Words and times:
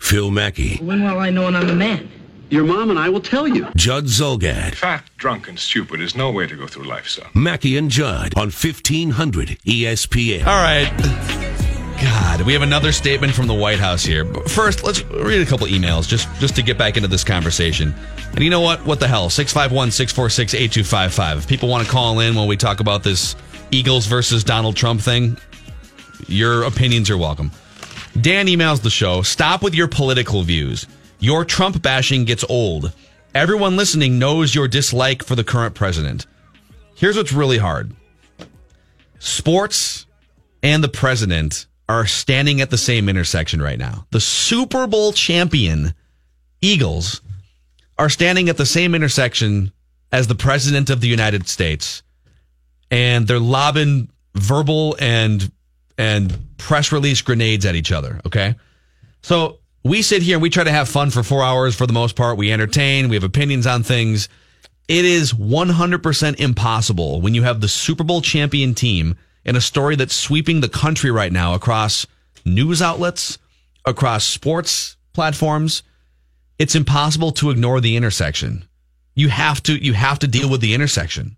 Phil 0.00 0.30
Mackey, 0.30 0.76
When 0.78 1.02
will 1.04 1.18
I 1.18 1.28
know 1.30 1.42
when 1.44 1.54
I'm 1.56 1.68
a 1.68 1.74
man? 1.74 2.08
Your 2.50 2.64
mom 2.64 2.88
and 2.88 2.98
I 2.98 3.10
will 3.10 3.20
tell 3.20 3.46
you. 3.46 3.66
Judd 3.76 4.04
Zulgad, 4.04 4.74
Fat, 4.74 5.04
drunk, 5.18 5.48
and 5.48 5.58
stupid 5.58 6.00
is 6.00 6.16
no 6.16 6.30
way 6.30 6.46
to 6.46 6.56
go 6.56 6.66
through 6.66 6.84
life, 6.84 7.06
son. 7.08 7.26
Mackey 7.34 7.76
and 7.76 7.90
Judd 7.90 8.32
on 8.36 8.44
1500 8.44 9.58
ESPN. 9.66 10.46
All 10.46 10.62
right. 10.62 10.90
God, 12.00 12.40
we 12.42 12.52
have 12.54 12.62
another 12.62 12.90
statement 12.92 13.34
from 13.34 13.48
the 13.48 13.54
White 13.54 13.80
House 13.80 14.02
here. 14.04 14.24
But 14.24 14.50
first, 14.50 14.82
let's 14.82 15.04
read 15.04 15.42
a 15.42 15.46
couple 15.46 15.66
emails 15.66 16.08
just 16.08 16.26
just 16.40 16.56
to 16.56 16.62
get 16.62 16.78
back 16.78 16.96
into 16.96 17.08
this 17.08 17.24
conversation. 17.24 17.92
And 18.32 18.42
you 18.42 18.48
know 18.50 18.60
what? 18.62 18.86
What 18.86 19.00
the 19.00 19.08
hell? 19.08 19.28
651-646-8255. 19.28 21.36
If 21.38 21.46
people 21.48 21.68
want 21.68 21.84
to 21.84 21.90
call 21.92 22.20
in 22.20 22.34
when 22.36 22.46
we 22.48 22.56
talk 22.56 22.80
about 22.80 23.02
this 23.02 23.34
Eagles 23.72 24.06
versus 24.06 24.42
Donald 24.44 24.74
Trump 24.76 25.00
thing, 25.02 25.36
your 26.28 26.62
opinions 26.62 27.10
are 27.10 27.18
welcome. 27.18 27.50
Dan 28.20 28.46
emails 28.46 28.82
the 28.82 28.90
show, 28.90 29.22
"Stop 29.22 29.62
with 29.62 29.74
your 29.74 29.88
political 29.88 30.42
views. 30.42 30.86
Your 31.20 31.44
Trump 31.44 31.82
bashing 31.82 32.24
gets 32.24 32.44
old. 32.48 32.92
Everyone 33.34 33.76
listening 33.76 34.18
knows 34.18 34.54
your 34.54 34.68
dislike 34.68 35.22
for 35.22 35.36
the 35.36 35.44
current 35.44 35.74
president. 35.74 36.26
Here's 36.94 37.16
what's 37.16 37.32
really 37.32 37.58
hard. 37.58 37.92
Sports 39.18 40.06
and 40.62 40.82
the 40.82 40.88
president 40.88 41.66
are 41.88 42.06
standing 42.06 42.60
at 42.60 42.70
the 42.70 42.78
same 42.78 43.08
intersection 43.08 43.62
right 43.62 43.78
now. 43.78 44.06
The 44.10 44.20
Super 44.20 44.86
Bowl 44.86 45.12
champion 45.12 45.94
Eagles 46.60 47.20
are 47.98 48.08
standing 48.08 48.48
at 48.48 48.56
the 48.56 48.66
same 48.66 48.94
intersection 48.94 49.72
as 50.12 50.26
the 50.26 50.34
president 50.34 50.90
of 50.90 51.00
the 51.00 51.08
United 51.08 51.48
States 51.48 52.02
and 52.90 53.26
they're 53.26 53.38
lobbing 53.38 54.08
verbal 54.34 54.96
and 55.00 55.50
and 55.98 56.56
press 56.56 56.92
release 56.92 57.20
grenades 57.20 57.66
at 57.66 57.74
each 57.74 57.92
other, 57.92 58.20
okay? 58.24 58.54
So, 59.22 59.58
we 59.84 60.02
sit 60.02 60.22
here 60.22 60.36
and 60.36 60.42
we 60.42 60.50
try 60.50 60.64
to 60.64 60.72
have 60.72 60.88
fun 60.88 61.10
for 61.10 61.22
4 61.22 61.42
hours 61.42 61.74
for 61.74 61.86
the 61.86 61.92
most 61.92 62.16
part. 62.16 62.36
We 62.36 62.52
entertain, 62.52 63.08
we 63.08 63.16
have 63.16 63.24
opinions 63.24 63.66
on 63.66 63.82
things. 63.82 64.28
It 64.86 65.04
is 65.04 65.32
100% 65.32 66.40
impossible 66.40 67.20
when 67.20 67.34
you 67.34 67.42
have 67.42 67.60
the 67.60 67.68
Super 67.68 68.04
Bowl 68.04 68.20
champion 68.20 68.74
team 68.74 69.16
in 69.44 69.56
a 69.56 69.60
story 69.60 69.96
that's 69.96 70.14
sweeping 70.14 70.60
the 70.60 70.68
country 70.68 71.10
right 71.10 71.32
now 71.32 71.54
across 71.54 72.06
news 72.44 72.82
outlets, 72.82 73.38
across 73.86 74.24
sports 74.24 74.96
platforms. 75.14 75.82
It's 76.58 76.74
impossible 76.74 77.32
to 77.32 77.50
ignore 77.50 77.80
the 77.80 77.96
intersection. 77.96 78.64
You 79.14 79.28
have 79.28 79.62
to 79.62 79.74
you 79.74 79.94
have 79.94 80.18
to 80.18 80.28
deal 80.28 80.50
with 80.50 80.60
the 80.60 80.74
intersection. 80.74 81.37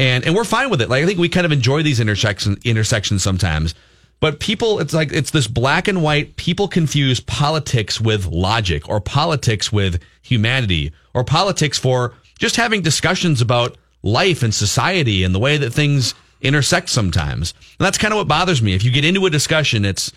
And 0.00 0.24
and 0.24 0.34
we're 0.34 0.44
fine 0.44 0.70
with 0.70 0.80
it. 0.80 0.88
Like 0.88 1.02
I 1.02 1.06
think 1.06 1.18
we 1.18 1.28
kind 1.28 1.44
of 1.44 1.52
enjoy 1.52 1.82
these 1.82 2.00
intersection 2.00 2.56
intersections 2.64 3.22
sometimes. 3.22 3.74
But 4.18 4.40
people, 4.40 4.80
it's 4.80 4.94
like 4.94 5.12
it's 5.12 5.30
this 5.30 5.46
black 5.46 5.88
and 5.88 6.02
white. 6.02 6.36
People 6.36 6.68
confuse 6.68 7.20
politics 7.20 8.00
with 8.00 8.24
logic, 8.24 8.88
or 8.88 8.98
politics 9.00 9.70
with 9.70 10.02
humanity, 10.22 10.92
or 11.12 11.22
politics 11.22 11.78
for 11.78 12.14
just 12.38 12.56
having 12.56 12.80
discussions 12.80 13.42
about 13.42 13.76
life 14.02 14.42
and 14.42 14.54
society 14.54 15.22
and 15.22 15.34
the 15.34 15.38
way 15.38 15.58
that 15.58 15.70
things 15.70 16.14
intersect 16.40 16.88
sometimes. 16.88 17.52
And 17.78 17.84
that's 17.84 17.98
kind 17.98 18.14
of 18.14 18.16
what 18.16 18.28
bothers 18.28 18.62
me. 18.62 18.72
If 18.72 18.82
you 18.82 18.90
get 18.90 19.04
into 19.04 19.26
a 19.26 19.30
discussion, 19.30 19.84
it's 19.84 20.12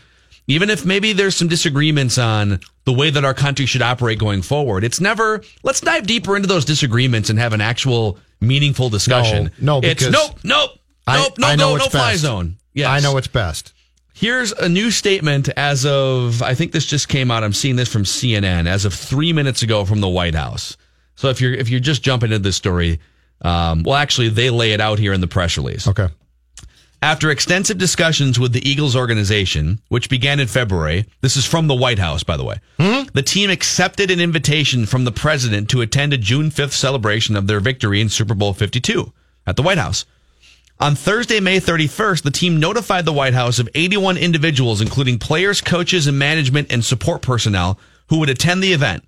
even 0.47 0.69
if 0.69 0.85
maybe 0.85 1.13
there's 1.13 1.35
some 1.35 1.47
disagreements 1.47 2.17
on 2.17 2.59
the 2.85 2.93
way 2.93 3.09
that 3.09 3.23
our 3.23 3.33
country 3.33 3.65
should 3.65 3.81
operate 3.81 4.19
going 4.19 4.41
forward, 4.41 4.83
it's 4.83 4.99
never, 4.99 5.41
let's 5.63 5.79
dive 5.81 6.05
deeper 6.05 6.35
into 6.35 6.47
those 6.47 6.65
disagreements 6.65 7.29
and 7.29 7.39
have 7.39 7.53
an 7.53 7.61
actual 7.61 8.17
meaningful 8.41 8.89
discussion. 8.89 9.51
No, 9.59 9.79
no, 9.79 9.87
it's 9.87 10.09
nope, 10.09 10.39
nope, 10.43 10.71
I- 11.07 11.17
nope, 11.21 11.37
no 11.37 11.47
I 11.47 11.55
go, 11.55 11.77
no 11.77 11.85
fly 11.87 12.11
best. 12.11 12.21
zone. 12.21 12.57
Yes. 12.73 12.89
I 12.89 12.99
know 12.99 13.13
what's 13.13 13.27
best. 13.27 13.73
Here's 14.15 14.51
a 14.51 14.69
new 14.69 14.91
statement 14.91 15.49
as 15.57 15.85
of, 15.85 16.41
I 16.41 16.53
think 16.53 16.71
this 16.71 16.85
just 16.85 17.07
came 17.09 17.31
out. 17.31 17.43
I'm 17.43 17.53
seeing 17.53 17.75
this 17.77 17.91
from 17.91 18.03
CNN 18.03 18.67
as 18.67 18.85
of 18.85 18.93
three 18.93 19.33
minutes 19.33 19.63
ago 19.63 19.85
from 19.85 20.01
the 20.01 20.09
White 20.09 20.35
House. 20.35 20.77
So 21.15 21.29
if 21.29 21.39
you're, 21.41 21.53
if 21.53 21.69
you're 21.69 21.79
just 21.79 22.03
jumping 22.03 22.31
into 22.31 22.39
this 22.39 22.55
story, 22.55 22.99
um, 23.41 23.83
well, 23.83 23.95
actually, 23.95 24.29
they 24.29 24.49
lay 24.49 24.73
it 24.73 24.81
out 24.81 24.99
here 24.99 25.13
in 25.13 25.21
the 25.21 25.27
press 25.27 25.57
release. 25.57 25.87
Okay. 25.87 26.07
After 27.03 27.29
extensive 27.29 27.77
discussions 27.77 28.39
with 28.39 28.53
the 28.53 28.65
Eagles 28.65 28.95
organization, 28.95 29.81
which 29.89 30.09
began 30.09 30.39
in 30.39 30.47
February, 30.47 31.05
this 31.19 31.35
is 31.35 31.45
from 31.45 31.67
the 31.67 31.75
White 31.75 31.99
House, 31.99 32.23
by 32.23 32.37
the 32.37 32.45
way, 32.45 32.61
hmm? 32.79 33.03
the 33.13 33.21
team 33.21 33.49
accepted 33.49 34.09
an 34.09 34.21
invitation 34.21 34.85
from 34.85 35.03
the 35.03 35.11
president 35.11 35.69
to 35.71 35.81
attend 35.81 36.13
a 36.13 36.17
June 36.17 36.49
5th 36.49 36.71
celebration 36.71 37.35
of 37.35 37.45
their 37.45 37.59
victory 37.59 37.99
in 37.99 38.07
Super 38.07 38.33
Bowl 38.33 38.53
52 38.53 39.11
at 39.45 39.57
the 39.57 39.61
White 39.61 39.79
House. 39.79 40.05
On 40.79 40.95
Thursday, 40.95 41.41
May 41.41 41.59
31st, 41.59 42.23
the 42.23 42.31
team 42.31 42.57
notified 42.61 43.03
the 43.03 43.11
White 43.11 43.33
House 43.33 43.59
of 43.59 43.67
81 43.75 44.15
individuals, 44.15 44.79
including 44.79 45.19
players, 45.19 45.59
coaches, 45.59 46.07
and 46.07 46.17
management 46.17 46.71
and 46.71 46.85
support 46.85 47.21
personnel 47.21 47.77
who 48.07 48.19
would 48.19 48.29
attend 48.29 48.63
the 48.63 48.71
event. 48.71 49.03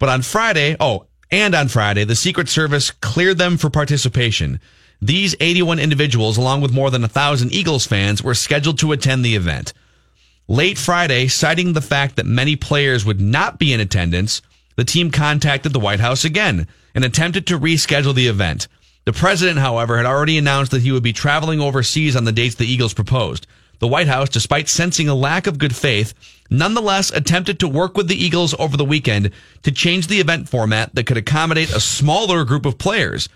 But 0.00 0.08
on 0.08 0.22
Friday, 0.22 0.74
oh, 0.80 1.06
and 1.30 1.54
on 1.54 1.68
Friday, 1.68 2.02
the 2.02 2.16
Secret 2.16 2.48
Service 2.48 2.90
cleared 2.90 3.38
them 3.38 3.56
for 3.56 3.70
participation. 3.70 4.58
These 5.02 5.34
81 5.40 5.78
individuals, 5.78 6.36
along 6.36 6.60
with 6.60 6.72
more 6.72 6.90
than 6.90 7.04
a 7.04 7.08
thousand 7.08 7.52
Eagles 7.52 7.86
fans, 7.86 8.22
were 8.22 8.34
scheduled 8.34 8.78
to 8.80 8.92
attend 8.92 9.24
the 9.24 9.34
event. 9.34 9.72
Late 10.46 10.76
Friday, 10.76 11.28
citing 11.28 11.72
the 11.72 11.80
fact 11.80 12.16
that 12.16 12.26
many 12.26 12.56
players 12.56 13.04
would 13.04 13.20
not 13.20 13.58
be 13.58 13.72
in 13.72 13.80
attendance, 13.80 14.42
the 14.76 14.84
team 14.84 15.10
contacted 15.10 15.72
the 15.72 15.80
White 15.80 16.00
House 16.00 16.24
again 16.24 16.66
and 16.94 17.04
attempted 17.04 17.46
to 17.46 17.58
reschedule 17.58 18.14
the 18.14 18.26
event. 18.26 18.68
The 19.06 19.12
president, 19.12 19.58
however, 19.58 19.96
had 19.96 20.06
already 20.06 20.36
announced 20.36 20.70
that 20.72 20.82
he 20.82 20.92
would 20.92 21.02
be 21.02 21.12
traveling 21.12 21.60
overseas 21.60 22.14
on 22.14 22.24
the 22.24 22.32
dates 22.32 22.56
the 22.56 22.66
Eagles 22.66 22.94
proposed. 22.94 23.46
The 23.78 23.88
White 23.88 24.08
House, 24.08 24.28
despite 24.28 24.68
sensing 24.68 25.08
a 25.08 25.14
lack 25.14 25.46
of 25.46 25.56
good 25.58 25.74
faith, 25.74 26.12
nonetheless 26.50 27.10
attempted 27.10 27.58
to 27.60 27.68
work 27.68 27.96
with 27.96 28.08
the 28.08 28.22
Eagles 28.22 28.54
over 28.58 28.76
the 28.76 28.84
weekend 28.84 29.30
to 29.62 29.72
change 29.72 30.06
the 30.08 30.20
event 30.20 30.50
format 30.50 30.94
that 30.94 31.06
could 31.06 31.16
accommodate 31.16 31.70
a 31.70 31.80
smaller 31.80 32.44
group 32.44 32.66
of 32.66 32.76
players. 32.76 33.30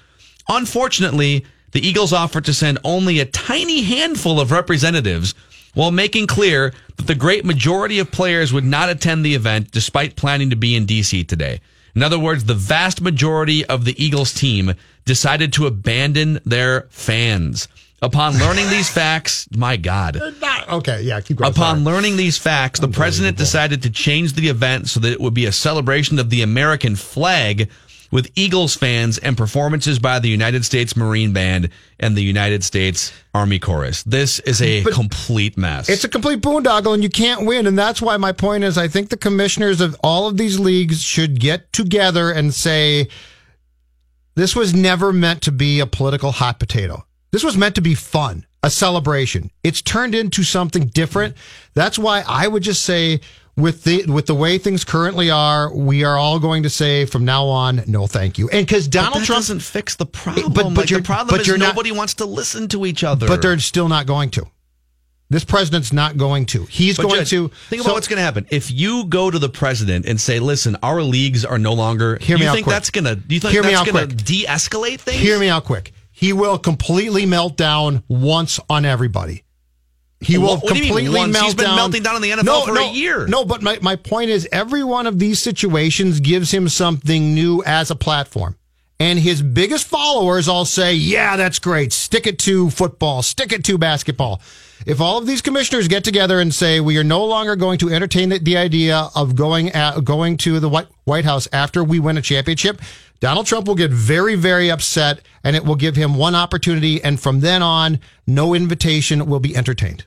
Unfortunately, 0.49 1.47
the 1.75 1.87
Eagles 1.87 2.13
offered 2.13 2.45
to 2.45 2.55
send 2.55 2.79
only 2.85 3.19
a 3.19 3.25
tiny 3.27 3.83
handful 3.83 4.41
of 4.41 4.53
representatives 4.53 5.35
while 5.75 5.91
making 5.91 6.29
clear 6.29 6.73
that 6.97 7.09
the 7.09 7.17
great 7.17 7.45
majority 7.45 7.99
of 7.99 8.13
players 8.13 8.53
would 8.53 8.65
not 8.65 8.89
attend 8.89 9.25
the 9.25 9.35
event 9.35 9.73
despite 9.73 10.15
planning 10.15 10.51
to 10.51 10.57
be 10.57 10.77
in 10.77 10.87
DC 10.87 11.27
today. 11.27 11.61
In 11.97 12.03
other 12.03 12.19
words, 12.19 12.45
the 12.45 12.55
vast 12.55 13.01
majority 13.01 13.65
of 13.67 13.85
the 13.85 14.03
Eagles 14.03 14.33
team 14.33 14.75
decided 15.05 15.53
to 15.55 15.67
abandon 15.67 16.41
their 16.45 16.83
fans. 16.91 17.67
Upon 18.01 18.39
learning 18.39 18.69
these 18.71 18.89
facts, 19.01 19.49
my 19.57 19.77
God. 19.77 20.21
Okay, 20.69 21.03
yeah, 21.03 21.21
keep 21.21 21.39
going. 21.39 21.51
Upon 21.51 21.83
Sorry. 21.83 21.97
learning 21.97 22.17
these 22.17 22.39
facts, 22.39 22.79
the 22.79 22.89
president 22.89 23.37
decided 23.37 23.83
to 23.83 23.91
change 23.91 24.35
the 24.35 24.49
event 24.49 24.89
so 24.89 25.01
that 25.01 25.11
it 25.11 25.21
would 25.21 25.35
be 25.35 25.47
a 25.47 25.53
celebration 25.53 26.21
of 26.21 26.31
the 26.31 26.43
American 26.43 26.95
flag 26.95 27.69
with 28.15 28.31
Eagles 28.37 28.77
fans 28.77 29.19
and 29.19 29.37
performances 29.37 29.99
by 29.99 30.21
the 30.21 30.29
United 30.29 30.65
States 30.65 30.97
Marine 30.97 31.33
Band 31.33 31.69
and 31.99 32.17
the 32.17 32.23
United 32.23 32.63
States 32.63 33.13
Army 33.35 33.59
Chorus. 33.59 34.05
This 34.05 34.39
is 34.39 34.63
a 34.63 34.85
But 34.85 34.93
complete 34.93 35.59
mess. 35.59 35.89
It's 35.89 36.05
a 36.05 36.09
complete 36.09 36.41
boondoggle, 36.41 36.95
and 36.95 37.03
you 37.03 37.11
can't 37.11 37.45
win. 37.45 37.67
And 37.67 37.77
that's 37.77 38.01
why 38.01 38.17
my 38.17 38.31
point 38.31 38.63
is 38.63 38.79
I 38.79 38.87
think 38.87 39.09
the 39.09 39.17
commissioners 39.17 39.81
of 39.81 39.97
all 40.01 40.29
of 40.29 40.37
these 40.37 40.61
leagues 40.61 41.03
should 41.03 41.41
get 41.41 41.73
together 41.73 42.31
and 42.31 42.55
say, 42.55 43.09
this 44.37 44.55
was 44.55 44.73
never 44.73 45.13
meant 45.13 45.43
to 45.43 45.51
be 45.51 45.81
a 45.81 45.87
political 45.87 46.31
hot 46.31 46.61
potato. 46.61 47.05
This 47.33 47.43
was 47.43 47.57
meant 47.57 47.75
to 47.75 47.81
be 47.81 47.97
fun, 47.97 48.47
a 48.63 48.71
celebration. 48.71 49.51
It's 49.65 49.83
turned 49.83 50.15
into 50.15 50.45
something 50.45 50.87
different. 50.87 51.37
That's 51.75 51.99
why 51.99 52.23
I 52.29 52.47
would 52.47 52.63
just 52.63 52.85
say, 52.85 53.23
with 53.57 53.85
the 53.85 54.05
with 54.07 54.27
the 54.27 54.35
way 54.35 54.59
things 54.59 54.85
currently 54.85 55.31
are, 55.31 55.73
we 55.75 56.03
are 56.05 56.17
all 56.17 56.39
going 56.41 56.65
to 56.65 56.71
say 56.71 57.05
from 57.07 57.25
now 57.25 57.47
on, 57.47 57.83
no, 57.87 58.07
thank 58.07 58.37
you. 58.39 58.49
And 58.51 58.67
because 58.67 58.87
But 58.89 58.93
Donald 58.93 59.25
Trump 59.25 59.39
doesn't 59.39 59.61
fix 59.61 59.95
the 59.97 60.07
problem. 60.07 60.53
But- 60.53 60.65
but 60.75 60.77
Like, 60.77 60.89
the 60.89 61.03
problem 61.03 61.29
but 61.35 61.41
is 61.43 61.47
you're 61.47 61.59
not- 61.59 61.69
nobody 61.75 61.93
wants 61.93 62.15
to 62.15 62.25
listen 62.27 62.69
to 62.69 62.85
each 62.87 63.05
other. 63.05 63.27
but 63.29 63.43
they're 63.43 63.59
still 63.61 63.89
not 63.89 64.07
going 64.07 64.31
to. 64.31 64.47
This 65.31 65.45
president's 65.45 65.93
not 65.93 66.17
going 66.17 66.47
to. 66.47 66.67
He's 66.67 66.97
But 66.97 67.05
going 67.05 67.21
Judge, 67.21 67.31
to 67.31 67.51
think 67.71 67.83
so- 67.83 67.87
about 67.87 67.95
what's 67.95 68.09
going 68.09 68.19
to 68.19 68.23
happen 68.23 68.47
if 68.51 68.71
you 68.71 69.05
go 69.07 69.31
to 69.31 69.39
the 69.39 69.49
president 69.49 70.05
and 70.05 70.21
say, 70.21 70.39
"Listen, 70.39 70.77
our 70.83 71.03
leagues 71.03 71.45
are 71.45 71.59
no 71.59 71.73
longer." 71.73 72.19
Hear 72.21 72.37
me 72.37 72.43
you 72.45 72.49
out 72.51 72.55
think 72.55 72.65
quick. 72.65 72.75
that's 72.75 72.91
going 72.91 73.05
to? 73.05 73.15
Do 73.17 73.35
you 73.35 73.41
think 73.41 73.53
Hear 73.53 73.63
that's 73.63 73.91
going 73.91 74.09
to 74.09 74.15
de-escalate 74.15 75.01
things? 75.01 75.21
Hear 75.21 75.39
me 75.39 75.49
out 75.49 75.65
quick. 75.65 75.93
He 76.11 76.33
will 76.33 76.59
completely 76.59 77.25
melt 77.25 77.57
down 77.57 78.03
once 78.09 78.61
on 78.69 78.85
everybody. 78.85 79.44
He 80.25 80.39
will 80.39 80.55
What- 80.57 80.65
what 80.65 80.73
mean 80.75 80.85
completely 80.85 81.19
once? 81.19 81.33
melt 81.33 81.45
He's 81.45 81.55
been 81.55 81.75
melting 81.77 82.03
down 82.03 82.17
in 82.17 82.23
the 82.23 82.31
NFL 82.31 82.65
for 82.67 82.77
a 82.79 82.89
year. 82.91 83.27
No, 83.27 83.45
but 83.45 83.63
my, 83.63 83.79
my 83.83 83.97
point 83.97 84.31
is 84.31 84.49
every 84.51 84.83
one 84.85 85.07
of 85.07 85.19
these 85.19 85.41
situations 85.41 86.21
gives 86.21 86.51
him 86.53 86.69
something 86.69 87.35
new 87.35 87.63
as 87.65 87.91
a 87.91 87.95
platform. 87.97 88.57
And 89.01 89.19
his 89.19 89.43
biggest 89.43 89.87
followers 89.89 90.49
all 90.49 90.65
say, 90.65 90.95
yeah, 90.95 91.37
that's 91.37 91.59
great. 91.59 91.93
Stick 91.93 92.27
it 92.29 92.39
to 92.41 92.71
football. 92.71 93.23
Stick 93.23 93.53
it 93.53 93.65
to 93.65 93.77
basketball. 93.77 94.41
If 94.87 95.01
all 95.01 95.19
of 95.19 95.27
these 95.27 95.43
commissioners 95.43 95.89
get 95.89 96.05
together 96.05 96.41
and 96.41 96.55
say, 96.55 96.79
we 96.79 96.97
are 96.99 97.05
no 97.05 97.25
longer 97.25 97.57
going 97.57 97.79
to 97.79 97.91
entertain 97.91 98.29
the, 98.29 98.39
the 98.39 98.57
idea 98.57 99.09
of 99.15 99.35
going 99.35 99.71
at, 99.71 100.05
going 100.05 100.37
to 100.39 100.61
the 100.61 100.69
White, 100.69 100.87
White 101.05 101.25
House 101.25 101.49
after 101.53 101.83
we 101.83 101.99
win 101.99 102.19
a 102.19 102.23
championship, 102.23 102.81
Donald 103.19 103.47
Trump 103.47 103.67
will 103.67 103.75
get 103.75 103.91
very, 103.91 104.37
very 104.37 104.71
upset 104.71 105.21
and 105.43 105.57
it 105.57 105.65
will 105.65 105.77
give 105.77 105.97
him 105.97 106.15
one 106.15 106.35
opportunity. 106.35 107.03
And 107.03 107.19
from 107.19 107.41
then 107.41 107.63
on, 107.63 107.99
no 108.27 108.55
invitation 108.55 109.27
will 109.27 109.41
be 109.41 109.57
entertained. 109.57 110.05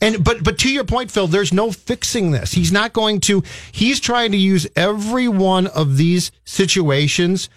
And 0.00 0.24
but 0.24 0.44
but 0.44 0.58
to 0.60 0.72
your 0.72 0.84
point, 0.84 1.10
Phil, 1.10 1.26
there's 1.26 1.52
no 1.52 1.70
fixing 1.70 2.30
this. 2.30 2.52
He's 2.52 2.72
not 2.72 2.92
going 2.92 3.20
to. 3.22 3.42
He's 3.72 4.00
trying 4.00 4.32
to 4.32 4.38
use 4.38 4.66
every 4.76 5.28
one 5.28 5.66
of 5.68 5.96
these 5.96 6.30
situations 6.44 7.48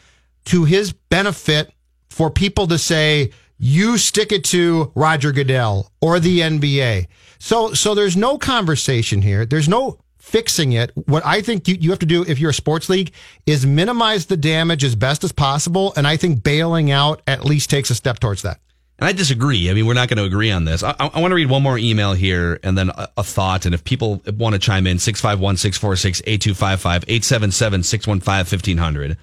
to 0.46 0.66
his 0.66 0.94
benefit 0.94 1.72
for 2.10 2.30
people 2.30 2.68
to 2.68 2.78
say 2.78 3.32
you 3.60 3.98
stick 3.98 4.32
it 4.32 4.44
to 4.46 4.92
Roger 4.96 5.32
Goodell 5.32 5.92
or 6.02 6.20
the 6.20 6.40
NBA. 6.40 7.08
So 7.40 7.74
so 7.74 7.96
there's 7.96 8.18
no 8.18 8.38
conversation 8.38 9.22
here. 9.22 9.46
There's 9.46 9.70
no 9.70 10.00
fixing 10.18 10.74
it. 10.74 10.92
What 10.96 11.26
I 11.26 11.42
think 11.42 11.68
you, 11.68 11.78
you 11.80 11.90
have 11.92 12.00
to 12.00 12.06
do 12.06 12.24
if 12.28 12.40
you're 12.40 12.50
a 12.52 12.54
sports 12.54 12.90
league 12.90 13.14
is 13.46 13.66
minimize 13.66 14.26
the 14.26 14.38
damage 14.38 14.84
as 14.84 14.96
best 14.96 15.24
as 15.24 15.32
possible. 15.32 15.94
And 15.96 16.06
I 16.06 16.18
think 16.18 16.44
bailing 16.44 16.92
out 16.92 17.22
at 17.28 17.46
least 17.46 17.70
takes 17.70 17.90
a 17.90 17.96
step 17.96 18.20
towards 18.20 18.42
that. 18.42 18.60
And 19.00 19.08
I 19.08 19.12
disagree. 19.12 19.70
I 19.70 19.74
mean, 19.74 19.86
we're 19.86 19.94
not 19.94 20.10
going 20.10 20.18
to 20.18 20.24
agree 20.24 20.52
on 20.52 20.66
this. 20.66 20.82
I, 20.82 20.96
I, 21.00 21.20
want 21.20 21.32
to 21.32 21.36
read 21.36 21.50
one 21.50 21.62
more 21.62 21.78
email 21.78 22.14
here 22.14 22.60
and 22.64 22.76
then 22.76 22.90
a, 22.90 23.10
a 23.18 23.24
thought. 23.24 23.66
And 23.66 23.76
if 23.76 23.84
people 23.84 24.24
want 24.38 24.54
to 24.54 24.60
chime 24.60 24.88
in, 24.88 24.98
651 24.98 25.58
646 25.58 26.22
8255 26.26 27.04
877 27.08 27.84
615 27.84 28.38
1500. 28.38 29.18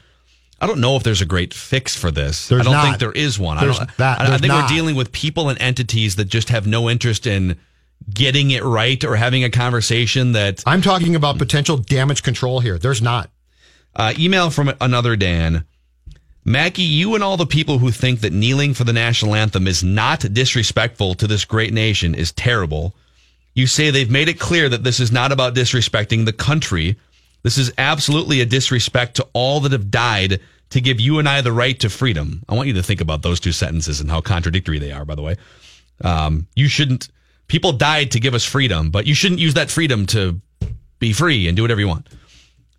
I 0.61 0.67
don't 0.69 0.81
know 0.81 0.95
if 0.97 1.03
there's 1.03 1.21
a 1.21 1.27
great 1.27 1.53
fix 1.53 1.97
for 1.97 2.13
this. 2.13 2.49
There's 2.49 2.61
I 2.61 2.65
don't 2.65 2.73
not. 2.73 2.85
think 2.85 2.99
there 2.99 3.13
is 3.13 3.39
one. 3.39 3.59
There's 3.59 3.77
I, 3.77 3.85
don't, 3.85 3.97
that- 3.97 4.21
I, 4.21 4.35
I 4.35 4.39
think 4.39 4.49
not. 4.49 4.63
we're 4.71 4.77
dealing 4.77 4.95
with 4.95 5.11
people 5.11 5.49
and 5.49 5.61
entities 5.61 6.17
that 6.17 6.27
just 6.27 6.51
have 6.51 6.67
no 6.67 6.89
interest 6.89 7.27
in 7.27 7.59
getting 8.13 8.51
it 8.53 8.63
right 8.63 9.03
or 9.03 9.17
having 9.17 9.45
a 9.45 9.51
conversation 9.51 10.33
that 10.33 10.63
I'm 10.67 10.83
talking 10.83 11.17
about 11.17 11.39
potential 11.39 11.79
damage 11.79 12.23
control 12.23 12.61
here. 12.61 12.79
There's 12.79 13.03
not. 13.03 13.31
Uh, 13.97 14.13
email 14.19 14.51
from 14.51 14.73
another 14.81 15.17
Dan. 15.17 15.65
Mackey, 16.45 16.83
you 16.83 17.15
and 17.15 17.25
all 17.25 17.39
the 17.39 17.47
people 17.47 17.79
who 17.79 17.91
think 17.91 18.21
that 18.21 18.33
kneeling 18.33 18.75
for 18.75 18.85
the 18.85 18.93
national 18.93 19.35
anthem 19.35 19.67
is 19.67 19.83
not 19.83 20.21
disrespectful 20.35 21.15
to 21.15 21.27
this 21.27 21.45
great 21.47 21.73
nation 21.73 22.15
is 22.15 22.33
terrible. 22.33 22.95
You 23.55 23.67
say 23.67 23.91
they've 23.91 24.11
made 24.11 24.29
it 24.29 24.39
clear 24.39 24.69
that 24.69 24.85
this 24.85 25.01
is 25.01 25.11
not 25.11 25.33
about 25.33 25.55
disrespecting 25.55 26.27
the 26.27 26.33
country. 26.35 26.97
This 27.43 27.57
is 27.57 27.73
absolutely 27.79 28.43
a 28.43 28.47
disrespect 28.47 29.17
to 29.17 29.29
all 29.33 29.61
that 29.61 29.73
have 29.73 29.91
died 29.91 30.41
to 30.71 30.81
give 30.81 31.01
you 31.01 31.19
and 31.19 31.29
I 31.29 31.41
the 31.41 31.53
right 31.53 31.79
to 31.81 31.89
freedom. 31.89 32.43
I 32.49 32.55
want 32.55 32.69
you 32.69 32.75
to 32.75 32.83
think 32.83 33.01
about 33.01 33.23
those 33.23 33.41
two 33.41 33.53
sentences 33.53 34.01
and 34.01 34.11
how 34.11 34.21
contradictory 34.21 34.79
they 34.79 34.93
are, 34.93 35.05
by 35.05 35.15
the 35.15 35.23
way. 35.23 35.37
Um, 36.03 36.47
you 36.55 36.69
shouldn't, 36.69 37.09
people 37.49 37.73
died 37.73 38.11
to 38.11 38.21
give 38.21 38.35
us 38.35 38.45
freedom, 38.45 38.91
but 38.91 39.07
you 39.07 39.15
shouldn't 39.15 39.41
use 39.41 39.55
that 39.55 39.71
freedom 39.71 40.05
to 40.07 40.41
be 40.99 41.13
free 41.13 41.49
and 41.49 41.57
do 41.57 41.63
whatever 41.63 41.81
you 41.81 41.89
want. 41.89 42.09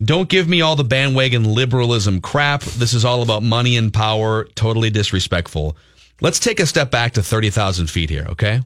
Don't 0.04 0.28
give 0.28 0.48
me 0.48 0.62
all 0.62 0.76
the 0.76 0.84
bandwagon 0.84 1.46
liberalism 1.46 2.22
crap. 2.22 2.62
This 2.62 2.94
is 2.94 3.06
all 3.06 3.22
about 3.22 3.44
money 3.44 3.78
and 3.78 3.94
power. 3.94 4.46
Totally 4.56 4.90
disrespectful. 4.90 5.78
Let's 6.22 6.40
take 6.40 6.60
a 6.60 6.66
step 6.66 6.92
back 6.92 7.14
to 7.14 7.24
30,000 7.24 7.90
feet 7.90 8.10
here, 8.10 8.26
okay? 8.30 8.62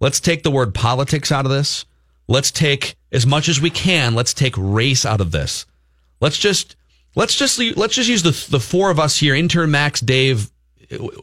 Let's 0.00 0.20
take 0.20 0.42
the 0.42 0.50
word 0.50 0.74
politics 0.74 1.30
out 1.30 1.44
of 1.44 1.50
this. 1.50 1.84
Let's 2.28 2.50
take 2.50 2.96
as 3.12 3.26
much 3.26 3.48
as 3.48 3.60
we 3.60 3.70
can. 3.70 4.14
Let's 4.14 4.32
take 4.32 4.54
race 4.56 5.04
out 5.04 5.20
of 5.20 5.32
this. 5.32 5.66
Let's 6.20 6.38
just 6.38 6.76
let's 7.16 7.36
just 7.36 7.58
let's 7.58 7.94
just 7.94 8.08
use 8.08 8.22
the 8.22 8.50
the 8.50 8.60
four 8.60 8.90
of 8.90 9.00
us 9.00 9.18
here, 9.18 9.34
intern 9.34 9.70
Max, 9.70 10.00
Dave. 10.00 10.50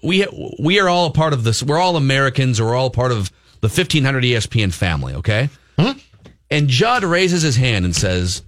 We 0.04 0.26
we 0.60 0.80
are 0.80 0.90
all 0.90 1.08
a 1.08 1.12
part 1.12 1.34
of 1.34 1.44
this. 1.44 1.64
We're 1.64 1.80
all 1.80 1.96
Americans. 1.96 2.62
We're 2.62 2.76
all 2.76 2.90
part 2.90 3.12
of 3.12 3.32
the 3.62 3.68
1500 3.68 4.24
ESPN 4.24 4.74
family, 4.74 5.14
okay? 5.16 5.50
Hmm? 5.80 5.94
And 6.50 6.68
Judd 6.68 7.04
raises 7.04 7.42
his 7.42 7.56
hand 7.56 7.86
and 7.86 7.96
says, 7.96 8.44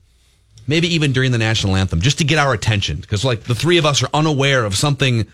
maybe 0.69 0.87
even 0.93 1.11
during 1.11 1.31
the 1.31 1.37
national 1.37 1.75
anthem, 1.75 1.99
just 1.99 2.19
to 2.19 2.23
get 2.23 2.37
our 2.37 2.53
attention. 2.53 2.97
Because 2.97 3.25
like 3.25 3.43
the 3.43 3.55
three 3.55 3.79
of 3.79 3.85
us 3.85 4.03
are 4.03 4.09
unaware 4.13 4.63
of 4.63 4.75
something. 4.75 5.25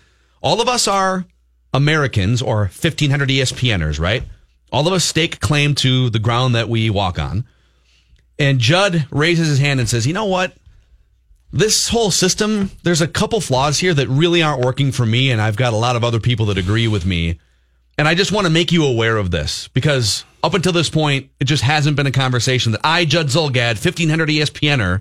All 0.42 0.60
of 0.62 0.68
us 0.68 0.88
are 0.88 1.26
Americans 1.74 2.40
or 2.40 2.60
1500 2.60 3.28
ESPNers, 3.28 4.00
right? 4.00 4.24
All 4.72 4.88
of 4.88 4.94
us 4.94 5.04
stake 5.04 5.38
claim 5.40 5.74
to 5.76 6.10
the 6.10 6.18
ground 6.18 6.54
that 6.54 6.70
we 6.70 6.88
walk 6.88 7.18
on. 7.18 7.44
And 8.38 8.58
Judd 8.58 9.06
raises 9.10 9.48
his 9.48 9.58
hand 9.58 9.78
and 9.78 9.88
says, 9.88 10.06
you 10.06 10.14
know 10.14 10.24
what? 10.24 10.54
This 11.52 11.88
whole 11.88 12.10
system, 12.10 12.70
there's 12.82 13.00
a 13.02 13.08
couple 13.08 13.40
flaws 13.40 13.78
here 13.78 13.94
that 13.94 14.08
really 14.08 14.42
aren't 14.42 14.64
working 14.64 14.90
for 14.90 15.06
me. 15.06 15.30
And 15.30 15.40
I've 15.40 15.56
got 15.56 15.74
a 15.74 15.76
lot 15.76 15.96
of 15.96 16.04
other 16.04 16.18
people 16.18 16.46
that 16.46 16.58
agree 16.58 16.88
with 16.88 17.06
me. 17.06 17.38
And 17.98 18.08
I 18.08 18.14
just 18.14 18.32
want 18.32 18.46
to 18.46 18.52
make 18.52 18.72
you 18.72 18.84
aware 18.84 19.16
of 19.16 19.30
this 19.30 19.68
because 19.68 20.24
up 20.42 20.54
until 20.54 20.72
this 20.72 20.90
point, 20.90 21.30
it 21.40 21.44
just 21.44 21.62
hasn't 21.62 21.96
been 21.96 22.06
a 22.06 22.12
conversation 22.12 22.72
that 22.72 22.82
I, 22.84 23.04
Judd 23.04 23.28
Zulgad, 23.28 23.82
1500 23.82 24.28
ESPNer, 24.28 25.00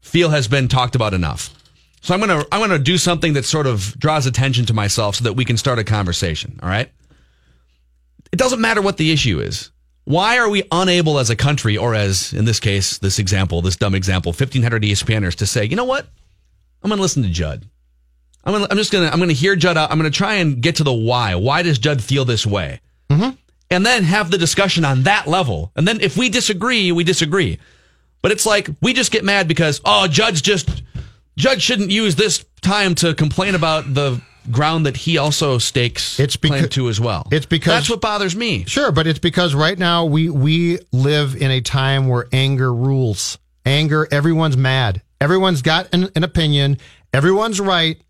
feel 0.00 0.30
has 0.30 0.48
been 0.48 0.68
talked 0.68 0.94
about 0.94 1.14
enough. 1.14 1.54
So 2.00 2.14
I'm 2.14 2.20
gonna 2.20 2.44
I'm 2.52 2.60
gonna 2.60 2.78
do 2.78 2.96
something 2.96 3.32
that 3.34 3.44
sort 3.44 3.66
of 3.66 3.98
draws 3.98 4.26
attention 4.26 4.66
to 4.66 4.74
myself 4.74 5.16
so 5.16 5.24
that 5.24 5.34
we 5.34 5.44
can 5.44 5.56
start 5.56 5.78
a 5.78 5.84
conversation. 5.84 6.58
All 6.62 6.68
right. 6.68 6.90
It 8.32 8.38
doesn't 8.38 8.60
matter 8.60 8.82
what 8.82 8.96
the 8.96 9.10
issue 9.10 9.40
is. 9.40 9.70
Why 10.04 10.38
are 10.38 10.48
we 10.48 10.62
unable 10.72 11.18
as 11.18 11.28
a 11.28 11.36
country, 11.36 11.76
or 11.76 11.94
as 11.94 12.32
in 12.32 12.44
this 12.46 12.60
case, 12.60 12.98
this 12.98 13.18
example, 13.18 13.60
this 13.60 13.76
dumb 13.76 13.94
example, 13.94 14.30
1500 14.30 14.82
ESPNers, 14.82 15.34
to 15.36 15.46
say, 15.46 15.66
you 15.66 15.76
know 15.76 15.84
what? 15.84 16.06
I'm 16.82 16.88
gonna 16.88 17.02
listen 17.02 17.22
to 17.24 17.28
Judd. 17.28 17.68
I'm 18.44 18.54
gonna, 18.54 18.68
I'm 18.70 18.76
just 18.76 18.92
gonna 18.92 19.08
I'm 19.08 19.18
gonna 19.18 19.32
hear 19.32 19.56
Judd 19.56 19.76
out. 19.76 19.90
I'm 19.90 19.98
gonna 19.98 20.10
try 20.10 20.36
and 20.36 20.62
get 20.62 20.76
to 20.76 20.84
the 20.84 20.92
why. 20.92 21.34
Why 21.34 21.62
does 21.62 21.78
Judd 21.78 22.02
feel 22.02 22.24
this 22.24 22.46
way? 22.46 22.80
Mm-hmm. 23.10 23.30
And 23.70 23.84
then 23.84 24.04
have 24.04 24.30
the 24.30 24.38
discussion 24.38 24.84
on 24.84 25.02
that 25.02 25.26
level. 25.26 25.72
And 25.76 25.86
then 25.86 26.00
if 26.00 26.16
we 26.16 26.30
disagree, 26.30 26.90
we 26.90 27.04
disagree. 27.04 27.58
But 28.22 28.32
it's 28.32 28.46
like 28.46 28.68
we 28.82 28.92
just 28.92 29.12
get 29.12 29.24
mad 29.24 29.48
because 29.48 29.80
oh, 29.84 30.08
Judge 30.08 30.42
just 30.42 30.82
Judge 31.36 31.62
shouldn't 31.62 31.90
use 31.90 32.16
this 32.16 32.44
time 32.60 32.94
to 32.96 33.14
complain 33.14 33.54
about 33.54 33.92
the 33.94 34.20
ground 34.50 34.86
that 34.86 34.96
he 34.96 35.18
also 35.18 35.58
stakes 35.58 36.18
It's 36.18 36.36
claim 36.36 36.68
to 36.70 36.88
as 36.88 36.98
well. 37.00 37.26
it's 37.30 37.46
because- 37.46 37.74
that's 37.74 37.90
what 37.90 38.00
bothers 38.00 38.34
me. 38.34 38.64
Sure, 38.64 38.90
but 38.90 39.06
it's 39.06 39.18
because 39.18 39.54
right 39.54 39.78
now 39.78 40.06
we 40.06 40.30
we 40.30 40.78
live 40.92 41.36
in 41.36 41.50
a 41.50 41.60
time 41.60 42.08
where 42.08 42.26
anger 42.32 42.72
rules. 42.74 43.38
Anger, 43.66 44.08
everyone's 44.10 44.56
mad. 44.56 45.02
Everyone's 45.20 45.62
got 45.62 45.92
an, 45.92 46.08
an 46.16 46.24
opinion. 46.24 46.78
Everyone's 47.12 47.60
right, 47.60 48.00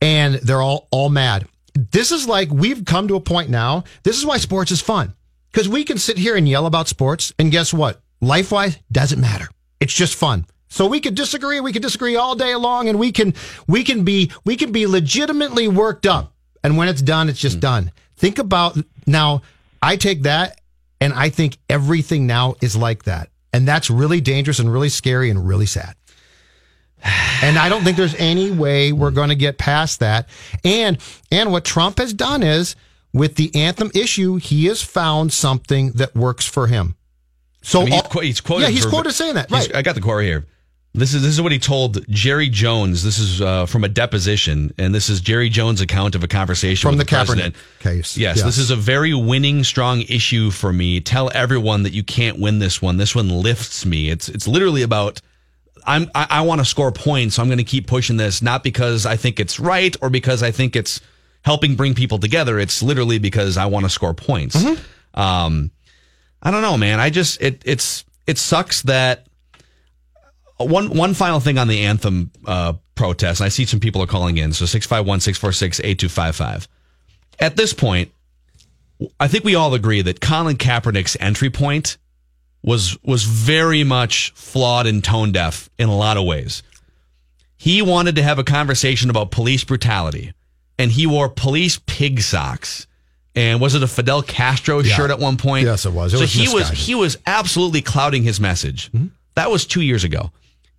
and 0.00 0.34
they're 0.36 0.62
all 0.62 0.88
all 0.90 1.08
mad. 1.08 1.46
This 1.74 2.12
is 2.12 2.28
like 2.28 2.50
we've 2.50 2.84
come 2.84 3.08
to 3.08 3.16
a 3.16 3.20
point 3.20 3.48
now. 3.50 3.84
This 4.02 4.18
is 4.18 4.26
why 4.26 4.38
sports 4.38 4.70
is 4.70 4.80
fun 4.80 5.14
because 5.50 5.68
we 5.68 5.84
can 5.84 5.98
sit 5.98 6.18
here 6.18 6.36
and 6.36 6.48
yell 6.48 6.66
about 6.66 6.88
sports, 6.88 7.32
and 7.38 7.50
guess 7.50 7.72
what? 7.72 8.00
Life 8.20 8.52
wise, 8.52 8.78
doesn't 8.92 9.20
matter. 9.20 9.48
It's 9.80 9.94
just 9.94 10.14
fun. 10.14 10.46
So 10.68 10.86
we 10.86 11.00
could 11.00 11.14
disagree. 11.14 11.60
We 11.60 11.72
could 11.72 11.82
disagree 11.82 12.16
all 12.16 12.36
day 12.36 12.54
long, 12.54 12.88
and 12.88 12.98
we 12.98 13.12
can 13.12 13.34
we 13.66 13.82
can 13.82 14.04
be 14.04 14.30
we 14.44 14.56
can 14.56 14.72
be 14.72 14.86
legitimately 14.86 15.68
worked 15.68 16.06
up. 16.06 16.32
And 16.62 16.76
when 16.76 16.88
it's 16.88 17.02
done, 17.02 17.28
it's 17.28 17.40
just 17.40 17.56
hmm. 17.56 17.60
done. 17.60 17.92
Think 18.16 18.38
about 18.38 18.78
now. 19.06 19.42
I 19.82 19.96
take 19.96 20.22
that, 20.22 20.60
and 21.00 21.12
I 21.12 21.30
think 21.30 21.56
everything 21.68 22.26
now 22.26 22.54
is 22.60 22.76
like 22.76 23.04
that, 23.04 23.30
and 23.52 23.66
that's 23.66 23.90
really 23.90 24.20
dangerous 24.20 24.58
and 24.58 24.72
really 24.72 24.90
scary 24.90 25.30
and 25.30 25.46
really 25.46 25.66
sad. 25.66 25.94
And 27.42 27.56
I 27.56 27.70
don't 27.70 27.82
think 27.82 27.96
there's 27.96 28.14
any 28.16 28.50
way 28.50 28.92
we're 28.92 29.10
going 29.10 29.30
to 29.30 29.34
get 29.34 29.56
past 29.56 30.00
that. 30.00 30.28
And 30.62 30.98
and 31.32 31.50
what 31.50 31.64
Trump 31.64 31.96
has 31.96 32.12
done 32.12 32.42
is 32.42 32.76
with 33.14 33.36
the 33.36 33.54
anthem 33.54 33.90
issue, 33.94 34.36
he 34.36 34.66
has 34.66 34.82
found 34.82 35.32
something 35.32 35.92
that 35.92 36.14
works 36.14 36.44
for 36.44 36.66
him. 36.66 36.96
So 37.62 37.80
I 37.82 37.84
mean, 37.84 37.92
he's, 37.94 38.02
all- 38.02 38.20
he's 38.22 38.40
quoted. 38.40 38.62
yeah, 38.64 38.70
he's 38.70 38.84
for- 38.84 38.90
quoted 38.90 39.12
saying 39.12 39.34
that. 39.34 39.50
Right. 39.50 39.74
I 39.74 39.82
got 39.82 39.94
the 39.94 40.00
quote 40.00 40.16
right 40.16 40.24
here. 40.24 40.46
This 40.92 41.14
is 41.14 41.22
this 41.22 41.30
is 41.32 41.40
what 41.40 41.52
he 41.52 41.58
told 41.60 42.04
Jerry 42.08 42.48
Jones. 42.48 43.04
This 43.04 43.20
is 43.20 43.40
uh, 43.40 43.66
from 43.66 43.84
a 43.84 43.88
deposition, 43.88 44.74
and 44.76 44.92
this 44.92 45.08
is 45.08 45.20
Jerry 45.20 45.48
Jones' 45.48 45.80
account 45.80 46.16
of 46.16 46.24
a 46.24 46.26
conversation 46.28 46.88
From 46.90 46.98
with 46.98 47.06
the 47.06 47.14
Kaepernick 47.14 47.26
president. 47.26 47.54
case. 47.78 48.16
Yes, 48.16 48.38
Yes. 48.38 48.44
this 48.44 48.58
is 48.58 48.72
a 48.72 48.76
very 48.76 49.14
winning, 49.14 49.62
strong 49.62 50.00
issue 50.02 50.50
for 50.50 50.72
me. 50.72 51.00
Tell 51.00 51.30
everyone 51.32 51.84
that 51.84 51.92
you 51.92 52.02
can't 52.02 52.40
win 52.40 52.58
this 52.58 52.82
one. 52.82 52.96
This 52.96 53.14
one 53.14 53.28
lifts 53.28 53.86
me. 53.86 54.10
It's 54.10 54.28
it's 54.28 54.48
literally 54.48 54.82
about 54.82 55.20
I'm 55.86 56.10
I, 56.12 56.26
I 56.28 56.40
want 56.40 56.60
to 56.60 56.64
score 56.64 56.90
points, 56.90 57.36
so 57.36 57.42
I'm 57.42 57.48
going 57.48 57.58
to 57.58 57.64
keep 57.64 57.86
pushing 57.86 58.16
this, 58.16 58.42
not 58.42 58.64
because 58.64 59.06
I 59.06 59.14
think 59.16 59.38
it's 59.38 59.60
right 59.60 59.94
or 60.02 60.10
because 60.10 60.42
I 60.42 60.50
think 60.50 60.74
it's 60.74 61.00
helping 61.42 61.76
bring 61.76 61.94
people 61.94 62.18
together. 62.18 62.58
It's 62.58 62.82
literally 62.82 63.20
because 63.20 63.56
I 63.56 63.66
want 63.66 63.84
to 63.84 63.90
score 63.90 64.12
points. 64.12 64.56
Um, 65.14 65.70
I 66.42 66.50
don't 66.50 66.62
know, 66.62 66.76
man. 66.76 66.98
I 67.00 67.10
just 67.10 67.40
it 67.42 67.62
it's 67.64 68.04
it 68.26 68.38
sucks 68.38 68.82
that 68.82 69.26
one 70.58 70.96
one 70.96 71.14
final 71.14 71.40
thing 71.40 71.58
on 71.58 71.68
the 71.68 71.84
anthem 71.84 72.30
uh, 72.46 72.74
protest. 72.94 73.40
And 73.40 73.46
I 73.46 73.48
see 73.48 73.64
some 73.64 73.80
people 73.80 74.02
are 74.02 74.06
calling 74.06 74.36
in. 74.36 74.52
So 74.52 74.66
651-646-8255. 74.66 76.68
At 77.38 77.56
this 77.56 77.72
point, 77.72 78.12
I 79.18 79.28
think 79.28 79.44
we 79.44 79.54
all 79.54 79.72
agree 79.72 80.02
that 80.02 80.20
Colin 80.20 80.58
Kaepernick's 80.58 81.16
entry 81.18 81.48
point 81.48 81.96
was 82.62 82.98
was 83.02 83.24
very 83.24 83.84
much 83.84 84.32
flawed 84.34 84.86
and 84.86 85.02
tone 85.02 85.32
deaf 85.32 85.70
in 85.78 85.88
a 85.88 85.96
lot 85.96 86.18
of 86.18 86.26
ways. 86.26 86.62
He 87.56 87.80
wanted 87.80 88.16
to 88.16 88.22
have 88.22 88.38
a 88.38 88.44
conversation 88.44 89.08
about 89.08 89.30
police 89.30 89.64
brutality, 89.64 90.34
and 90.78 90.92
he 90.92 91.06
wore 91.06 91.30
police 91.30 91.80
pig 91.86 92.20
socks. 92.20 92.86
And 93.36 93.60
was 93.60 93.74
it 93.74 93.82
a 93.82 93.86
Fidel 93.88 94.22
Castro 94.22 94.80
Yeah. 94.80 94.94
shirt 94.94 95.10
at 95.10 95.18
one 95.18 95.36
point? 95.36 95.64
Yes, 95.64 95.86
it 95.86 95.92
was. 95.92 96.12
It 96.12 96.16
so 96.18 96.22
was 96.22 96.32
he 96.32 96.48
was 96.48 96.68
he 96.70 96.94
was 96.94 97.16
absolutely 97.26 97.80
clouding 97.82 98.22
his 98.24 98.40
message. 98.40 98.90
Hmm? 98.90 99.06
That 99.34 99.50
was 99.50 99.64
two 99.66 99.80
years 99.82 100.02
ago. 100.04 100.32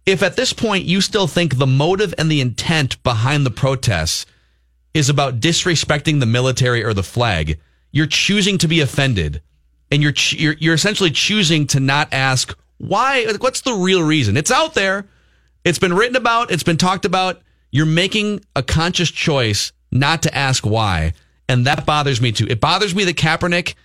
If 0.05 0.21
at 0.23 0.35
this 0.35 0.51
point 0.51 0.85
you 0.85 0.99
still 0.99 1.27
think 1.27 1.57
the 1.57 1.67
motive 1.67 2.13
and 2.17 2.29
the 2.29 2.41
intent 2.41 3.01
behind 3.03 3.45
the 3.45 3.51
protests 3.51 4.25
is 4.93 5.09
about 5.09 5.39
disrespecting 5.39 6.19
the 6.19 6.25
military 6.25 6.83
or 6.83 6.93
the 6.93 7.03
flag, 7.03 7.59
you're 7.91 8.07
choosing 8.07 8.57
to 8.57 8.67
be 8.67 8.81
offended, 8.81 9.41
and 9.91 10.01
you're 10.01 10.11
ch- 10.11 10.33
you're, 10.33 10.55
you're 10.59 10.73
essentially 10.73 11.11
choosing 11.11 11.67
to 11.67 11.79
not 11.79 12.09
ask 12.11 12.57
why. 12.79 13.25
What's 13.39 13.61
the 13.61 13.73
real 13.73 14.03
reason? 14.03 14.35
It's 14.35 14.51
out 14.51 14.73
there. 14.73 15.05
It's 15.63 15.79
been 15.79 15.93
written 15.93 16.15
about. 16.17 16.51
It's 16.51 16.63
been 16.63 16.77
talked 16.77 17.05
about. 17.05 17.41
You're 17.71 17.85
making 17.85 18.43
a 18.55 18.63
conscious 18.63 19.09
choice 19.11 19.71
not 19.91 20.23
to 20.23 20.35
ask 20.35 20.65
why, 20.65 21.13
and 21.51 21.65
that 21.67 21.85
bothers 21.85 22.21
me 22.21 22.31
too. 22.31 22.47
It 22.47 22.59
bothers 22.59 22.95
me 22.95 23.03
that 23.05 23.17
Kaepernick, 23.17 23.75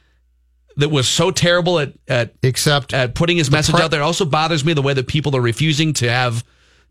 that 0.76 0.90
was 0.90 1.08
so 1.08 1.30
terrible 1.30 1.78
at 1.78 1.92
at 2.06 2.34
Except 2.42 2.92
at 2.94 3.14
putting 3.14 3.36
his 3.36 3.50
message 3.50 3.74
pre- 3.74 3.84
out 3.84 3.90
there. 3.90 4.00
It 4.00 4.04
also 4.04 4.24
bothers 4.24 4.64
me 4.64 4.74
the 4.74 4.82
way 4.82 4.94
that 4.94 5.06
people 5.06 5.34
are 5.34 5.40
refusing 5.40 5.92
to 5.94 6.10
have 6.10 6.44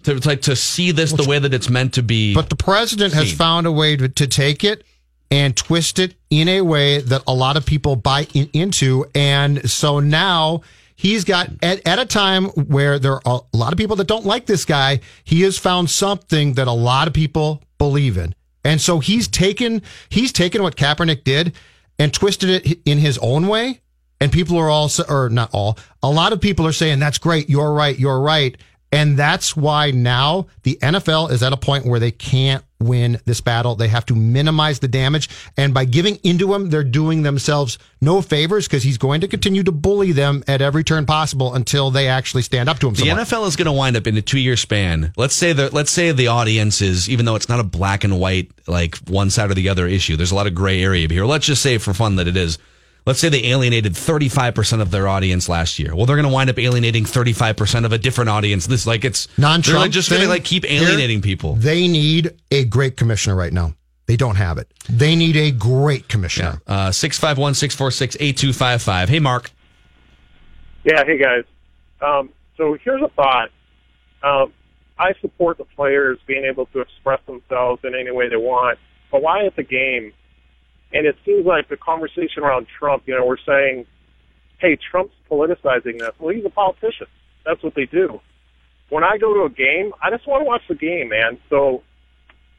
to 0.03 0.15
like 0.27 0.41
to 0.43 0.55
see 0.55 0.91
this 0.91 1.11
the 1.13 1.27
way 1.27 1.39
that 1.39 1.53
it's 1.53 1.69
meant 1.69 1.93
to 1.95 2.03
be. 2.03 2.33
But 2.33 2.49
the 2.49 2.55
president 2.55 3.13
has 3.13 3.31
found 3.31 3.67
a 3.67 3.71
way 3.71 3.95
to, 3.95 4.09
to 4.09 4.27
take 4.27 4.63
it 4.63 4.83
and 5.31 5.55
twist 5.55 5.99
it 5.99 6.15
in 6.29 6.47
a 6.47 6.61
way 6.61 6.99
that 6.99 7.23
a 7.27 7.33
lot 7.33 7.57
of 7.57 7.65
people 7.65 7.95
buy 7.95 8.27
in, 8.33 8.49
into. 8.53 9.05
And 9.15 9.69
so 9.69 9.99
now 9.99 10.61
he's 10.95 11.23
got, 11.23 11.49
at, 11.63 11.85
at 11.87 11.99
a 11.99 12.05
time 12.05 12.45
where 12.49 12.99
there 12.99 13.13
are 13.27 13.41
a 13.53 13.57
lot 13.57 13.73
of 13.73 13.77
people 13.77 13.95
that 13.95 14.07
don't 14.07 14.25
like 14.25 14.45
this 14.45 14.65
guy, 14.65 14.99
he 15.23 15.41
has 15.41 15.57
found 15.57 15.89
something 15.89 16.53
that 16.53 16.67
a 16.67 16.71
lot 16.71 17.07
of 17.07 17.13
people 17.13 17.63
believe 17.77 18.17
in. 18.17 18.35
And 18.65 18.81
so 18.81 18.99
he's 18.99 19.29
taken, 19.29 19.81
he's 20.09 20.33
taken 20.33 20.61
what 20.61 20.75
Kaepernick 20.75 21.23
did 21.23 21.55
and 21.97 22.13
twisted 22.13 22.49
it 22.49 22.79
in 22.83 22.97
his 22.97 23.17
own 23.19 23.47
way. 23.47 23.79
And 24.19 24.31
people 24.31 24.57
are 24.57 24.69
all, 24.69 24.89
or 25.07 25.29
not 25.29 25.51
all, 25.53 25.77
a 26.01 26.09
lot 26.09 26.33
of 26.33 26.41
people 26.41 26.65
are 26.65 26.73
saying, 26.73 26.99
that's 26.99 27.19
great. 27.19 27.49
You're 27.49 27.73
right. 27.73 27.97
You're 27.97 28.19
right. 28.19 28.57
And 28.95 29.17
that's 29.17 29.57
why 29.57 29.91
now 29.91 30.47
the 30.63 30.79
NFL 30.81 31.29
is 31.31 31.43
at 31.43 31.51
a 31.51 31.57
point 31.57 31.85
where 31.85 31.99
they 31.99 32.11
can't 32.11 32.63
win 32.79 33.19
this 33.25 33.41
battle. 33.41 33.75
They 33.75 33.89
have 33.89 34.05
to 34.05 34.15
minimize 34.15 34.79
the 34.79 34.87
damage. 34.87 35.29
And 35.57 35.73
by 35.73 35.83
giving 35.83 36.15
into 36.23 36.53
him, 36.53 36.69
they're 36.69 36.81
doing 36.83 37.23
themselves 37.23 37.77
no 37.99 38.21
favors 38.21 38.67
because 38.67 38.83
he's 38.83 38.97
going 38.97 39.19
to 39.19 39.27
continue 39.27 39.63
to 39.63 39.71
bully 39.73 40.13
them 40.13 40.45
at 40.47 40.61
every 40.61 40.85
turn 40.85 41.05
possible 41.05 41.53
until 41.55 41.91
they 41.91 42.07
actually 42.07 42.43
stand 42.43 42.69
up 42.69 42.79
to 42.79 42.87
him. 42.87 42.93
the 42.93 43.01
somewhat. 43.01 43.27
NFL 43.27 43.47
is 43.47 43.57
going 43.57 43.65
to 43.65 43.73
wind 43.73 43.97
up 43.97 44.07
in 44.07 44.15
a 44.15 44.21
two-year 44.21 44.55
span. 44.55 45.11
Let's 45.17 45.35
say 45.35 45.51
that 45.51 45.73
let's 45.73 45.91
say 45.91 46.13
the 46.13 46.27
audience 46.27 46.81
is 46.81 47.09
even 47.09 47.25
though 47.25 47.35
it's 47.35 47.49
not 47.49 47.59
a 47.59 47.63
black 47.63 48.05
and 48.05 48.17
white 48.17 48.49
like 48.65 48.95
one 49.09 49.29
side 49.29 49.51
or 49.51 49.55
the 49.55 49.67
other 49.67 49.87
issue. 49.87 50.15
There's 50.15 50.31
a 50.31 50.35
lot 50.35 50.47
of 50.47 50.55
gray 50.55 50.81
area 50.81 51.09
here. 51.09 51.25
Let's 51.25 51.45
just 51.45 51.61
say 51.61 51.77
for 51.79 51.93
fun 51.93 52.15
that 52.15 52.29
it 52.29 52.37
is. 52.37 52.57
Let's 53.05 53.19
say 53.19 53.29
they 53.29 53.45
alienated 53.45 53.93
35% 53.93 54.81
of 54.81 54.89
their 54.89 55.07
audience 55.07 55.47
last 55.47 55.77
year. 55.77 55.95
Well, 55.95 56.07
they're 56.07 56.15
going 56.15 56.27
to 56.27 56.33
wind 56.33 56.49
up 56.49 56.57
alienating 56.57 57.05
35% 57.05 57.85
of 57.85 57.91
a 57.91 57.99
different 57.99 58.29
audience. 58.31 58.65
This 58.65 58.87
like 58.87 59.05
it's 59.05 59.27
Non-Trump 59.37 59.65
They're 59.65 59.79
like 59.79 59.91
just 59.91 60.09
going 60.09 60.23
to 60.23 60.27
like 60.27 60.43
keep 60.43 60.65
alienating 60.69 61.21
people. 61.21 61.53
They 61.55 61.87
need 61.87 62.31
a 62.49 62.65
great 62.65 62.97
commissioner 62.97 63.35
right 63.35 63.53
now. 63.53 63.75
They 64.07 64.15
don't 64.15 64.35
have 64.35 64.57
it. 64.57 64.71
They 64.89 65.15
need 65.15 65.35
a 65.35 65.51
great 65.51 66.07
commissioner. 66.07 66.61
Uh, 66.67 66.91
651 66.91 67.55
646 67.55 68.15
8255. 68.19 69.09
Hey, 69.09 69.19
Mark. 69.19 69.51
Yeah, 70.83 71.03
hey 71.03 71.17
guys. 71.17 71.43
Um, 72.01 72.29
so 72.57 72.77
here's 72.83 73.01
a 73.01 73.09
thought. 73.09 73.49
Um, 74.21 74.53
I 74.97 75.13
support 75.21 75.57
the 75.57 75.65
players 75.65 76.19
being 76.25 76.45
able 76.45 76.67
to 76.67 76.81
express 76.81 77.19
themselves 77.25 77.81
in 77.83 77.95
any 77.95 78.11
way 78.11 78.29
they 78.29 78.37
want, 78.37 78.79
but 79.11 79.21
why 79.21 79.45
at 79.45 79.55
the 79.55 79.63
game? 79.63 80.13
And 80.93 81.05
it 81.05 81.17
seems 81.25 81.45
like 81.45 81.67
the 81.67 81.77
conversation 81.77 82.43
around 82.43 82.67
Trump, 82.79 83.03
you 83.05 83.15
know, 83.15 83.25
we're 83.25 83.37
saying, 83.45 83.85
hey, 84.59 84.77
Trump's 84.89 85.15
politicizing 85.29 85.99
this. 85.99 86.11
Well, 86.19 86.33
he's 86.33 86.45
a 86.45 86.49
politician. 86.49 87.07
That's 87.45 87.61
what 87.61 87.75
they 87.75 87.85
do. 87.85 88.21
When 88.89 89.03
I 89.03 89.17
go 89.17 89.33
to 89.33 89.43
a 89.43 89.49
game, 89.49 89.93
I 90.01 90.09
just 90.09 90.27
want 90.27 90.41
to 90.41 90.45
watch 90.45 90.61
the 90.69 90.75
game, 90.75 91.09
man. 91.09 91.37
So 91.49 91.83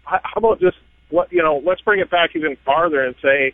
how 0.04 0.20
about 0.36 0.60
just, 0.60 0.76
what 1.08 1.32
you 1.32 1.42
know, 1.42 1.62
let's 1.64 1.80
bring 1.80 2.00
it 2.00 2.10
back 2.10 2.30
even 2.34 2.56
farther 2.64 3.04
and 3.04 3.14
say, 3.22 3.52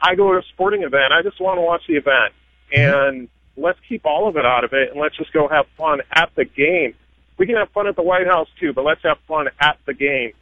I 0.00 0.14
go 0.14 0.32
to 0.32 0.38
a 0.38 0.42
sporting 0.52 0.82
event. 0.82 1.12
I 1.12 1.22
just 1.22 1.40
want 1.40 1.58
to 1.58 1.62
watch 1.62 1.82
the 1.86 1.94
event. 1.94 2.34
Mm-hmm. 2.74 3.08
And 3.08 3.28
let's 3.56 3.78
keep 3.88 4.06
all 4.06 4.28
of 4.28 4.36
it 4.36 4.46
out 4.46 4.64
of 4.64 4.72
it 4.72 4.90
and 4.90 5.00
let's 5.00 5.16
just 5.16 5.32
go 5.32 5.46
have 5.48 5.66
fun 5.76 6.00
at 6.10 6.30
the 6.34 6.44
game. 6.44 6.94
We 7.38 7.46
can 7.46 7.56
have 7.56 7.70
fun 7.70 7.86
at 7.86 7.96
the 7.96 8.02
White 8.02 8.26
House 8.26 8.48
too, 8.58 8.72
but 8.72 8.84
let's 8.84 9.02
have 9.02 9.18
fun 9.28 9.48
at 9.60 9.78
the 9.86 9.94
game. 9.94 10.32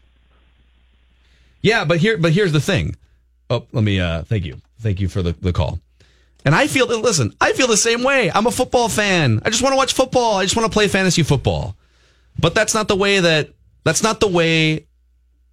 Yeah, 1.62 1.84
but 1.84 1.98
here, 1.98 2.16
but 2.16 2.32
here's 2.32 2.52
the 2.52 2.60
thing. 2.60 2.96
Oh, 3.50 3.66
let 3.72 3.84
me. 3.84 4.00
uh 4.00 4.22
Thank 4.22 4.44
you, 4.44 4.60
thank 4.80 5.00
you 5.00 5.08
for 5.08 5.22
the 5.22 5.32
the 5.32 5.52
call. 5.52 5.80
And 6.44 6.54
I 6.54 6.68
feel 6.68 6.86
that. 6.86 6.98
Listen, 6.98 7.34
I 7.40 7.52
feel 7.52 7.66
the 7.66 7.76
same 7.76 8.02
way. 8.02 8.30
I'm 8.32 8.46
a 8.46 8.50
football 8.50 8.88
fan. 8.88 9.42
I 9.44 9.50
just 9.50 9.62
want 9.62 9.72
to 9.72 9.76
watch 9.76 9.92
football. 9.92 10.36
I 10.36 10.44
just 10.44 10.56
want 10.56 10.70
to 10.70 10.72
play 10.72 10.88
fantasy 10.88 11.22
football. 11.22 11.76
But 12.38 12.54
that's 12.54 12.72
not 12.72 12.88
the 12.88 12.96
way 12.96 13.20
that. 13.20 13.50
That's 13.84 14.02
not 14.02 14.20
the 14.20 14.28
way 14.28 14.86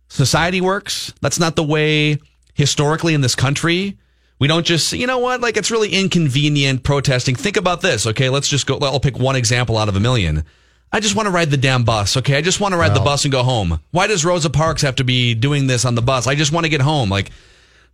society 0.09 0.61
works. 0.61 1.13
That's 1.21 1.39
not 1.39 1.55
the 1.55 1.63
way 1.63 2.19
historically 2.53 3.13
in 3.13 3.21
this 3.21 3.35
country. 3.35 3.97
We 4.39 4.47
don't 4.47 4.65
just, 4.65 4.93
you 4.93 5.07
know 5.07 5.17
what, 5.17 5.41
like 5.41 5.57
it's 5.57 5.71
really 5.71 5.89
inconvenient 5.89 6.83
protesting. 6.83 7.35
Think 7.35 7.57
about 7.57 7.81
this, 7.81 8.05
okay? 8.05 8.29
Let's 8.29 8.47
just 8.47 8.67
go. 8.67 8.77
I'll 8.79 8.99
pick 8.99 9.17
one 9.17 9.35
example 9.35 9.77
out 9.77 9.89
of 9.89 9.95
a 9.95 9.99
million. 9.99 10.43
I 10.91 10.99
just 10.99 11.15
want 11.15 11.25
to 11.25 11.31
ride 11.31 11.49
the 11.49 11.57
damn 11.57 11.83
bus, 11.83 12.17
okay? 12.17 12.37
I 12.37 12.41
just 12.41 12.59
want 12.59 12.73
to 12.73 12.77
ride 12.77 12.93
the 12.93 12.99
bus 12.99 13.25
and 13.25 13.31
go 13.31 13.43
home. 13.43 13.79
Why 13.91 14.07
does 14.07 14.23
Rosa 14.23 14.49
Parks 14.49 14.83
have 14.83 14.95
to 14.97 15.03
be 15.03 15.33
doing 15.33 15.67
this 15.67 15.85
on 15.85 15.95
the 15.95 16.01
bus? 16.01 16.27
I 16.27 16.35
just 16.35 16.53
want 16.53 16.65
to 16.65 16.69
get 16.69 16.81
home. 16.81 17.09
Like, 17.09 17.31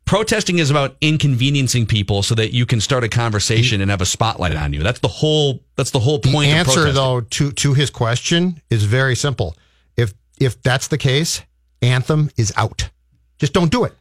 protesting 0.06 0.60
is 0.60 0.70
about 0.70 0.96
inconveniencing 1.02 1.86
people 1.86 2.24
so 2.24 2.36
that 2.36 2.54
you 2.54 2.66
can 2.66 2.82
start 2.82 3.04
a 3.04 3.10
conversation 3.10 3.82
and 3.82 3.90
have 3.90 4.02
a 4.02 4.06
spotlight 4.06 4.56
on 4.56 4.74
you. 4.74 4.84
That's 4.84 5.00
the 5.00 5.08
whole. 5.08 5.64
That's 5.76 5.92
the 5.92 6.00
whole 6.00 6.20
point. 6.20 6.52
of 6.52 6.58
answer, 6.58 6.92
though, 6.92 7.22
to 7.22 7.52
to 7.52 7.74
his 7.74 7.90
question 7.90 8.62
is 8.70 8.84
very 8.84 9.16
simple. 9.16 9.56
If 9.98 10.14
if 10.40 10.62
that's 10.62 10.88
the 10.88 10.98
case, 10.98 11.42
anthem 11.82 12.30
is 12.38 12.54
out. 12.56 12.90
Just 13.40 13.54
don't 13.54 13.72
do 13.72 13.84
it. 13.84 13.94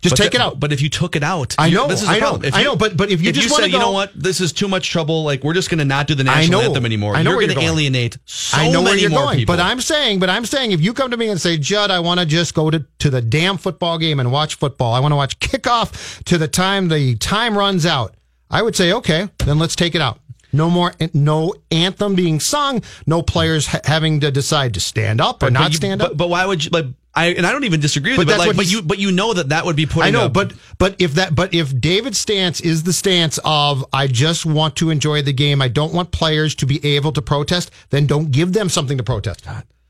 Just 0.00 0.12
But 0.16 0.22
take 0.22 0.30
the- 0.32 0.38
it 0.38 0.40
out. 0.40 0.60
But 0.60 0.72
if 0.72 0.80
you 0.80 0.88
took 0.88 1.16
it 1.16 1.22
out, 1.24 1.54
I 1.58 1.66
you- 1.66 1.74
know, 1.74 1.88
This 1.88 2.02
is 2.02 2.08
I 2.08 2.14
know, 2.14 2.20
problem. 2.20 2.44
If 2.44 2.54
I 2.54 2.62
know, 2.62 2.76
but- 2.76 2.96
but 2.96 3.10
if 3.10 3.20
you 3.20 3.32
just 3.32 3.50
wanna 3.50 3.64
said, 3.64 3.72
you 3.72 3.78
know 3.78 3.90
what, 3.90 4.12
this 4.14 4.40
is 4.40 4.52
too 4.52 4.68
much 4.68 4.88
trouble. 4.90 5.24
Like 5.24 5.42
we're 5.42 5.54
just 5.54 5.70
going 5.70 5.78
to 5.78 5.84
not 5.84 6.06
do 6.06 6.14
the 6.14 6.22
national 6.24 6.60
know. 6.60 6.66
anthem 6.68 6.84
anymore. 6.86 7.16
I 7.16 7.22
know 7.22 7.30
you're 7.30 7.38
where 7.38 7.46
going 7.48 7.56
to 7.58 7.62
you're 7.64 7.70
going. 7.72 7.78
alienate 7.94 8.18
so 8.24 8.56
I 8.58 8.70
know 8.70 8.82
many 8.82 8.84
where 8.84 8.96
you're 8.98 9.10
more 9.10 9.22
going, 9.24 9.38
people. 9.38 9.56
but 9.56 9.62
I'm 9.62 9.80
saying, 9.80 10.20
but 10.20 10.30
I'm 10.30 10.44
saying, 10.46 10.72
if 10.72 10.80
you 10.80 10.92
come 10.92 11.10
to 11.10 11.16
me 11.16 11.28
and 11.28 11.40
say, 11.40 11.56
Judd, 11.58 11.90
I 11.90 11.98
want 12.00 12.20
to 12.20 12.26
just 12.26 12.54
go 12.54 12.70
to, 12.70 12.84
to 13.00 13.10
the 13.10 13.20
damn 13.20 13.58
football 13.58 13.98
game 13.98 14.20
and 14.20 14.30
watch 14.30 14.54
football. 14.54 14.94
I 14.94 15.00
want 15.00 15.12
to 15.12 15.16
watch 15.16 15.38
kickoff 15.40 16.22
to 16.24 16.38
the 16.38 16.48
time 16.48 16.88
the 16.88 17.16
time 17.16 17.58
runs 17.58 17.84
out. 17.84 18.14
I 18.50 18.62
would 18.62 18.76
say, 18.76 18.92
okay, 18.92 19.28
then 19.44 19.58
let's 19.58 19.74
take 19.76 19.94
it 19.94 20.00
out. 20.00 20.20
No 20.58 20.68
more, 20.68 20.92
no 21.14 21.54
anthem 21.70 22.14
being 22.14 22.40
sung. 22.40 22.82
No 23.06 23.22
players 23.22 23.66
ha- 23.68 23.80
having 23.84 24.20
to 24.20 24.30
decide 24.30 24.74
to 24.74 24.80
stand 24.80 25.20
up 25.20 25.36
or 25.42 25.46
But 25.46 25.52
not 25.54 25.70
you- 25.70 25.76
stand 25.76 26.02
up. 26.02 26.16
But 26.16 26.28
why 26.28 26.44
would 26.44 26.64
you? 26.64 26.70
Like, 26.70 26.86
I 27.14 27.28
and 27.28 27.46
I 27.46 27.52
don't 27.52 27.64
even 27.64 27.80
disagree 27.80 28.12
with 28.12 28.18
But 28.18 28.22
you. 28.22 28.26
But 28.26 28.30
that's 28.30 28.38
like, 28.40 28.48
what 28.48 28.56
but 28.56 28.70
you, 28.70 28.82
but 28.82 28.98
you 28.98 29.10
know 29.12 29.32
that 29.32 29.48
that 29.48 29.64
would 29.64 29.74
be 29.76 29.86
putting. 29.86 30.08
I 30.08 30.10
know, 30.10 30.26
a- 30.26 30.28
but 30.28 30.52
but 30.78 30.96
if 30.98 31.14
that 31.14 31.34
but 31.34 31.54
if 31.54 31.80
David's 31.80 32.18
stance 32.18 32.60
is 32.60 32.82
the 32.82 32.92
stance 32.92 33.38
of 33.44 33.84
I 33.92 34.06
just 34.08 34.44
want 34.44 34.76
to 34.76 34.90
enjoy 34.90 35.22
the 35.22 35.32
game, 35.32 35.62
I 35.62 35.68
don't 35.68 35.94
want 35.94 36.10
players 36.12 36.54
to 36.56 36.66
be 36.66 36.84
able 36.84 37.12
to 37.12 37.22
protest, 37.22 37.70
then 37.90 38.06
don't 38.06 38.30
give 38.30 38.52
them 38.52 38.68
something 38.68 38.98
to 38.98 39.04
protest. 39.04 39.44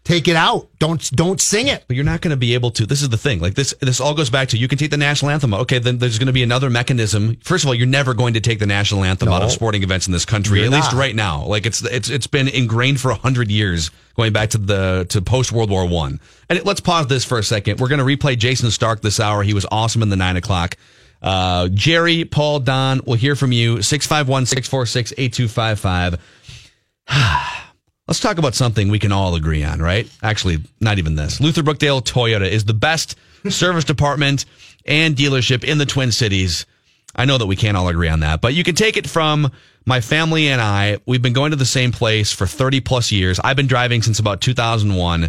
Take 0.09 0.27
it 0.27 0.37
out. 0.37 0.71
Don't 0.79 1.11
don't 1.11 1.39
sing 1.39 1.67
it. 1.67 1.85
But 1.87 1.95
you're 1.95 2.05
not 2.07 2.23
going 2.23 2.31
to 2.31 2.37
be 2.39 2.55
able 2.55 2.71
to. 2.71 2.87
This 2.87 3.03
is 3.03 3.11
the 3.11 3.19
thing. 3.19 3.41
Like 3.41 3.53
this, 3.53 3.75
this 3.83 4.01
all 4.01 4.15
goes 4.15 4.31
back 4.31 4.49
to 4.49 4.57
you 4.57 4.67
can 4.67 4.79
take 4.79 4.91
the 4.91 4.97
national 4.97 5.31
anthem. 5.31 5.53
Okay, 5.53 5.79
then 5.79 5.99
there's 5.99 6.19
going 6.19 6.29
to 6.29 6.33
be 6.33 6.43
another 6.43 6.71
mechanism. 6.71 7.37
First 7.43 7.65
of 7.65 7.69
all, 7.69 7.75
you're 7.75 7.87
never 7.87 8.15
going 8.15 8.33
to 8.33 8.41
take 8.41 8.59
the 8.59 8.65
national 8.65 9.05
anthem 9.05 9.29
No. 9.29 9.35
out 9.35 9.43
of 9.43 9.53
sporting 9.53 9.83
events 9.83 10.07
in 10.07 10.15
this 10.15 10.25
country, 10.25 10.61
You're 10.61 10.69
at 10.69 10.73
least 10.73 10.95
right 10.95 11.15
now. 11.15 11.45
Like 11.45 11.67
it's 11.67 11.85
it's 11.85 12.09
it's 12.09 12.27
been 12.27 12.49
ingrained 12.49 13.03
for 13.03 13.11
a 13.11 13.17
hundred 13.17 13.51
years, 13.51 13.91
going 14.17 14.33
back 14.33 14.49
to 14.51 14.59
the 14.59 15.05
to 15.11 15.21
post 15.21 15.53
World 15.53 15.69
War 15.69 15.87
One. 15.87 16.21
And 16.49 16.59
it, 16.59 16.65
let's 16.65 16.81
pause 16.81 17.07
this 17.09 17.27
for 17.27 17.37
a 17.37 17.43
second. 17.43 17.79
We're 17.79 17.89
going 17.89 17.99
to 17.99 18.07
replay 18.07 18.39
Jayson 18.39 18.71
Stark 18.71 19.03
this 19.03 19.21
hour. 19.21 19.43
He 19.43 19.53
was 19.53 19.67
awesome 19.71 20.03
in 20.03 20.09
the 20.09 20.17
nine 20.17 20.39
o'clock. 20.39 20.77
Uh, 21.21 21.69
Jerry, 21.69 22.25
Paul, 22.25 22.61
Don, 22.61 23.03
we'll 23.05 23.19
hear 23.19 23.37
from 23.37 23.53
you. 23.53 23.83
651 23.83 24.47
646 24.47 25.13
8255. 25.19 27.59
Let's 28.09 28.21
talk 28.21 28.39
about 28.39 28.55
something 28.55 28.89
we 28.89 28.99
can 28.99 29.13
all 29.13 29.35
agree 29.35 29.63
on, 29.63 29.81
right? 29.83 30.11
Actually, 30.23 30.65
not 30.81 30.97
even 30.97 31.15
this. 31.15 31.43
Luther 31.43 31.63
Brookdale 31.63 32.03
Toyota 32.03 32.49
is 32.49 32.65
the 32.65 32.73
best 32.73 33.17
service 33.51 33.85
department 33.85 34.47
and 34.87 35.15
dealership 35.15 35.63
in 35.63 35.77
the 35.77 35.85
Twin 35.85 36.11
Cities. 36.11 36.65
I 37.15 37.27
know 37.27 37.37
that 37.37 37.45
we 37.45 37.55
can't 37.55 37.77
all 37.77 37.87
agree 37.89 38.09
on 38.09 38.21
that, 38.21 38.41
but 38.41 38.55
you 38.55 38.65
can 38.65 38.75
take 38.75 38.97
it 38.97 39.07
from 39.07 39.53
my 39.85 40.01
family 40.01 40.49
and 40.49 40.59
I. 40.59 40.99
We've 41.05 41.21
been 41.21 41.35
going 41.35 41.51
to 41.51 41.57
the 41.59 41.67
same 41.67 41.93
place 41.93 42.33
for 42.33 42.47
30 42.47 42.81
plus 42.81 43.13
years. 43.13 43.39
I've 43.45 43.57
been 43.57 43.67
driving 43.67 44.01
since 44.01 44.19
about 44.19 44.41
2001, 44.41 45.29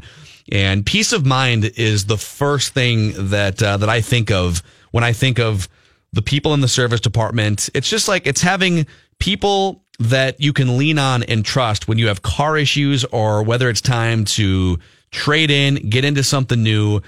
and 0.50 0.86
peace 0.86 1.12
of 1.12 1.25
mind 1.25 1.65
is 1.75 2.05
the 2.05 2.17
first 2.17 2.74
thing 2.74 3.12
that 3.29 3.62
uh, 3.62 3.75
that 3.75 3.89
I 3.89 4.00
think 4.00 4.31
of 4.31 4.63
when 4.91 5.03
I 5.03 5.12
think 5.12 5.38
of 5.38 5.67
the 6.13 6.21
people 6.21 6.53
in 6.53 6.62
the 6.62 6.69
service 6.69 7.01
department. 7.01 7.69
It's 7.74 7.89
just 7.89 8.07
like 8.07 8.25
it's 8.25 8.41
having 8.41 8.88
people 9.19 9.83
that 10.00 10.39
you 10.39 10.53
can 10.53 10.77
lean 10.77 10.98
on 10.98 11.24
and 11.24 11.44
trust 11.44 11.88
when 11.88 11.98
you 11.98 12.08
have 12.08 12.22
car 12.22 12.58
issues 12.58 13.03
or 13.06 13.44
whether 13.44 13.70
it's 13.70 13.82
time 13.82 14.25
to 14.25 14.79
trade 15.12 15.51
in, 15.51 15.89
get 15.89 16.06
into 16.06 16.24
something 16.24 16.63
new. 16.63 17.01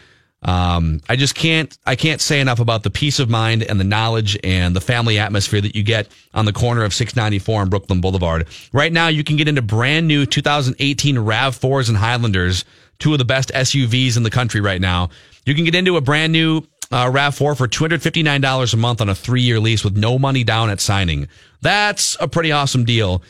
Um, 0.43 1.01
I 1.07 1.15
just 1.15 1.35
can't, 1.35 1.77
I 1.85 1.95
can't 1.95 2.19
say 2.19 2.41
enough 2.41 2.59
about 2.59 2.83
the 2.83 2.89
peace 2.89 3.19
of 3.19 3.29
mind 3.29 3.63
and 3.63 3.79
the 3.79 3.85
knowledge 3.85 4.37
and 4.43 4.75
the 4.75 4.81
family 4.81 5.19
atmosphere 5.19 5.61
that 5.61 5.75
you 5.75 5.83
get 5.83 6.07
on 6.33 6.45
the 6.45 6.53
corner 6.53 6.83
of 6.83 6.93
694 6.93 7.61
and 7.61 7.69
Brooklyn 7.69 8.01
Boulevard. 8.01 8.47
Right 8.73 8.91
now, 8.91 9.07
you 9.07 9.23
can 9.23 9.37
get 9.37 9.47
into 9.47 9.61
brand 9.61 10.07
new 10.07 10.25
2018 10.25 11.15
RAV4s 11.15 11.89
and 11.89 11.97
Highlanders, 11.97 12.65
two 12.99 13.13
of 13.13 13.19
the 13.19 13.25
best 13.25 13.49
SUVs 13.49 14.17
in 14.17 14.23
the 14.23 14.31
country 14.31 14.61
right 14.61 14.81
now. 14.81 15.09
You 15.45 15.55
can 15.55 15.63
get 15.63 15.75
into 15.75 15.95
a 15.95 16.01
brand 16.01 16.33
new 16.33 16.63
uh, 16.91 17.05
RAV4 17.05 17.57
for 17.57 17.67
$259 17.67 18.73
a 18.73 18.77
month 18.77 19.01
on 19.01 19.09
a 19.09 19.15
three 19.15 19.41
year 19.41 19.59
lease 19.59 19.83
with 19.83 19.95
no 19.95 20.19
money 20.19 20.43
down 20.43 20.69
at 20.69 20.79
signing. 20.79 21.27
That's 21.61 22.17
a 22.19 22.27
pretty 22.27 22.51
awesome 22.51 22.85
deal. 22.85 23.21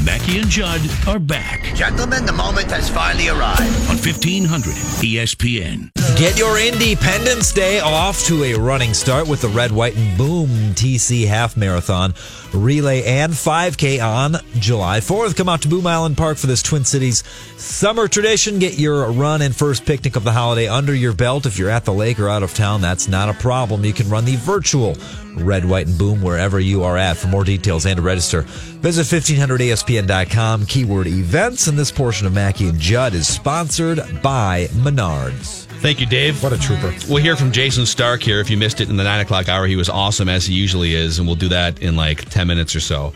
Luther. 0.00 0.04
Mackey 0.04 0.38
and 0.38 0.48
Judd 0.48 0.80
are 1.06 1.18
back 1.18 1.60
Gentlemen, 1.74 2.26
the 2.26 2.32
moment 2.32 2.70
has 2.70 2.90
finally 2.90 3.28
arrived. 3.28 3.60
on 3.88 3.96
E 3.96 4.00
1500 4.00 4.74
ESPN. 5.00 5.90
Get 6.18 6.38
your 6.38 6.58
Independence 6.58 7.52
Day 7.52 7.80
off 7.80 8.22
to 8.24 8.44
a 8.44 8.54
running 8.54 8.92
start 8.92 9.28
with 9.28 9.40
the 9.40 9.48
Red, 9.48 9.72
White, 9.72 9.96
and 9.96 10.18
Boom 10.18 10.48
TC 10.74 11.26
Half 11.26 11.56
Marathon 11.56 12.14
Relay 12.52 13.02
and 13.04 13.32
5K 13.32 14.04
on 14.04 14.36
July 14.58 15.00
4th. 15.00 15.36
Come 15.36 15.48
out 15.48 15.62
to 15.62 15.68
Boom 15.68 15.86
Island 15.86 16.16
Park 16.16 16.36
for 16.36 16.46
this 16.48 16.62
Twin 16.62 16.84
Cities 16.84 17.22
summer 17.56 18.08
tradition. 18.08 18.58
Get 18.58 18.78
your 18.78 19.10
run 19.12 19.40
and 19.42 19.54
first 19.54 19.86
picnic 19.86 20.16
of 20.16 20.24
the 20.24 20.32
holiday 20.32 20.66
under 20.68 20.94
your 20.94 21.12
belt. 21.12 21.46
If 21.46 21.58
you're 21.58 21.70
at 21.70 21.84
the 21.84 21.92
lake 21.92 22.18
or 22.18 22.28
out 22.28 22.42
of 22.42 22.52
town, 22.54 22.80
that's 22.80 23.08
not 23.08 23.28
a 23.28 23.34
problem. 23.34 23.84
You 23.84 23.92
can 23.92 24.10
run 24.10 24.24
the 24.24 24.36
virtual 24.36 24.96
Red, 25.36 25.64
White, 25.64 25.86
and 25.86 25.98
Boom 25.98 26.22
wherever 26.22 26.60
you 26.60 26.82
are 26.84 26.96
at. 26.96 27.16
For 27.16 27.28
more 27.28 27.44
details 27.44 27.86
and 27.86 27.96
to 27.96 28.02
register, 28.02 28.42
visit 28.42 29.12
E 29.30 29.36
1500ESPN.com, 29.36 30.66
keyword 30.66 31.06
events. 31.06 31.66
And 31.66 31.78
this 31.78 31.90
portion 31.90 32.26
of 32.26 32.32
Mackey 32.32 32.68
and 32.68 32.78
Judd 32.78 33.14
is 33.14 33.28
sponsored 33.28 33.98
by 34.22 34.66
Menards. 34.72 35.66
Thank 35.80 35.98
you, 35.98 36.06
Dave. 36.06 36.42
What 36.42 36.52
a 36.52 36.58
trooper. 36.58 36.94
We'll 37.08 37.22
hear 37.22 37.36
from 37.36 37.52
Jayson 37.52 37.86
Stark 37.86 38.22
here. 38.22 38.40
If 38.40 38.50
you 38.50 38.58
missed 38.58 38.82
it 38.82 38.90
in 38.90 38.96
the 38.98 39.04
nine 39.04 39.20
o'clock 39.20 39.48
hour, 39.48 39.66
he 39.66 39.76
was 39.76 39.88
awesome 39.88 40.28
as 40.28 40.44
he 40.44 40.52
usually 40.52 40.94
is, 40.94 41.18
and 41.18 41.26
we'll 41.26 41.36
do 41.36 41.48
that 41.48 41.80
in 41.80 41.96
like 41.96 42.28
ten 42.28 42.46
minutes 42.46 42.76
or 42.76 42.80
so. 42.80 43.14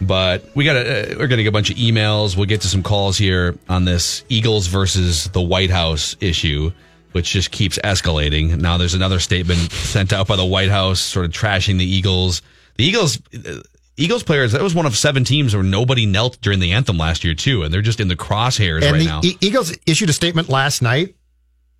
But 0.00 0.44
we 0.54 0.64
got 0.64 0.76
uh, 0.76 1.16
we're 1.18 1.26
going 1.26 1.38
to 1.38 1.42
get 1.42 1.48
a 1.48 1.52
bunch 1.52 1.70
of 1.70 1.76
emails. 1.76 2.36
We'll 2.36 2.46
get 2.46 2.60
to 2.60 2.68
some 2.68 2.82
calls 2.82 3.18
here 3.18 3.58
on 3.68 3.84
this 3.86 4.24
Eagles 4.28 4.68
versus 4.68 5.28
the 5.30 5.40
White 5.40 5.70
House 5.70 6.16
issue, 6.20 6.70
which 7.16 7.30
just 7.30 7.50
keeps 7.50 7.78
escalating. 7.78 8.60
Now 8.60 8.76
there's 8.76 8.92
another 8.92 9.18
statement 9.20 9.58
sent 9.72 10.12
out 10.12 10.28
by 10.28 10.36
the 10.36 10.44
White 10.44 10.68
House, 10.68 11.00
sort 11.00 11.24
of 11.24 11.32
trashing 11.32 11.78
the 11.78 11.84
Eagles. 11.84 12.42
The 12.76 12.84
Eagles. 12.84 13.18
uh, 13.34 13.60
Eagles 13.96 14.22
players, 14.22 14.52
that 14.52 14.60
was 14.60 14.74
one 14.74 14.84
of 14.84 14.94
seven 14.94 15.24
teams 15.24 15.54
where 15.54 15.64
nobody 15.64 16.04
knelt 16.04 16.38
during 16.42 16.58
the 16.60 16.72
anthem 16.72 16.98
last 16.98 17.24
year, 17.24 17.34
too. 17.34 17.62
And 17.62 17.72
they're 17.72 17.80
just 17.80 17.98
in 17.98 18.08
the 18.08 18.14
crosshairs 18.16 18.82
And 18.82 18.92
right 18.92 18.98
the 18.98 19.04
now. 19.06 19.20
E- 19.24 19.38
Eagles 19.40 19.74
issued 19.86 20.10
a 20.10 20.12
statement 20.12 20.50
last 20.50 20.82
night 20.82 21.14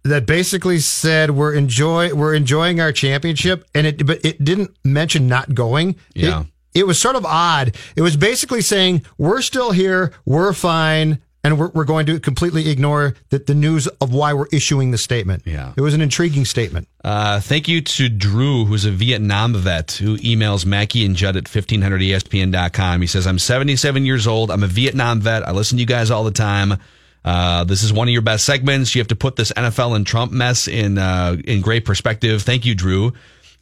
that 0.04 0.24
basically 0.24 0.78
said 0.78 1.30
we're 1.32 1.52
enjoy 1.52 2.14
we're 2.14 2.32
enjoying 2.34 2.80
our 2.80 2.90
championship, 2.92 3.66
and 3.74 3.86
it 3.86 4.06
but 4.06 4.24
it 4.24 4.42
didn't 4.42 4.70
mention 4.82 5.28
not 5.28 5.54
going. 5.54 5.90
It- 6.14 6.22
Yeah. 6.22 6.44
It, 6.74 6.86
was 6.86 6.98
sort 6.98 7.16
of 7.16 7.24
odd. 7.26 7.74
It 7.96 8.02
was 8.02 8.16
basically 8.16 8.60
saying 8.62 9.02
we're 9.18 9.40
still 9.42 9.72
here, 9.72 10.12
we're 10.26 10.52
fine, 10.54 11.20
and 11.46 11.60
we're, 11.60 11.68
we're 11.68 11.84
going 11.84 12.06
to 12.06 12.18
completely 12.18 12.68
ignore 12.70 13.14
the, 13.30 13.38
the 13.38 13.54
news 13.54 13.86
of 13.86 14.12
why 14.12 14.32
we're 14.32 14.48
issuing 14.50 14.90
the 14.90 14.98
statement. 14.98 15.44
Yeah. 15.46 15.72
it 15.76 15.80
was 15.80 15.94
an 15.94 16.00
intriguing 16.00 16.44
statement. 16.44 16.88
Uh, 17.04 17.38
thank 17.38 17.68
you 17.68 17.80
to 17.82 18.08
Drew, 18.08 18.64
who's 18.64 18.84
a 18.84 18.90
Vietnam 18.90 19.54
vet, 19.54 19.92
who 19.92 20.16
emails 20.16 20.66
Mackey 20.66 21.06
and 21.06 21.14
Judd 21.14 21.36
at 21.36 21.44
E 21.44 21.60
1500ESPN.com. 21.60 23.00
He 23.00 23.06
says, 23.06 23.28
I'm 23.28 23.38
77 23.38 24.04
years 24.04 24.26
old. 24.26 24.50
I'm 24.50 24.64
a 24.64 24.66
Vietnam 24.66 25.20
vet. 25.20 25.46
I 25.46 25.52
listen 25.52 25.76
to 25.76 25.80
you 25.82 25.86
guys 25.86 26.10
all 26.10 26.24
the 26.24 26.32
time. 26.32 26.80
Uh, 27.24 27.62
this 27.62 27.84
is 27.84 27.92
one 27.92 28.08
of 28.08 28.12
your 28.12 28.22
best 28.22 28.44
segments. 28.44 28.96
You 28.96 29.00
have 29.00 29.08
to 29.08 29.16
put 29.16 29.36
this 29.36 29.52
NFL 29.52 29.94
and 29.94 30.04
Trump 30.04 30.32
mess 30.32 30.66
in, 30.66 30.98
uh, 30.98 31.36
in 31.44 31.60
great 31.60 31.84
perspective. 31.84 32.42
Thank 32.42 32.64
you, 32.64 32.74
Drew. 32.74 33.12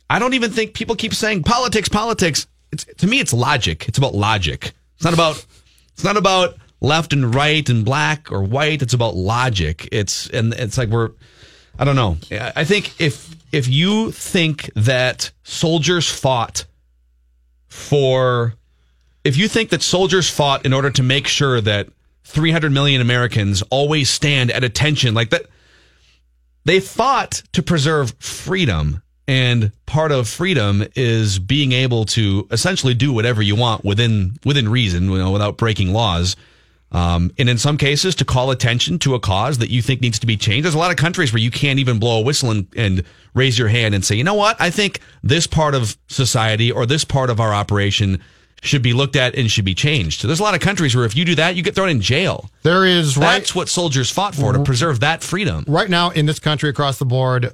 I 0.09 0.19
don't 0.19 0.33
even 0.33 0.51
think 0.51 0.73
people 0.73 0.97
keep 0.97 1.13
saying 1.13 1.43
politics, 1.43 1.91
politics. 1.91 2.47
It's, 2.73 2.87
to 2.97 3.07
me, 3.07 3.21
it's 3.21 3.35
logic. 3.35 3.89
It's 3.89 3.99
about 3.99 4.15
logic. 4.15 4.73
It's 4.95 5.05
not 5.05 5.13
about, 5.13 5.45
it's 5.93 6.05
not 6.05 6.17
about 6.17 6.57
left 6.81 7.13
and 7.13 7.35
right 7.35 7.69
and 7.69 7.85
black 7.85 8.31
or 8.31 8.43
white. 8.43 8.83
It's 8.83 8.95
about 8.95 9.17
logic. 9.17 9.89
It's, 9.93 10.29
and 10.31 10.53
it's 10.55 10.79
like 10.79 10.89
we're, 10.89 11.11
I 11.79 11.85
don't 11.85 11.97
know. 11.97 12.19
I 12.31 12.65
think 12.65 13.01
if 13.01 13.35
if 13.53 13.69
you 13.69 14.11
think 14.11 14.69
that 14.75 15.31
soldiers 15.45 16.11
fought 16.11 16.65
for 17.69 18.55
if 19.23 19.37
you 19.37 19.49
think 19.49 19.71
that 19.71 19.83
soldiers 19.83 20.29
fought 20.29 20.67
in 20.67 20.73
order 20.73 20.91
to 20.91 21.03
make 21.03 21.27
sure 21.27 21.61
that 21.61 21.89
300 22.25 22.71
million 22.71 23.01
Americans 23.01 23.63
always 23.71 24.11
stand 24.11 24.51
at 24.51 24.65
attention 24.65 25.15
like 25.15 25.31
that 25.31 25.47
they 26.65 26.81
fought 26.81 27.43
to 27.53 27.63
preserve 27.63 28.15
freedom 28.19 29.03
and 29.27 29.73
part 29.87 30.13
of 30.13 30.29
freedom 30.29 30.85
is 30.95 31.39
being 31.39 31.73
able 31.73 32.05
to 32.05 32.47
essentially 32.51 32.95
do 32.95 33.13
whatever 33.13 33.41
you 33.41 33.57
want 33.57 33.85
within 33.85 34.37
within 34.45 34.69
reason 34.69 35.11
you 35.11 35.19
know, 35.19 35.31
without 35.31 35.57
breaking 35.57 35.93
laws 35.93 36.37
um, 36.95 37.33
and 37.39 37.49
in 37.49 37.59
some 37.59 37.77
cases 37.77 38.15
to 38.15 38.25
call 38.25 38.53
attention 38.53 39.01
to 39.01 39.15
a 39.15 39.21
cause 39.21 39.59
that 39.59 39.69
you 39.69 39.83
think 39.83 40.01
needs 40.01 40.21
to 40.21 40.27
be 40.27 40.37
changed. 40.37 40.65
There's 40.65 40.77
a 40.77 40.79
lot 40.79 40.93
of 40.93 40.97
countries 40.97 41.33
where 41.33 41.43
you 41.43 41.51
can't 41.51 41.81
even 41.81 41.99
blow 41.99 42.21
a 42.21 42.23
whistle 42.23 42.53
and, 42.53 42.69
and 42.77 43.03
raise 43.35 43.59
your 43.59 43.67
hand 43.69 43.97
and 43.97 44.05
say, 44.05 44.15
you 44.15 44.23
know 44.23 44.35
what? 44.35 44.61
I 44.61 44.71
think 44.71 45.01
this 45.23 45.49
part 45.49 45.75
of 45.75 45.99
society 46.07 46.71
or 46.71 46.87
this 46.87 47.05
part 47.05 47.31
of 47.31 47.41
our 47.41 47.53
operation 47.53 48.23
should 48.63 48.81
be 48.81 48.93
looked 48.93 49.17
at 49.17 49.35
and 49.35 49.51
should 49.51 49.65
be 49.65 49.75
changed. 49.75 50.21
So 50.21 50.29
there's 50.29 50.41
a 50.41 50.43
lot 50.45 50.55
of 50.55 50.61
countries 50.61 50.95
where 50.95 51.05
if 51.05 51.17
you 51.17 51.25
do 51.25 51.35
that, 51.35 51.57
you 51.57 51.63
get 51.63 51.75
thrown 51.75 51.89
in 51.89 52.01
jail. 52.01 52.49
There 52.63 52.87
is 52.87 53.17
right 53.17 53.39
That's 53.39 53.55
what 53.55 53.69
soldiers 53.69 54.09
fought 54.11 54.35
for 54.37 54.53
to 54.53 54.63
preserve 54.63 55.01
that 55.01 55.23
freedom. 55.23 55.65
right 55.67 55.91
now 55.91 56.11
in 56.11 56.27
this 56.27 56.39
country 56.39 56.71
across 56.71 56.99
the 56.99 57.05
board, 57.05 57.53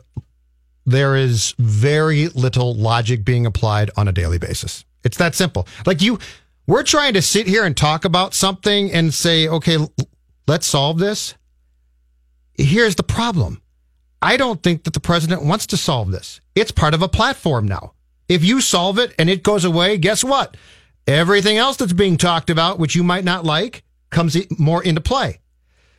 there 0.84 1.16
is 1.16 1.54
very 1.58 2.28
little 2.28 2.74
logic 2.74 3.24
being 3.24 3.46
applied 3.46 3.90
on 3.96 4.06
a 4.06 4.12
daily 4.12 4.38
basis. 4.38 4.84
It's 5.02 5.16
that 5.16 5.34
simple. 5.34 5.66
Like 5.86 6.02
you, 6.02 6.18
we're 6.70 6.84
trying 6.84 7.14
to 7.14 7.20
sit 7.20 7.48
here 7.48 7.64
and 7.64 7.76
talk 7.76 8.04
about 8.04 8.32
something 8.32 8.92
and 8.92 9.12
say, 9.12 9.48
okay, 9.48 9.76
let's 10.46 10.68
solve 10.68 11.00
this. 11.00 11.34
Here's 12.54 12.94
the 12.94 13.02
problem. 13.02 13.60
I 14.22 14.36
don't 14.36 14.62
think 14.62 14.84
that 14.84 14.94
the 14.94 15.00
president 15.00 15.44
wants 15.44 15.66
to 15.66 15.76
solve 15.76 16.12
this. 16.12 16.40
It's 16.54 16.70
part 16.70 16.94
of 16.94 17.02
a 17.02 17.08
platform 17.08 17.66
now. 17.66 17.94
If 18.28 18.44
you 18.44 18.60
solve 18.60 19.00
it 19.00 19.12
and 19.18 19.28
it 19.28 19.42
goes 19.42 19.64
away, 19.64 19.98
guess 19.98 20.22
what? 20.22 20.56
Everything 21.08 21.58
else 21.58 21.76
that's 21.76 21.92
being 21.92 22.16
talked 22.16 22.50
about, 22.50 22.78
which 22.78 22.94
you 22.94 23.02
might 23.02 23.24
not 23.24 23.44
like, 23.44 23.82
comes 24.10 24.36
more 24.56 24.80
into 24.84 25.00
play. 25.00 25.40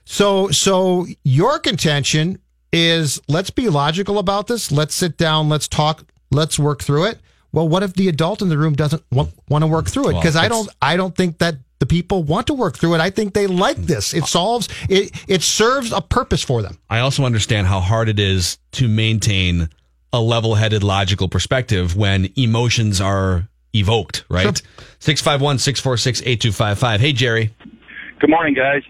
So, 0.06 0.52
so 0.52 1.06
your 1.26 1.60
contention 1.60 2.40
is 2.72 3.20
let's 3.28 3.50
be 3.50 3.68
logical 3.68 4.20
about 4.20 4.48
this. 4.48 4.72
Let's 4.72 4.96
sit 4.96 5.18
down. 5.18 5.50
Let's 5.50 5.68
talk. 5.68 6.06
Let's 6.32 6.58
work 6.58 6.82
through 6.82 7.08
it. 7.08 7.20
Well, 7.52 7.68
what 7.68 7.84
if 7.84 7.94
the 7.94 8.08
adult 8.08 8.42
in 8.42 8.50
the 8.50 8.58
room 8.58 8.74
doesn't 8.74 9.04
want, 9.12 9.32
want 9.50 9.64
to 9.64 9.68
work 9.68 9.88
through 9.88 10.10
it? 10.10 10.14
Well, 10.14 10.22
Because 10.22 10.36
I 10.36 10.48
don't, 10.48 10.70
I 10.82 10.96
don't 10.96 11.16
think 11.16 11.40
that 11.40 11.56
the 11.80 11.86
people 11.86 12.24
want 12.24 12.48
to 12.48 12.54
work 12.54 12.78
through 12.78 12.96
it. 12.96 13.02
I 13.02 13.10
think 13.10 13.34
they 13.34 13.48
like 13.48 13.78
this. 13.78 14.14
It 14.14 14.26
solves, 14.26 14.70
it, 14.88 15.12
it 15.28 15.42
serves 15.42 15.92
a 15.92 16.00
purpose 16.02 16.44
for 16.44 16.62
them. 16.62 16.78
I 16.90 17.00
also 17.00 17.26
understand 17.26 17.68
how 17.68 17.80
hard 17.80 18.08
it 18.08 18.20
is 18.20 18.58
to 18.74 18.88
maintain 18.88 19.70
a 20.14 20.22
level 20.22 20.56
headed, 20.56 20.84
logical 20.84 21.28
perspective 21.28 21.96
when 21.96 22.30
emotions 22.36 23.02
are 23.02 23.48
evoked, 23.74 24.26
right? 24.30 24.62
651 25.00 25.58
646 25.60 26.22
8255. 26.22 27.02
Hey, 27.02 27.14
Jerry. 27.14 27.54
Good 28.20 28.30
morning, 28.30 28.54
guys. 28.54 28.84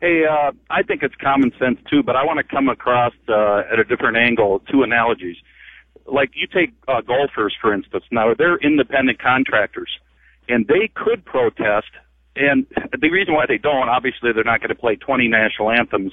Hey, 0.00 0.24
uh, 0.28 0.52
I 0.68 0.82
think 0.82 1.02
it's 1.02 1.14
common 1.14 1.52
sense 1.58 1.78
too, 1.90 2.02
but 2.02 2.14
I 2.14 2.24
want 2.24 2.36
to 2.38 2.44
come 2.44 2.68
across 2.68 3.14
uh, 3.28 3.62
at 3.72 3.78
a 3.78 3.84
different 3.84 4.18
angle. 4.18 4.60
Two 4.70 4.82
analogies, 4.82 5.36
like 6.06 6.30
you 6.34 6.46
take 6.46 6.72
uh, 6.88 7.00
golfers 7.00 7.54
for 7.60 7.72
instance. 7.72 8.04
Now 8.10 8.34
they're 8.34 8.56
independent 8.58 9.18
contractors, 9.18 9.90
and 10.48 10.66
they 10.66 10.90
could 10.94 11.24
protest. 11.24 11.88
And 12.36 12.66
the 13.00 13.10
reason 13.10 13.34
why 13.34 13.44
they 13.46 13.58
don't, 13.58 13.88
obviously, 13.88 14.32
they're 14.32 14.42
not 14.42 14.58
going 14.60 14.70
to 14.70 14.74
play 14.74 14.96
20 14.96 15.28
national 15.28 15.70
anthems 15.70 16.12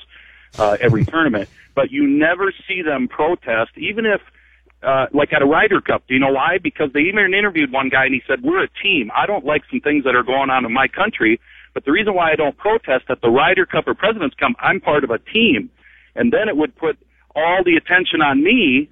uh, 0.60 0.78
every 0.80 1.04
tournament. 1.14 1.50
But 1.74 1.90
you 1.90 2.08
never 2.08 2.54
see 2.68 2.84
them 2.84 3.08
protest, 3.08 3.72
even 3.76 4.06
if 4.06 4.22
uh, 4.84 5.08
like 5.14 5.34
at 5.34 5.42
a 5.42 5.46
Ryder 5.46 5.82
Cup. 5.82 6.04
Do 6.08 6.14
you 6.14 6.20
know 6.20 6.32
why? 6.32 6.58
Because 6.62 6.92
they 6.94 7.02
even 7.02 7.34
interviewed 7.34 7.72
one 7.72 7.90
guy 7.90 8.06
and 8.06 8.14
he 8.14 8.22
said, 8.28 8.44
"We're 8.44 8.64
a 8.64 8.70
team. 8.84 9.12
I 9.16 9.26
don't 9.26 9.46
like 9.46 9.64
some 9.70 9.80
things 9.80 10.04
that 10.06 10.16
are 10.16 10.24
going 10.24 10.50
on 10.50 10.66
in 10.66 10.74
my 10.74 10.88
country, 10.88 11.40
but 11.74 11.86
the 11.86 11.92
reason 11.92 12.14
why 12.14 12.32
I 12.32 12.36
don't 12.36 12.58
protest 12.58 13.06
at 13.10 13.22
the 13.22 13.30
Ryder 13.30 13.66
Cup 13.66 13.88
or 13.88 13.94
Presidents 13.94 14.36
Cup, 14.36 14.52
I'm 14.60 14.80
part 14.80 15.04
of 15.04 15.12
a 15.12 15.20
team." 15.20 15.70
And 16.16 16.34
then 16.34 16.50
it 16.50 16.58
would 16.58 16.76
put 16.76 16.98
all 17.36 17.64
the 17.64 17.76
attention 17.76 18.22
on 18.22 18.44
me, 18.44 18.90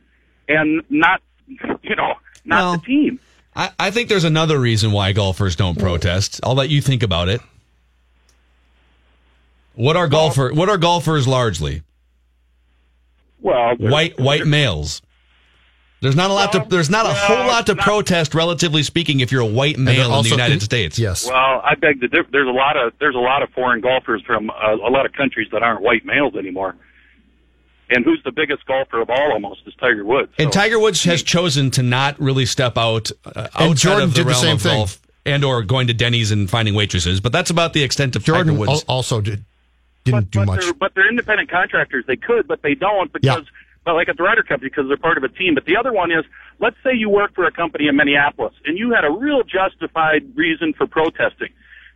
and 0.50 0.82
not, 0.90 1.22
you 1.48 1.96
know, 1.96 2.14
not 2.44 2.60
Well, 2.62 2.72
the 2.74 2.86
team. 2.86 3.20
I, 3.56 3.72
I 3.80 3.92
think 3.92 4.10
there's 4.10 4.24
another 4.26 4.60
reason 4.60 4.92
why 4.92 5.14
golfers 5.14 5.56
don't 5.56 5.78
protest. 5.80 6.40
I'll 6.44 6.56
let 6.56 6.70
you 6.70 6.82
think 6.82 7.04
about 7.04 7.30
it. 7.30 7.42
What 9.76 9.96
are 9.96 10.08
golfer? 10.10 10.52
What 10.54 10.68
are 10.68 10.78
golfers 10.78 11.28
largely? 11.28 11.84
Well, 13.42 13.76
white 13.78 14.20
white 14.20 14.46
males. 14.46 15.02
There's 16.02 16.16
not 16.16 16.30
a 16.30 16.34
lot 16.34 16.52
to. 16.54 16.66
There's 16.68 16.90
not 16.90 17.06
a 17.06 17.14
whole 17.14 17.48
lot 17.48 17.66
to 17.68 17.76
protest, 17.76 18.34
relatively 18.34 18.84
speaking, 18.84 19.20
if 19.20 19.32
you're 19.32 19.42
a 19.42 19.46
white 19.46 19.78
male 19.78 20.14
in 20.18 20.24
the 20.24 20.30
United 20.30 20.62
States. 20.62 20.98
Yes. 21.00 21.28
Well, 21.28 21.62
I 21.64 21.76
beg 21.76 22.02
to 22.02 22.08
differ. 22.08 22.30
There's 22.32 22.48
a 22.48 22.52
lot 22.52 22.78
of 22.78 22.94
there's 23.00 23.16
a 23.16 23.20
lot 23.20 23.42
of 23.42 23.50
foreign 23.52 23.82
golfers 23.82 24.22
from 24.26 24.50
uh, 24.50 24.76
a 24.76 24.90
lot 24.90 25.06
of 25.06 25.14
countries 25.14 25.48
that 25.52 25.64
aren't 25.64 25.82
white 25.82 26.06
males 26.06 26.36
anymore. 26.36 26.76
And 27.92 28.06
who's 28.06 28.22
the 28.24 28.32
biggest 28.32 28.66
golfer 28.66 29.02
of 29.02 29.10
all? 29.10 29.32
Almost 29.32 29.62
is 29.66 29.74
Tiger 29.80 30.06
Woods. 30.06 30.32
And 30.38 30.52
Tiger 30.54 30.78
Woods 30.80 31.04
has 31.06 31.24
chosen 31.24 31.72
to 31.72 31.84
not 31.84 32.20
really 32.20 32.46
step 32.46 32.78
out 32.78 33.12
uh, 33.26 33.48
outside 33.56 33.78
Jordan 33.78 34.04
of 34.04 34.14
the 34.14 34.16
did 34.18 34.26
the 34.26 34.30
realm 34.30 34.42
same 34.42 34.56
of 34.56 34.62
thing. 34.62 34.78
golf 34.78 35.02
and 35.26 35.44
or 35.44 35.64
going 35.64 35.88
to 35.88 35.94
Denny's 35.94 36.32
and 36.32 36.50
finding 36.50 36.76
waitresses. 36.76 37.20
But 37.20 37.32
that's 37.32 37.50
about 37.50 37.74
the 37.74 37.84
extent 37.84 38.16
of 38.16 38.24
Jordan 38.24 38.54
Tiger 38.54 38.60
Woods. 38.60 38.84
al- 38.88 38.96
also 38.96 39.22
did, 39.22 39.44
didn't 40.04 40.32
do 40.32 40.40
but 40.40 40.46
much. 40.46 40.64
They're, 40.64 40.74
but 40.74 40.94
they're 40.96 41.10
independent 41.10 41.50
contractors. 41.50 42.06
They 42.08 42.16
could, 42.16 42.48
but 42.48 42.62
they 42.62 42.76
don't 42.76 43.12
because, 43.12 43.46
but 43.86 43.96
like 43.96 44.08
at 44.08 44.18
the 44.18 44.24
Ryder 44.24 44.44
Cup, 44.44 44.62
because 44.62 44.88
they're 44.88 44.98
part 44.98 45.18
of 45.18 45.24
a 45.24 45.30
team. 45.30 45.56
But 45.56 45.66
the 45.66 45.78
other 45.78 45.92
one 45.92 46.12
is, 46.12 46.26
let's 46.60 46.78
say 46.84 46.94
you 46.94 47.10
work 47.10 47.34
for 47.34 47.46
a 47.46 47.52
company 47.52 47.88
in 47.88 47.96
Minneapolis 47.96 48.54
and 48.66 48.78
you 48.78 48.92
had 48.92 49.04
a 49.04 49.12
real 49.12 49.42
justified 49.44 50.36
reason 50.36 50.74
for 50.74 50.86
protesting. 50.86 51.50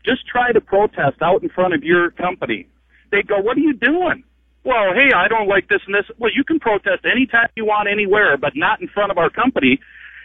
Just 0.03 0.27
try 0.27 0.51
to 0.51 0.59
protest 0.59 1.21
out 1.21 1.43
in 1.43 1.49
front 1.49 1.73
of 1.73 1.83
your 1.83 2.11
company. 2.11 2.67
They'd 3.11 3.27
go, 3.27 3.39
"What 3.39 3.57
are 3.57 3.61
you 3.61 3.73
doing?" 3.73 4.23
Well, 4.63 4.93
hey, 4.93 5.11
I 5.15 5.27
don't 5.27 5.47
like 5.47 5.67
this 5.67 5.81
and 5.85 5.93
this. 5.93 6.05
Well, 6.17 6.31
you 6.33 6.43
can 6.43 6.59
protest 6.59 7.05
anytime 7.05 7.49
you 7.55 7.65
want, 7.65 7.89
anywhere, 7.89 8.37
but 8.37 8.53
not 8.55 8.81
in 8.81 8.87
front 8.87 9.11
of 9.11 9.17
our 9.17 9.29
company, 9.29 9.79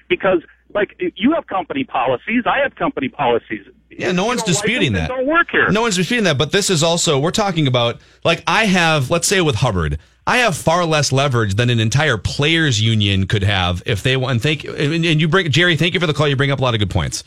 because 0.08 0.42
like 0.74 1.00
you 1.16 1.32
have 1.32 1.46
company 1.46 1.84
policies, 1.84 2.44
I 2.46 2.62
have 2.62 2.74
company 2.74 3.08
policies. 3.08 3.66
Yeah, 3.90 4.12
no 4.12 4.26
one's 4.26 4.42
don't 4.42 4.48
like 4.48 4.62
disputing 4.62 4.92
them, 4.92 5.02
that. 5.02 5.08
Don't 5.08 5.26
work 5.26 5.48
here. 5.50 5.70
No 5.70 5.82
one's 5.82 5.96
disputing 5.96 6.24
that, 6.24 6.38
but 6.38 6.52
this 6.52 6.70
is 6.70 6.82
also 6.82 7.18
we're 7.18 7.30
talking 7.30 7.66
about 7.66 8.00
like 8.24 8.42
I 8.46 8.66
have, 8.66 9.10
let's 9.10 9.26
say 9.26 9.40
with 9.40 9.56
Hubbard, 9.56 9.98
I 10.26 10.38
have 10.38 10.56
far 10.56 10.84
less 10.84 11.10
leverage 11.10 11.54
than 11.54 11.70
an 11.70 11.80
entire 11.80 12.18
players 12.18 12.80
union 12.80 13.26
could 13.26 13.42
have 13.42 13.82
if 13.86 14.02
they 14.02 14.16
want. 14.16 14.32
And 14.32 14.42
thank 14.42 14.64
and 14.64 15.04
and 15.04 15.20
you 15.20 15.26
bring 15.26 15.50
Jerry, 15.50 15.76
thank 15.76 15.94
you 15.94 16.00
for 16.00 16.06
the 16.06 16.14
call. 16.14 16.28
You 16.28 16.36
bring 16.36 16.50
up 16.50 16.60
a 16.60 16.62
lot 16.62 16.74
of 16.74 16.80
good 16.80 16.90
points. 16.90 17.24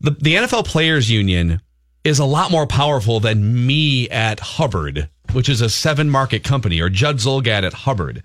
The 0.00 0.12
the 0.12 0.36
NFL 0.36 0.64
players 0.64 1.10
union 1.10 1.60
is 2.04 2.18
a 2.18 2.24
lot 2.24 2.50
more 2.50 2.66
powerful 2.66 3.20
than 3.20 3.66
me 3.66 4.08
at 4.08 4.40
Hubbard, 4.40 5.10
which 5.32 5.48
is 5.48 5.60
a 5.60 5.68
seven 5.70 6.08
market 6.10 6.42
company, 6.44 6.80
or 6.80 6.88
Judd 6.88 7.16
Zulgad 7.18 7.62
at 7.64 7.72
Hubbard. 7.72 8.22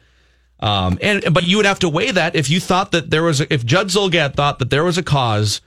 Um, 0.59 0.97
and 1.01 1.33
but 1.33 1.43
you 1.45 1.57
would 1.57 1.65
have 1.65 1.79
to 1.79 1.89
weigh 1.89 2.11
that 2.11 2.35
if 2.35 2.49
you 2.49 2.59
thought 2.59 2.91
that 2.91 3.09
there 3.09 3.23
was 3.23 3.41
a, 3.41 3.53
if 3.53 3.65
Judd 3.65 3.87
Zulgad 3.87 4.35
thought 4.35 4.59
that 4.59 4.69
there 4.69 4.83
was 4.83 4.97
a 4.97 5.03
cause 5.03 5.61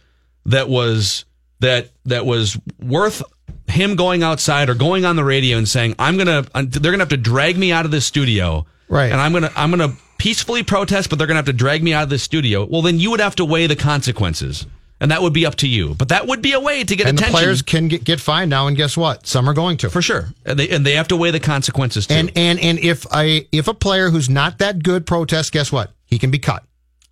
that 0.47 0.69
was 0.69 1.25
that 1.61 1.91
that 2.07 2.25
was 2.25 2.59
worth 2.83 3.23
him 3.69 3.97
going 3.97 4.23
outside 4.23 4.71
or 4.71 4.75
going 4.75 5.05
on 5.05 5.17
the 5.17 5.25
radio 5.25 5.59
and 5.59 5.69
saying 5.69 5.95
I'm 5.99 6.17
gonna 6.17 6.43
they're 6.55 6.91
gonna 6.93 6.99
have 7.03 7.09
to 7.11 7.19
drag 7.19 7.59
me 7.59 7.71
out 7.71 7.85
of 7.85 7.91
this 7.91 8.07
studio 8.07 8.65
Right. 8.89 9.13
and 9.13 9.21
I'm 9.21 9.33
gonna 9.35 9.53
I'm 9.55 9.71
gonna 9.71 9.93
peacefully 10.17 10.63
protest 10.63 11.11
but 11.11 11.19
they're 11.19 11.27
gonna 11.29 11.37
have 11.39 11.45
to 11.47 11.53
drag 11.53 11.83
me 11.83 11.93
out 11.93 12.05
of 12.05 12.09
this 12.09 12.23
studio 12.23 12.65
well 12.65 12.81
then 12.81 12.99
you 12.99 13.11
would 13.11 13.21
have 13.21 13.37
to 13.37 13.45
weigh 13.45 13.67
the 13.67 13.77
consequences 13.77 14.67
and 15.01 15.11
that 15.11 15.23
would 15.23 15.33
be 15.33 15.47
up 15.47 15.55
to 15.57 15.69
you 15.69 15.95
but 15.95 16.09
that 16.09 16.27
would 16.27 16.43
be 16.43 16.53
a 16.53 16.61
way 16.61 16.83
to 16.85 16.97
get 16.97 17.07
and 17.07 17.19
the 17.19 17.25
players 17.25 17.63
can 17.63 17.89
get, 17.89 18.05
get 18.05 18.21
fined 18.21 18.51
now, 18.51 18.67
and 18.67 18.77
guess 18.77 18.97
what? 18.97 19.27
Some 19.27 19.49
are 19.49 19.55
going 19.55 19.77
to. 19.79 19.91
for 19.91 20.03
sure 20.03 20.29
and 20.45 20.59
they 20.59 20.69
and 20.69 20.85
they 20.87 20.95
have 20.95 21.09
to 21.09 21.17
weigh 21.17 21.31
the 21.31 21.41
consequences 21.41 22.07
too 22.07 22.15
And 22.15 22.33
and 22.37 22.59
and 22.61 22.79
if 22.79 23.07
a 23.15 23.47
if 23.53 23.69
a 23.69 23.75
player 23.75 24.11
who's 24.11 24.29
not 24.29 24.59
that 24.59 24.83
good 24.83 25.07
protests, 25.07 25.51
guess 25.51 25.71
what? 25.73 25.93
He 26.07 26.19
can 26.19 26.31
be 26.31 26.39
cut. 26.39 26.65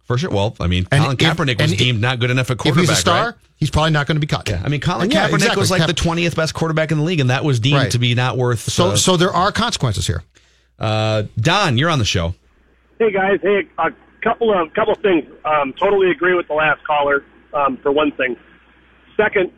for 0.04 0.18
sure 0.18 0.30
well 0.30 0.56
I 0.60 0.66
mean 0.66 0.86
And 0.90 1.02
Colin 1.02 1.16
if- 1.18 1.26
Kaepernick 1.36 1.60
was 1.60 1.70
and 1.70 1.72
if- 1.72 1.78
deemed 1.78 2.00
not 2.00 2.18
good 2.18 2.30
enough 2.30 2.50
at 2.50 2.58
quarterback. 2.58 2.84
If 2.84 2.90
he's 2.90 2.98
a 2.98 3.00
star, 3.00 3.24
right? 3.26 3.34
he's 3.56 3.70
probably 3.70 3.90
not 3.92 4.06
going 4.06 4.16
to 4.16 4.20
be 4.20 4.26
cut. 4.26 4.48
Yeah, 4.48 4.60
I 4.64 4.68
mean, 4.68 4.80
Colin 4.80 5.02
And 5.04 5.12
yeah, 5.12 5.28
Kaepernick 5.28 5.34
exactly. 5.34 5.60
was 5.60 5.70
like 5.70 5.80
Cap- 5.80 5.86
the 5.88 5.94
twentieth 5.94 6.34
best 6.36 6.54
quarterback 6.54 6.90
in 6.92 6.98
the 6.98 7.04
league, 7.04 7.20
and 7.20 7.30
that 7.30 7.44
was 7.44 7.58
deemed 7.60 7.76
Right. 7.78 7.90
to 7.92 7.98
be 7.98 8.14
not 8.14 8.36
worth. 8.36 8.60
So 8.60 8.88
uh, 8.92 8.96
so 8.96 9.16
there 9.16 9.32
are 9.32 9.50
consequences 9.52 10.06
here. 10.06 10.22
uh, 10.78 11.22
Don, 11.40 11.78
you're 11.78 11.90
on 11.90 11.98
the 11.98 12.04
show. 12.04 12.34
Hey 12.98 13.10
guys, 13.12 13.38
hey, 13.42 13.66
a 13.78 13.90
couple 14.22 14.52
of 14.52 14.72
couple 14.74 14.92
of 14.94 15.00
things. 15.00 15.24
Um, 15.44 15.72
totally 15.74 16.10
agree 16.10 16.34
with 16.34 16.48
the 16.48 16.54
last 16.54 16.84
caller. 16.84 17.24
Um, 17.56 17.78
for 17.82 17.90
one 17.90 18.12
thing, 18.12 18.36
second, 19.16 19.50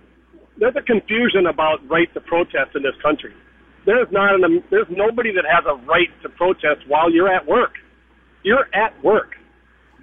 there's 0.58 0.76
a 0.76 0.82
confusion 0.82 1.46
about 1.46 1.86
right 1.88 2.12
to 2.14 2.20
protest 2.20 2.76
in 2.76 2.82
this 2.82 2.94
country. 3.02 3.34
There's 3.86 4.10
not 4.12 4.34
an 4.34 4.62
there's 4.70 4.86
nobody 4.90 5.32
that 5.32 5.44
has 5.44 5.64
a 5.66 5.74
right 5.86 6.08
to 6.22 6.28
protest 6.28 6.86
while 6.86 7.10
you're 7.10 7.32
at 7.32 7.46
work. 7.46 7.72
You're 8.44 8.68
at 8.72 9.02
work. 9.02 9.34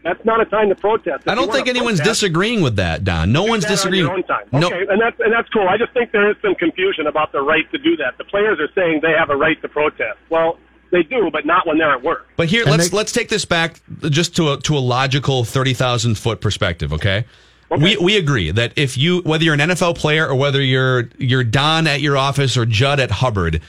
That's 0.03 0.23
not 0.23 0.39
a 0.39 0.45
time 0.45 0.69
to 0.69 0.75
protest. 0.75 1.23
If 1.23 1.27
I 1.27 1.35
don't 1.35 1.51
think 1.51 1.67
anyone's 1.67 1.99
protest, 1.99 2.21
disagreeing 2.21 2.61
with 2.61 2.75
that, 2.75 3.03
Don. 3.03 3.31
No 3.31 3.43
one's 3.43 3.63
that 3.63 3.71
on 3.71 3.75
disagreeing. 3.77 4.07
own 4.07 4.23
time. 4.23 4.45
No, 4.51 4.67
Okay, 4.67 4.85
and 4.89 5.01
that's 5.01 5.19
and 5.19 5.33
that's 5.33 5.49
cool. 5.49 5.67
I 5.67 5.77
just 5.77 5.93
think 5.93 6.11
there 6.11 6.29
is 6.29 6.35
some 6.41 6.53
confusion 6.55 7.07
about 7.07 7.31
the 7.31 7.41
right 7.41 7.69
to 7.71 7.77
do 7.77 7.95
that. 7.97 8.17
The 8.17 8.23
players 8.25 8.59
are 8.59 8.69
saying 8.75 8.99
they 9.01 9.13
have 9.17 9.29
a 9.29 9.35
right 9.35 9.59
to 9.61 9.67
protest. 9.69 10.19
Well, 10.29 10.59
they 10.91 11.01
do, 11.03 11.29
but 11.31 11.45
not 11.45 11.65
when 11.65 11.77
they're 11.79 11.91
at 11.91 12.03
work. 12.03 12.27
but 12.37 12.47
here 12.47 12.65
let's 12.65 12.93
let's 12.93 13.11
take 13.11 13.29
this 13.29 13.45
back 13.45 13.81
just 14.09 14.35
to 14.35 14.53
a 14.53 14.57
to 14.61 14.77
a 14.77 14.79
logical 14.79 15.43
thirty 15.43 15.73
thousand 15.73 16.17
foot 16.17 16.39
perspective. 16.39 16.93
Okay? 16.93 17.25
We 17.69 17.97
we 17.97 18.17
agree 18.17 18.51
that 18.51 18.73
if 18.75 18.97
you 18.97 19.21
whether 19.21 19.43
you're 19.43 19.55
an 19.55 19.59
NFL 19.59 19.97
player 19.97 20.27
or 20.27 20.35
whether 20.35 20.61
you're 20.61 21.09
you're 21.17 21.43
Don 21.43 21.87
at 21.87 22.01
your 22.01 22.17
office 22.17 22.57
or 22.57 22.65
Judd 22.65 22.99
at 22.99 23.11
Hubbard. 23.11 23.61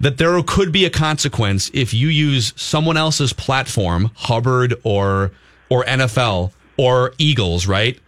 That 0.00 0.18
there 0.18 0.42
could 0.42 0.72
be 0.72 0.84
a 0.84 0.90
consequence 0.90 1.70
if 1.72 1.94
you 1.94 2.08
use 2.08 2.52
someone 2.56 2.96
else's 2.96 3.32
platform, 3.32 4.10
Hubbard 4.14 4.74
or 4.82 5.30
or 5.68 5.84
NFL 5.84 6.50
or 6.76 7.14
Eagles, 7.18 7.68
right? 7.68 8.00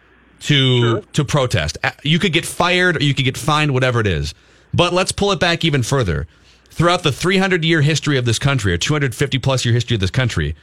to 0.45 1.01
to 1.13 1.25
protest. 1.25 1.79
You 2.03 2.19
could 2.19 2.33
get 2.33 2.45
fired 2.45 2.99
or 2.99 3.03
you 3.03 3.15
could 3.15 3.25
get 3.25 3.37
fined, 3.37 3.73
whatever 3.73 4.01
it 4.01 4.07
is. 4.07 4.35
But 4.73 4.93
let's 4.93 5.13
pull 5.13 5.33
it 5.33 5.41
back 5.41 5.65
even 5.65 5.83
further. 5.83 6.27
Throughout 6.71 7.03
the 7.03 7.13
300 7.13 7.65
year 7.65 7.81
history 7.81 8.19
of 8.19 8.25
this 8.25 8.39
country, 8.39 8.73
or 8.73 8.79
250 8.79 9.39
plus 9.39 9.65
year 9.65 9.73
history 9.73 9.95
of 9.95 10.01
this 10.01 10.11
country, 10.11 10.55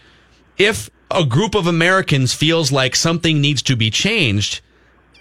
if 0.57 0.89
a 1.09 1.25
group 1.25 1.55
of 1.55 1.67
Americans 1.67 2.33
feels 2.33 2.71
like 2.71 2.95
something 2.95 3.41
needs 3.41 3.61
to 3.63 3.75
be 3.75 3.89
changed, 3.89 4.61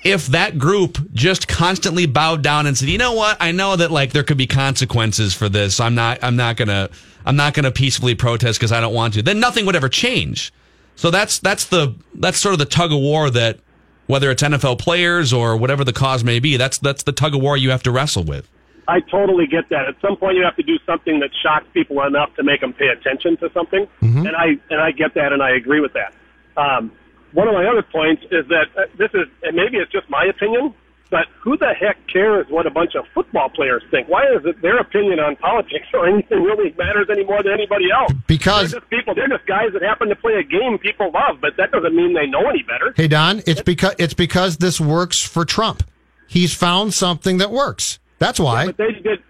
if 0.04 0.28
that 0.28 0.58
group 0.58 0.98
just 1.12 1.46
constantly 1.48 2.06
bowed 2.06 2.42
down 2.42 2.66
and 2.66 2.76
said, 2.76 2.88
"You 2.88 2.98
know 2.98 3.12
what? 3.12 3.36
I 3.40 3.52
know 3.52 3.76
that 3.76 3.90
like 3.90 4.12
there 4.12 4.22
could 4.22 4.38
be 4.38 4.46
consequences 4.46 5.34
for 5.34 5.48
this. 5.48 5.80
I'm 5.80 5.94
not 5.94 6.18
I'm 6.22 6.36
not 6.36 6.56
going 6.56 6.68
to 6.68 6.90
I'm 7.26 7.36
not 7.36 7.54
going 7.54 7.64
to 7.64 7.70
peacefully 7.70 8.14
protest 8.14 8.58
because 8.58 8.72
I 8.72 8.80
don't 8.80 8.94
want 8.94 9.14
to." 9.14 9.22
Then 9.22 9.40
nothing 9.40 9.66
would 9.66 9.76
ever 9.76 9.88
change. 9.88 10.52
So 10.96 11.10
that's 11.10 11.38
that's 11.38 11.66
the 11.66 11.94
that's 12.14 12.38
sort 12.38 12.52
of 12.54 12.58
the 12.58 12.64
tug 12.66 12.92
of 12.92 12.98
war 12.98 13.30
that 13.30 13.58
whether 14.06 14.30
it's 14.30 14.42
NFL 14.42 14.78
players 14.78 15.32
or 15.32 15.56
whatever 15.56 15.84
the 15.84 15.92
cause 15.92 16.24
may 16.24 16.40
be, 16.40 16.56
that's 16.56 16.78
that's 16.78 17.02
the 17.04 17.12
tug 17.12 17.34
of 17.34 17.40
war 17.42 17.56
you 17.56 17.70
have 17.70 17.82
to 17.84 17.90
wrestle 17.90 18.24
with. 18.24 18.48
I 18.88 18.98
totally 19.00 19.46
get 19.46 19.68
that. 19.68 19.86
At 19.86 20.00
some 20.00 20.16
point, 20.16 20.36
you 20.36 20.42
have 20.42 20.56
to 20.56 20.64
do 20.64 20.76
something 20.84 21.20
that 21.20 21.30
shocks 21.44 21.66
people 21.72 22.02
enough 22.02 22.34
to 22.34 22.42
make 22.42 22.60
them 22.60 22.72
pay 22.72 22.88
attention 22.88 23.36
to 23.36 23.50
something, 23.52 23.86
Mm-hmm. 24.02 24.26
and 24.26 24.34
I 24.36 24.46
and 24.70 24.80
I 24.80 24.90
get 24.90 25.14
that, 25.14 25.32
and 25.32 25.42
I 25.42 25.50
agree 25.50 25.78
with 25.80 25.92
that. 25.92 26.12
Um, 26.56 26.90
one 27.32 27.48
of 27.48 27.54
my 27.54 27.66
other 27.66 27.82
points 27.82 28.22
is 28.30 28.46
that 28.48 28.66
uh, 28.76 28.82
this 28.98 29.10
is, 29.14 29.26
and 29.42 29.56
maybe 29.56 29.76
it's 29.78 29.90
just 29.92 30.08
my 30.10 30.24
opinion, 30.24 30.74
but 31.10 31.26
who 31.42 31.56
the 31.56 31.74
heck 31.78 31.96
cares 32.06 32.46
what 32.48 32.66
a 32.66 32.70
bunch 32.70 32.94
of 32.94 33.04
football 33.12 33.48
players 33.48 33.82
think? 33.90 34.08
Why 34.08 34.24
is 34.26 34.44
it 34.44 34.62
their 34.62 34.78
opinion 34.78 35.18
on 35.18 35.36
politics 35.36 35.86
or 35.94 36.06
anything 36.08 36.42
really 36.42 36.72
matters 36.78 37.08
any 37.10 37.24
more 37.24 37.42
than 37.42 37.52
anybody 37.52 37.90
else? 37.90 38.12
Because- 38.26 38.70
they're 38.70 38.80
just 38.80 38.90
people, 38.90 39.14
they're 39.14 39.28
just 39.28 39.46
guys 39.46 39.72
that 39.72 39.82
happen 39.82 40.08
to 40.08 40.16
play 40.16 40.34
a 40.34 40.42
game 40.44 40.78
people 40.78 41.10
love, 41.12 41.40
but 41.40 41.56
that 41.56 41.72
doesn't 41.72 41.94
mean 41.94 42.14
they 42.14 42.26
know 42.26 42.48
any 42.48 42.62
better. 42.62 42.94
Hey 42.96 43.08
Don, 43.08 43.42
it's 43.46 43.62
because 43.62 43.94
it's 43.98 44.14
because 44.14 44.58
this 44.58 44.80
works 44.80 45.20
for 45.20 45.44
Trump. 45.44 45.82
He's 46.28 46.54
found 46.54 46.94
something 46.94 47.38
that 47.38 47.50
works. 47.50 47.98
That's 48.20 48.38
why. 48.38 48.66
But 48.66 48.76
they 48.76 48.92
did. 48.92 49.22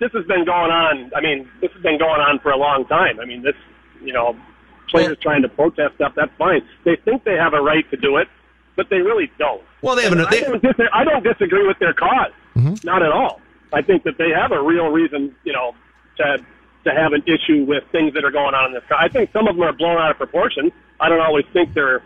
This 0.00 0.12
has 0.12 0.24
been 0.26 0.44
going 0.44 0.70
on. 0.70 1.10
I 1.14 1.20
mean, 1.20 1.48
this 1.60 1.70
has 1.72 1.82
been 1.82 1.98
going 1.98 2.20
on 2.20 2.38
for 2.40 2.50
a 2.50 2.56
long 2.56 2.84
time. 2.86 3.20
I 3.20 3.24
mean, 3.24 3.42
this, 3.42 3.54
you 4.02 4.12
know, 4.12 4.36
players 4.90 5.18
trying 5.20 5.42
to 5.42 5.48
protest 5.48 5.94
stuff. 5.96 6.12
That's 6.16 6.32
fine. 6.38 6.62
They 6.84 6.96
think 6.96 7.24
they 7.24 7.34
have 7.36 7.54
a 7.54 7.60
right 7.60 7.88
to 7.90 7.96
do 7.96 8.16
it, 8.16 8.28
but 8.76 8.88
they 8.90 8.98
really 8.98 9.30
don't. 9.38 9.62
Well, 9.82 9.96
they 9.96 10.02
have 10.04 10.12
an- 10.12 10.18
And 10.20 10.28
I, 10.28 10.40
don't 10.40 10.62
dis- 10.62 10.86
I 10.92 11.04
don't 11.04 11.22
disagree 11.24 11.66
with 11.66 11.78
their 11.78 11.92
because 11.94 12.32
Mm-hmm. 12.56 12.74
Not 12.86 13.02
at 13.04 13.12
all. 13.12 13.40
I 13.72 13.82
think 13.82 14.02
that 14.02 14.18
they 14.18 14.30
have 14.30 14.50
a 14.50 14.60
real 14.60 14.88
reason, 14.88 15.34
you 15.44 15.52
know, 15.52 15.74
to 16.16 16.38
to 16.84 16.90
have 16.94 17.12
an 17.12 17.22
issue 17.26 17.64
with 17.64 17.84
things 17.92 18.14
that 18.14 18.24
are 18.24 18.30
going 18.30 18.54
on 18.54 18.66
in 18.66 18.72
this. 18.72 18.82
country. 18.88 18.96
I 19.00 19.08
think 19.08 19.30
some 19.32 19.46
of 19.46 19.54
them 19.56 19.62
are 19.64 19.72
blown 19.72 19.96
out 19.98 20.10
of 20.10 20.16
proportion. 20.16 20.72
I 21.00 21.08
don't 21.08 21.20
always 21.20 21.44
think 21.52 21.74
they're 21.74 22.02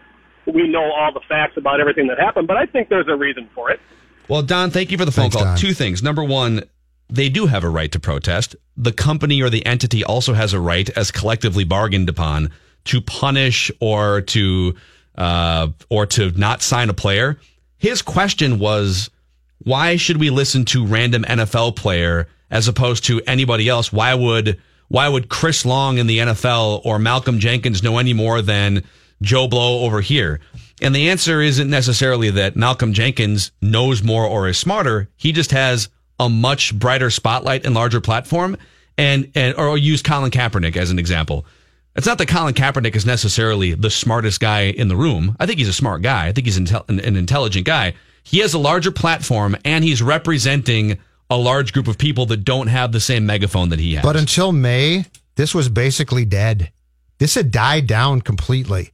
we 0.46 0.68
know 0.68 0.90
all 0.92 1.12
the 1.12 1.20
facts 1.28 1.56
about 1.56 1.80
everything 1.80 2.08
that 2.08 2.18
happened, 2.18 2.48
but 2.48 2.56
I 2.56 2.66
think 2.66 2.88
there's 2.88 3.06
a 3.08 3.16
reason 3.16 3.48
for 3.54 3.70
it. 3.70 3.80
Well, 4.28 4.42
Don, 4.42 4.70
thank 4.70 4.90
you 4.90 4.98
for 4.98 5.04
the 5.04 5.12
phone 5.12 5.24
Thanks, 5.30 5.36
call. 5.36 5.44
Don. 5.44 5.56
Two 5.56 5.72
things. 5.72 6.02
Number 6.02 6.24
one, 6.24 6.64
they 7.08 7.28
do 7.28 7.46
have 7.46 7.64
a 7.64 7.68
right 7.70 7.90
to 7.92 8.00
protest. 8.00 8.56
The 8.76 8.92
company 8.92 9.40
or 9.40 9.48
the 9.50 9.64
entity 9.64 10.02
also 10.04 10.32
has 10.34 10.52
a 10.52 10.60
right, 10.60 10.90
as 10.90 11.10
collectively 11.10 11.64
bargained 11.64 12.08
upon, 12.08 12.50
to 12.84 13.00
punish 13.00 13.70
or 13.80 14.20
to 14.22 14.74
uh, 15.16 15.68
or 15.88 16.06
to 16.06 16.30
not 16.32 16.62
sign 16.62 16.88
a 16.88 16.94
player. 16.94 17.38
His 17.76 18.02
question 18.02 18.58
was, 18.58 19.10
why 19.58 19.96
should 19.96 20.18
we 20.18 20.30
listen 20.30 20.64
to 20.66 20.86
random 20.86 21.24
NFL 21.24 21.76
player 21.76 22.28
as 22.50 22.68
opposed 22.68 23.04
to 23.04 23.20
anybody 23.26 23.68
else? 23.68 23.92
Why 23.92 24.14
would 24.14 24.60
why 24.88 25.08
would 25.08 25.28
Chris 25.28 25.64
Long 25.64 25.98
in 25.98 26.06
the 26.06 26.18
NFL 26.18 26.82
or 26.84 26.98
Malcolm 26.98 27.38
Jenkins 27.38 27.82
know 27.82 27.98
any 27.98 28.12
more 28.12 28.42
than 28.42 28.82
Joe 29.22 29.48
Blow 29.48 29.84
over 29.84 30.00
here? 30.00 30.40
And 30.82 30.94
the 30.94 31.08
answer 31.08 31.40
isn't 31.40 31.70
necessarily 31.70 32.30
that 32.30 32.56
Malcolm 32.56 32.92
Jenkins 32.92 33.52
knows 33.62 34.02
more 34.02 34.26
or 34.26 34.48
is 34.48 34.58
smarter. 34.58 35.08
He 35.16 35.32
just 35.32 35.52
has 35.52 35.88
a 36.18 36.28
much 36.28 36.78
brighter 36.78 37.08
spotlight 37.08 37.64
and 37.64 37.74
larger 37.74 38.00
platform. 38.00 38.56
And, 38.98 39.32
and, 39.34 39.56
or 39.56 39.78
use 39.78 40.02
Colin 40.02 40.30
Kaepernick 40.30 40.76
as 40.76 40.90
an 40.90 40.98
example. 40.98 41.46
It's 41.94 42.06
not 42.06 42.18
that 42.18 42.28
Colin 42.28 42.54
Kaepernick 42.54 42.96
is 42.96 43.04
necessarily 43.04 43.74
the 43.74 43.90
smartest 43.90 44.40
guy 44.40 44.62
in 44.62 44.88
the 44.88 44.96
room. 44.96 45.36
I 45.38 45.46
think 45.46 45.58
he's 45.58 45.68
a 45.68 45.74
smart 45.74 46.02
guy. 46.02 46.26
I 46.26 46.32
think 46.32 46.46
he's 46.46 46.58
intel- 46.58 46.88
an, 46.88 47.00
an 47.00 47.16
intelligent 47.16 47.66
guy. 47.66 47.94
He 48.22 48.38
has 48.38 48.54
a 48.54 48.58
larger 48.58 48.90
platform 48.90 49.56
and 49.64 49.84
he's 49.84 50.00
representing 50.00 50.98
a 51.28 51.36
large 51.36 51.72
group 51.72 51.88
of 51.88 51.98
people 51.98 52.26
that 52.26 52.44
don't 52.44 52.68
have 52.68 52.92
the 52.92 53.00
same 53.00 53.26
megaphone 53.26 53.70
that 53.70 53.78
he 53.78 53.94
has. 53.94 54.02
But 54.04 54.16
until 54.16 54.52
May, 54.52 55.06
this 55.36 55.54
was 55.54 55.68
basically 55.68 56.24
dead. 56.24 56.72
This 57.18 57.34
had 57.34 57.50
died 57.50 57.86
down 57.86 58.20
completely. 58.20 58.90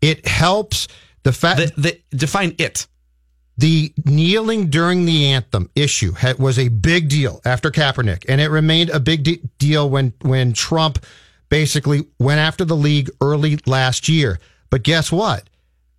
It 0.00 0.26
helps 0.26 0.88
the 1.22 1.32
fact 1.32 1.72
define 2.10 2.54
it. 2.58 2.86
The 3.58 3.92
kneeling 4.04 4.70
during 4.70 5.04
the 5.04 5.26
anthem 5.26 5.70
issue 5.76 6.12
had, 6.12 6.38
was 6.38 6.58
a 6.58 6.68
big 6.68 7.08
deal 7.08 7.40
after 7.44 7.70
Kaepernick, 7.70 8.24
and 8.28 8.40
it 8.40 8.48
remained 8.48 8.90
a 8.90 8.98
big 8.98 9.22
de- 9.22 9.42
deal 9.58 9.88
when 9.88 10.14
when 10.22 10.52
Trump 10.52 11.04
basically 11.52 12.06
went 12.18 12.40
after 12.40 12.64
the 12.64 12.74
league 12.74 13.10
early 13.20 13.58
last 13.66 14.08
year. 14.08 14.38
But 14.70 14.82
guess 14.82 15.12
what? 15.12 15.50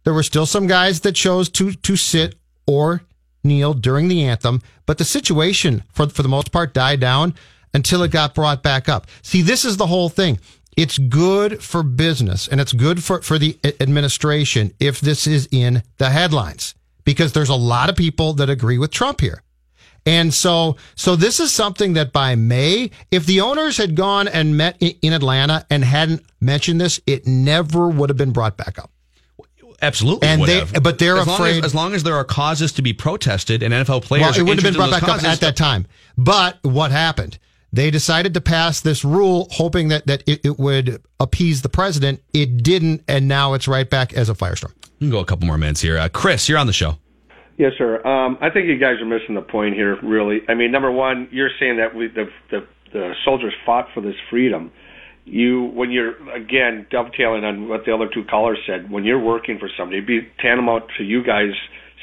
There 0.04 0.14
were 0.14 0.24
still 0.24 0.48
some 0.48 0.66
guys 0.66 1.02
that 1.02 1.12
chose 1.12 1.48
to 1.50 1.74
to 1.74 1.96
sit 1.96 2.34
or 2.66 3.04
kneel 3.44 3.76
during 3.76 4.08
the 4.08 4.24
anthem, 4.24 4.64
but 4.88 4.98
the 4.98 5.06
situation 5.06 5.84
for 5.94 6.10
for 6.10 6.24
the 6.24 6.28
most 6.28 6.52
part 6.52 6.74
died 6.74 7.00
down 7.00 7.36
until 7.72 8.02
it 8.02 8.10
got 8.10 8.34
brought 8.34 8.64
back 8.64 8.90
up. 8.90 9.06
See, 9.22 9.44
this 9.44 9.64
is 9.64 9.78
the 9.78 9.86
whole 9.86 10.10
thing. 10.10 10.40
It's 10.76 10.98
good 10.98 11.62
for 11.62 11.84
business 11.84 12.48
and 12.48 12.60
it's 12.60 12.74
good 12.74 13.04
for, 13.04 13.22
for 13.22 13.38
the 13.38 13.60
administration 13.80 14.74
if 14.80 15.02
this 15.02 15.28
is 15.28 15.48
in 15.52 15.84
the 16.00 16.10
headlines 16.10 16.74
because 17.04 17.34
there's 17.34 17.50
a 17.50 17.56
lot 17.74 17.92
of 17.92 17.96
people 17.96 18.34
that 18.34 18.50
agree 18.50 18.80
with 18.80 18.90
Trump 18.90 19.22
here. 19.22 19.43
And 20.06 20.34
so, 20.34 20.76
so 20.96 21.16
this 21.16 21.40
is 21.40 21.52
something 21.52 21.94
that 21.94 22.12
by 22.12 22.36
May, 22.36 22.92
if 23.12 23.26
the 23.26 23.40
owners 23.42 23.78
had 23.78 23.96
gone 23.96 24.28
and 24.28 24.58
met 24.58 24.78
in 24.82 25.14
Atlanta 25.14 25.66
and 25.70 25.84
hadn't 25.84 26.24
mentioned 26.42 26.82
this, 26.82 27.00
it 27.08 27.26
never 27.26 27.88
would 27.88 28.10
have 28.10 28.18
been 28.18 28.32
brought 28.34 28.58
back 28.58 28.78
up. 28.80 28.92
Absolutely. 29.82 30.28
And 30.28 30.42
would 30.42 30.50
they- 30.50 30.60
have. 30.60 30.84
but 30.84 30.98
they're 30.98 31.18
as 31.18 31.28
long 31.28 31.36
afraid- 31.36 31.58
as, 31.60 31.66
as 31.66 31.76
long 31.76 31.94
as 31.94 32.04
there 32.04 32.16
are 32.16 32.24
causes 32.24 32.72
to 32.74 32.82
be 32.82 32.94
protested 32.94 33.64
and 33.64 33.74
NFL 33.74 34.02
players 34.02 34.22
Well, 34.24 34.40
it 34.40 34.44
would 34.44 34.58
have 34.58 34.64
been 34.64 34.76
brought 34.76 34.92
back 34.92 35.04
up 35.04 35.24
at 35.24 35.40
that 35.42 35.56
time. 35.56 35.88
But 36.18 36.58
what 36.64 36.92
happened? 36.92 37.38
They 37.74 37.90
decided 37.90 38.36
to 38.36 38.42
pass 38.42 38.82
this 38.82 39.04
rule, 39.04 39.48
hoping 39.52 39.88
that 39.88 40.06
that 40.06 40.24
it, 40.28 40.42
it 40.46 40.60
would 40.60 41.02
appease 41.20 41.64
the 41.64 41.70
president. 41.70 42.22
It 42.32 42.62
didn't, 42.62 43.04
and 43.08 43.28
now 43.28 43.54
it's 43.56 43.68
right 43.68 43.90
back 43.90 44.14
as 44.14 44.30
a 44.30 44.36
firestorm. 44.36 44.74
We 45.00 45.08
can 45.08 45.10
go 45.10 45.20
a 45.20 45.26
couple 45.26 45.48
more 45.48 45.58
minutes 45.58 45.82
here. 45.82 45.98
Uh, 45.98 46.08
Chris, 46.08 46.48
you're 46.48 46.60
on 46.60 46.68
the 46.68 46.74
show. 46.74 46.98
Yes, 47.58 47.74
sir. 47.78 48.06
Um, 48.06 48.38
I 48.42 48.50
think 48.50 48.68
you 48.68 48.78
guys 48.80 49.00
are 49.00 49.06
missing 49.06 49.36
the 49.36 49.42
point 49.42 49.76
here. 49.76 49.98
Really, 50.02 50.42
I 50.50 50.56
mean, 50.56 50.72
number 50.72 50.92
one, 50.92 51.28
you're 51.32 51.52
saying 51.60 51.78
that 51.78 51.96
we, 51.96 52.08
the, 52.08 52.26
the 52.50 52.68
the 52.92 53.14
soldiers 53.26 53.54
fought 53.66 53.88
for 53.94 54.02
this 54.02 54.16
freedom. 54.30 54.72
You, 55.26 55.64
when 55.64 55.92
you're 55.92 56.16
again 56.34 56.86
dovetailing 56.90 57.44
on 57.46 57.70
what 57.70 57.86
the 57.86 57.94
other 57.94 58.10
two 58.14 58.24
callers 58.26 58.60
said, 58.68 58.92
when 58.92 59.04
you're 59.06 59.20
working 59.20 59.58
for 59.58 59.70
somebody, 59.78 59.98
it'd 60.00 60.08
be 60.08 60.28
tantamount 60.40 60.86
to 60.98 61.04
you 61.04 61.24
guys 61.24 61.52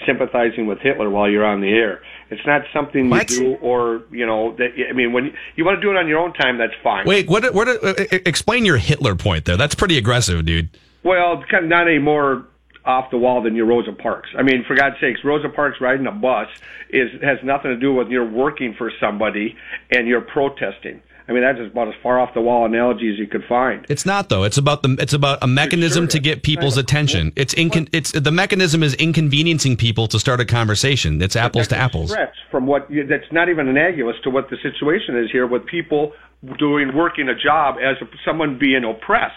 sympathizing 0.06 0.66
with 0.66 0.78
Hitler 0.78 1.10
while 1.10 1.28
you're 1.28 1.44
on 1.44 1.60
the 1.60 1.68
air. 1.68 2.00
It's 2.30 2.40
not 2.46 2.62
something 2.72 3.10
What? 3.10 3.30
you 3.30 3.38
do, 3.40 3.54
or 3.56 4.04
you 4.10 4.24
know, 4.24 4.56
that 4.56 4.70
I 4.88 4.92
mean, 4.92 5.12
when 5.12 5.26
you, 5.26 5.32
you 5.56 5.64
want 5.64 5.76
to 5.76 5.82
do 5.82 5.90
it 5.90 5.96
on 5.96 6.08
your 6.08 6.18
own 6.18 6.32
time, 6.32 6.58
that's 6.58 6.72
fine. 6.82 7.06
Wait, 7.06 7.28
what? 7.28 7.52
What? 7.52 7.68
Uh, 7.68 7.72
uh, 7.88 8.04
explain 8.24 8.64
your 8.64 8.78
Hitler 8.78 9.14
point 9.14 9.44
there. 9.44 9.56
That's 9.56 9.74
pretty 9.74 9.98
aggressive, 9.98 10.44
dude. 10.46 10.70
Well, 11.02 11.40
it's 11.40 11.50
kind 11.50 11.64
of 11.64 11.70
not 11.70 11.88
any 11.88 11.98
more 11.98 12.46
off 12.84 13.10
the 13.10 13.18
wall 13.18 13.42
than 13.42 13.54
your 13.54 13.66
Rosa 13.66 13.92
Parks. 13.92 14.30
I 14.38 14.42
mean, 14.42 14.64
for 14.66 14.74
God's 14.74 14.96
sakes, 15.00 15.20
Rosa 15.24 15.48
Parks 15.48 15.80
riding 15.80 16.06
a 16.06 16.12
bus 16.12 16.48
is 16.90 17.10
has 17.22 17.38
nothing 17.44 17.70
to 17.70 17.76
do 17.76 17.92
with 17.94 18.08
you're 18.08 18.28
working 18.28 18.74
for 18.76 18.90
somebody 19.00 19.56
and 19.90 20.06
you're 20.08 20.20
protesting. 20.22 21.00
I 21.28 21.32
mean, 21.32 21.42
that's 21.42 21.60
about 21.60 21.86
as 21.86 21.94
far 22.02 22.18
off 22.18 22.34
the 22.34 22.40
wall 22.40 22.64
analogy 22.64 23.08
as 23.12 23.16
you 23.16 23.28
could 23.28 23.44
find. 23.48 23.86
It's 23.88 24.04
not 24.04 24.30
though. 24.30 24.42
It's 24.42 24.58
about 24.58 24.82
the. 24.82 24.96
It's 24.98 25.12
about 25.12 25.38
a 25.42 25.46
mechanism 25.46 26.08
to 26.08 26.18
get 26.18 26.42
people's 26.42 26.76
attention. 26.76 27.32
It's 27.36 27.54
incon. 27.54 27.88
It's 27.92 28.10
the 28.10 28.32
mechanism 28.32 28.82
is 28.82 28.94
inconveniencing 28.94 29.76
people 29.76 30.08
to 30.08 30.18
start 30.18 30.40
a 30.40 30.44
conversation. 30.44 31.22
It's 31.22 31.36
apples 31.36 31.68
to 31.68 31.76
apples. 31.76 32.12
From 32.50 32.66
what 32.66 32.90
you- 32.90 33.06
that's 33.06 33.30
not 33.30 33.48
even 33.48 33.68
analogous 33.68 34.16
to 34.24 34.30
what 34.30 34.50
the 34.50 34.56
situation 34.60 35.16
is 35.16 35.30
here 35.30 35.46
with 35.46 35.66
people 35.66 36.14
doing 36.58 36.96
working 36.96 37.28
a 37.28 37.34
job 37.36 37.76
as 37.80 37.96
someone 38.24 38.58
being 38.58 38.82
oppressed. 38.82 39.34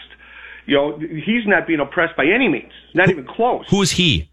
You 0.66 0.76
know, 0.76 0.98
he's 0.98 1.46
not 1.46 1.68
being 1.68 1.80
oppressed 1.80 2.16
by 2.16 2.26
any 2.26 2.48
means, 2.48 2.72
not 2.94 3.10
even 3.10 3.26
close. 3.26 3.66
Who's 3.70 3.92
he? 3.92 4.30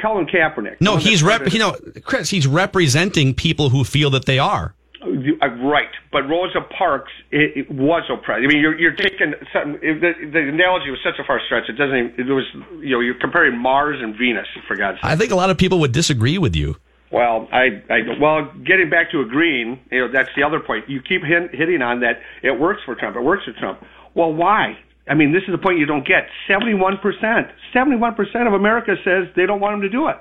Colin 0.00 0.26
Kaepernick. 0.26 0.80
No, 0.80 0.96
he's 0.96 1.22
rep. 1.22 1.52
You 1.52 1.58
know, 1.58 1.76
Chris. 2.04 2.30
He's 2.30 2.46
representing 2.46 3.34
people 3.34 3.70
who 3.70 3.84
feel 3.84 4.10
that 4.10 4.26
they 4.26 4.38
are. 4.38 4.74
Uh, 5.02 5.48
Right, 5.58 5.88
but 6.10 6.28
Rosa 6.28 6.60
Parks 6.76 7.12
it, 7.30 7.56
it 7.56 7.70
was 7.70 8.02
oppressed. 8.10 8.42
I 8.44 8.46
mean, 8.46 8.58
you're 8.58 8.78
you're 8.78 8.94
taking. 8.94 9.34
The, 9.52 10.12
the 10.32 10.38
analogy 10.48 10.90
was 10.90 10.98
such 11.04 11.18
a 11.18 11.24
far 11.24 11.40
stretch. 11.46 11.68
It 11.68 11.74
doesn't. 11.74 11.96
Even, 11.96 12.12
it 12.18 12.32
was 12.32 12.44
you 12.80 12.90
know 12.90 13.00
you're 13.00 13.18
comparing 13.18 13.58
Mars 13.58 13.98
and 14.00 14.16
Venus 14.16 14.46
for 14.66 14.76
God's 14.76 14.98
sake. 14.98 15.04
I 15.04 15.16
think 15.16 15.30
a 15.30 15.36
lot 15.36 15.50
of 15.50 15.58
people 15.58 15.78
would 15.80 15.92
disagree 15.92 16.38
with 16.38 16.56
you. 16.56 16.76
Well, 17.10 17.48
I, 17.52 17.82
I 17.88 18.00
well, 18.20 18.50
getting 18.64 18.90
back 18.90 19.12
to 19.12 19.20
agreeing, 19.20 19.78
you 19.90 20.00
know, 20.00 20.12
that's 20.12 20.30
the 20.36 20.42
other 20.42 20.58
point. 20.58 20.88
You 20.88 21.00
keep 21.00 21.22
hit, 21.22 21.54
hitting 21.54 21.80
on 21.80 22.00
that. 22.00 22.20
It 22.42 22.58
works 22.58 22.82
for 22.84 22.94
Trump. 22.96 23.16
It 23.16 23.22
works 23.22 23.44
for 23.44 23.52
Trump. 23.52 23.84
Well, 24.14 24.32
why? 24.32 24.76
I 25.08 25.14
mean, 25.14 25.32
this 25.32 25.42
is 25.46 25.52
the 25.52 25.58
point 25.58 25.78
you 25.78 25.86
don't 25.86 26.06
get. 26.06 26.28
Seventy-one 26.48 26.98
percent, 26.98 27.48
seventy-one 27.72 28.14
percent 28.14 28.48
of 28.48 28.54
America 28.54 28.96
says 29.04 29.28
they 29.36 29.46
don't 29.46 29.60
want 29.60 29.74
him 29.74 29.80
to 29.82 29.88
do 29.88 30.08
it. 30.08 30.16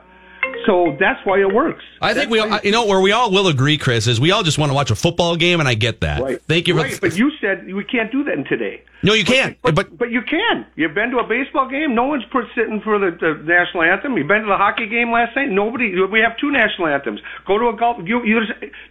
So 0.68 0.96
that's 1.00 1.20
why 1.26 1.40
it 1.42 1.52
works. 1.52 1.84
I 2.02 2.14
think 2.14 2.30
we, 2.30 2.40
all, 2.40 2.60
you 2.64 2.72
know, 2.72 2.86
where 2.86 3.02
we 3.02 3.12
all 3.12 3.32
will 3.32 3.48
agree, 3.48 3.78
Chris, 3.78 4.06
is 4.06 4.22
we 4.22 4.32
all 4.32 4.44
just 4.44 4.58
want 4.60 4.70
to 4.70 4.76
watch 4.76 4.92
a 4.92 4.96
football 4.96 5.36
game, 5.36 5.60
and 5.60 5.68
I 5.68 5.74
get 5.74 6.02
that. 6.02 6.22
Right. 6.22 6.42
Thank 6.48 6.68
you. 6.68 6.76
For, 6.76 6.82
Right, 6.82 7.02
but 7.02 7.18
you 7.18 7.32
said 7.42 7.66
we 7.66 7.84
can't 7.84 8.12
do 8.12 8.24
that 8.26 8.34
in 8.34 8.46
today. 8.46 8.84
no, 9.02 9.14
you 9.14 9.26
can't. 9.26 9.58
But, 9.64 9.74
but 9.74 9.98
but 9.98 10.12
you 10.12 10.22
can. 10.22 10.66
You've 10.76 10.94
been 10.94 11.10
to 11.12 11.18
a 11.18 11.28
baseball 11.28 11.68
game. 11.68 11.96
No 11.96 12.06
one's 12.06 12.26
put 12.32 12.46
sitting 12.56 12.80
for 12.84 13.00
the, 13.00 13.18
the 13.20 13.42
national 13.44 13.84
anthem. 13.84 14.18
You've 14.18 14.28
been 14.28 14.42
to 14.42 14.48
the 14.48 14.58
hockey 14.58 14.88
game 14.88 15.12
last 15.12 15.36
night. 15.36 15.50
Nobody. 15.50 15.94
We 16.12 16.20
have 16.20 16.38
two 16.38 16.52
national 16.52 16.88
anthems. 16.90 17.22
Go 17.48 17.58
to 17.58 17.70
a 17.70 17.76
golf. 17.76 17.98
You, 18.06 18.24
you 18.24 18.42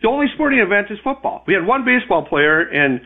the 0.03 0.09
only 0.09 0.27
sporting 0.35 0.59
event 0.59 0.89
is 0.91 0.99
football. 1.05 1.45
We 1.47 1.55
had 1.55 1.65
one 1.65 1.85
baseball 1.85 2.27
player, 2.27 2.63
and 2.63 3.01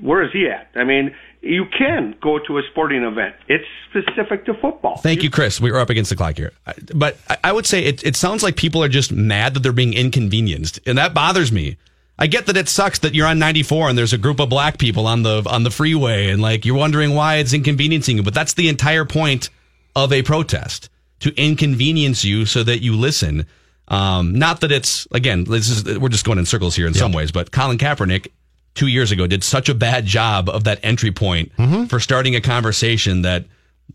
where 0.00 0.22
is 0.22 0.30
he 0.32 0.46
at? 0.48 0.68
I 0.74 0.84
mean, 0.84 1.14
you 1.40 1.64
can 1.76 2.14
go 2.20 2.38
to 2.38 2.58
a 2.58 2.62
sporting 2.70 3.02
event. 3.02 3.34
It's 3.48 3.64
specific 3.90 4.44
to 4.46 4.54
football. 4.54 4.96
Thank 4.98 5.22
you, 5.22 5.30
Chris. 5.30 5.60
We 5.60 5.70
are 5.70 5.78
up 5.78 5.90
against 5.90 6.10
the 6.10 6.16
clock 6.16 6.36
here. 6.36 6.52
But 6.94 7.16
I- 7.28 7.36
I 7.44 7.52
would 7.52 7.66
say 7.66 7.84
it, 7.84 8.04
it 8.04 8.14
sounds 8.16 8.42
like 8.42 8.56
people 8.56 8.82
are 8.82 8.88
just 8.88 9.10
mad 9.12 9.54
that 9.54 9.60
they're 9.60 9.72
being 9.72 9.94
inconvenienced. 9.94 10.80
And 10.86 10.96
that 10.98 11.14
bothers 11.14 11.50
me. 11.52 11.76
I 12.18 12.26
get 12.28 12.46
that 12.46 12.56
it 12.56 12.68
sucks 12.68 13.00
that 13.00 13.14
you're 13.14 13.26
on 13.26 13.38
94 13.40 13.88
and 13.88 13.98
there's 13.98 14.12
a 14.12 14.18
group 14.18 14.38
of 14.38 14.48
black 14.48 14.78
people 14.78 15.06
on 15.08 15.22
the 15.24 15.42
on 15.48 15.64
the 15.64 15.70
freeway 15.70 16.28
and 16.30 16.40
like 16.40 16.64
you're 16.64 16.76
wondering 16.76 17.14
why 17.14 17.36
it's 17.36 17.52
inconveniencing 17.52 18.18
you. 18.18 18.22
But 18.22 18.34
that's 18.34 18.54
the 18.54 18.68
entire 18.68 19.04
point 19.04 19.48
of 19.96 20.12
a 20.12 20.22
protest 20.22 20.88
to 21.20 21.34
inconvenience 21.40 22.24
you 22.24 22.46
so 22.46 22.62
that 22.62 22.80
you 22.82 22.94
listen. 22.96 23.46
Um, 23.88 24.38
not 24.38 24.60
that 24.60 24.70
it's 24.70 25.08
again, 25.10 25.44
this 25.44 25.68
is 25.68 25.98
we're 25.98 26.10
just 26.10 26.24
going 26.24 26.38
in 26.38 26.46
circles 26.46 26.76
here 26.76 26.86
in 26.86 26.94
some 26.94 27.12
ways, 27.12 27.32
but 27.32 27.50
Colin 27.50 27.78
Kaepernick 27.78 28.28
two 28.74 28.86
years 28.86 29.10
ago 29.12 29.26
did 29.26 29.44
such 29.44 29.68
a 29.68 29.74
bad 29.74 30.06
job 30.06 30.48
of 30.48 30.64
that 30.64 30.80
entry 30.82 31.10
point 31.12 31.52
for 31.88 32.00
starting 32.00 32.34
a 32.36 32.40
conversation 32.40 33.22
that 33.22 33.44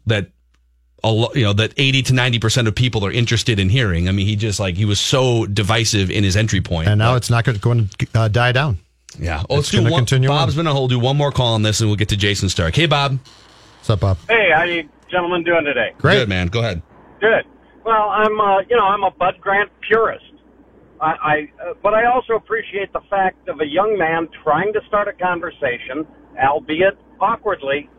that 0.05 0.29
a 1.03 1.11
lo- 1.11 1.31
you 1.35 1.43
know 1.43 1.53
that 1.53 1.73
80 1.77 2.01
to 2.03 2.13
90 2.13 2.39
percent 2.39 2.67
of 2.67 2.75
people 2.75 3.05
are 3.05 3.11
interested 3.11 3.59
in 3.59 3.69
hearing. 3.69 4.07
I 4.09 4.11
mean, 4.11 4.25
he 4.27 4.35
just 4.35 4.59
like 4.59 4.75
he 4.75 4.85
was 4.85 4.99
so 4.99 5.45
divisive 5.45 6.09
in 6.09 6.23
his 6.23 6.35
entry. 6.35 6.61
And 6.69 6.97
now 6.99 7.15
it's 7.15 7.29
not 7.29 7.45
going 7.45 7.87
to 7.87 8.07
uh, 8.15 8.27
die 8.27 8.51
down. 8.51 8.79
Yeah. 9.19 9.43
Oh, 9.49 9.55
let's 9.55 9.67
It's 9.67 9.71
do 9.71 9.77
gonna 9.77 9.91
one. 9.91 10.01
continue 10.01 10.29
Bob's 10.29 10.53
on. 10.53 10.57
been 10.63 10.67
on 10.67 10.75
hold. 10.75 10.89
Do 10.89 10.99
one 10.99 11.15
more 11.17 11.31
call 11.31 11.53
on 11.53 11.61
this, 11.63 11.79
and 11.81 11.89
we'll 11.89 11.97
get 11.97 12.09
to 12.09 12.17
Jayson 12.17 12.49
Stark. 12.49 12.75
Hey, 12.75 12.85
Bob. 12.87 13.19
What's 13.79 13.89
up, 13.89 13.99
Bob? 14.01 14.17
Hey, 14.27 14.49
how 14.53 14.63
you 14.63 14.87
gentlemen 15.09 15.43
doing 15.43 15.63
today? 15.65 15.93
Great. 15.97 16.17
Good 16.19 16.29
man. 16.29 16.47
Go 16.47 16.59
ahead. 16.59 16.81
Good. 17.21 17.45
Well, 17.85 18.09
I'm 18.09 18.39
uh, 18.39 18.59
you 18.69 18.75
know 18.75 18.83
I'm 18.85 19.03
a 19.03 19.11
Bud 19.11 19.35
Grant 19.39 19.71
purist. 19.81 20.25
I, 21.01 21.05
I 21.05 21.35
uh, 21.61 21.73
but 21.81 21.93
I 21.93 22.05
also 22.05 22.33
appreciate 22.33 22.91
the 22.93 23.01
fact 23.09 23.47
of 23.47 23.59
a 23.61 23.65
young 23.65 23.97
man 23.97 24.29
trying 24.43 24.73
to 24.73 24.81
start 24.87 25.07
a 25.07 25.13
conversation, 25.13 26.07
albeit 26.37 26.97
awkwardly. 27.19 27.89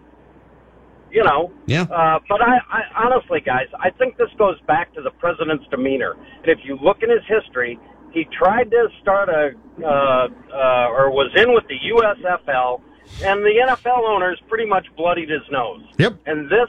You 1.11 1.25
know. 1.25 1.53
Yeah. 1.65 1.83
Uh, 1.83 2.19
but 2.29 2.43
I, 2.43 2.59
I 2.71 3.05
honestly, 3.07 3.41
guys, 3.41 3.67
I 3.81 3.91
think 3.91 4.19
this 4.19 4.29
goes 4.37 4.61
back 4.67 4.93
to 4.95 5.01
the 5.01 5.11
president's 5.11 5.65
demeanor. 5.71 6.13
And 6.13 6.49
if 6.49 6.59
you 6.65 6.77
look 6.83 7.03
in 7.03 7.09
his 7.09 7.25
history, 7.27 7.79
he 8.13 8.27
tried 8.37 8.71
to 8.71 8.89
start 9.01 9.31
a 9.31 9.53
uh, 9.83 9.89
uh, 9.89 10.89
or 10.91 11.11
was 11.11 11.33
in 11.37 11.55
with 11.55 11.65
the 11.69 11.79
USFL, 11.95 12.81
and 13.23 13.43
the 13.43 13.55
NFL 13.69 14.07
owners 14.07 14.41
pretty 14.49 14.67
much 14.67 14.87
bloodied 14.97 15.31
his 15.31 15.43
nose. 15.51 15.83
Yep. 15.99 16.19
And 16.27 16.47
this 16.47 16.69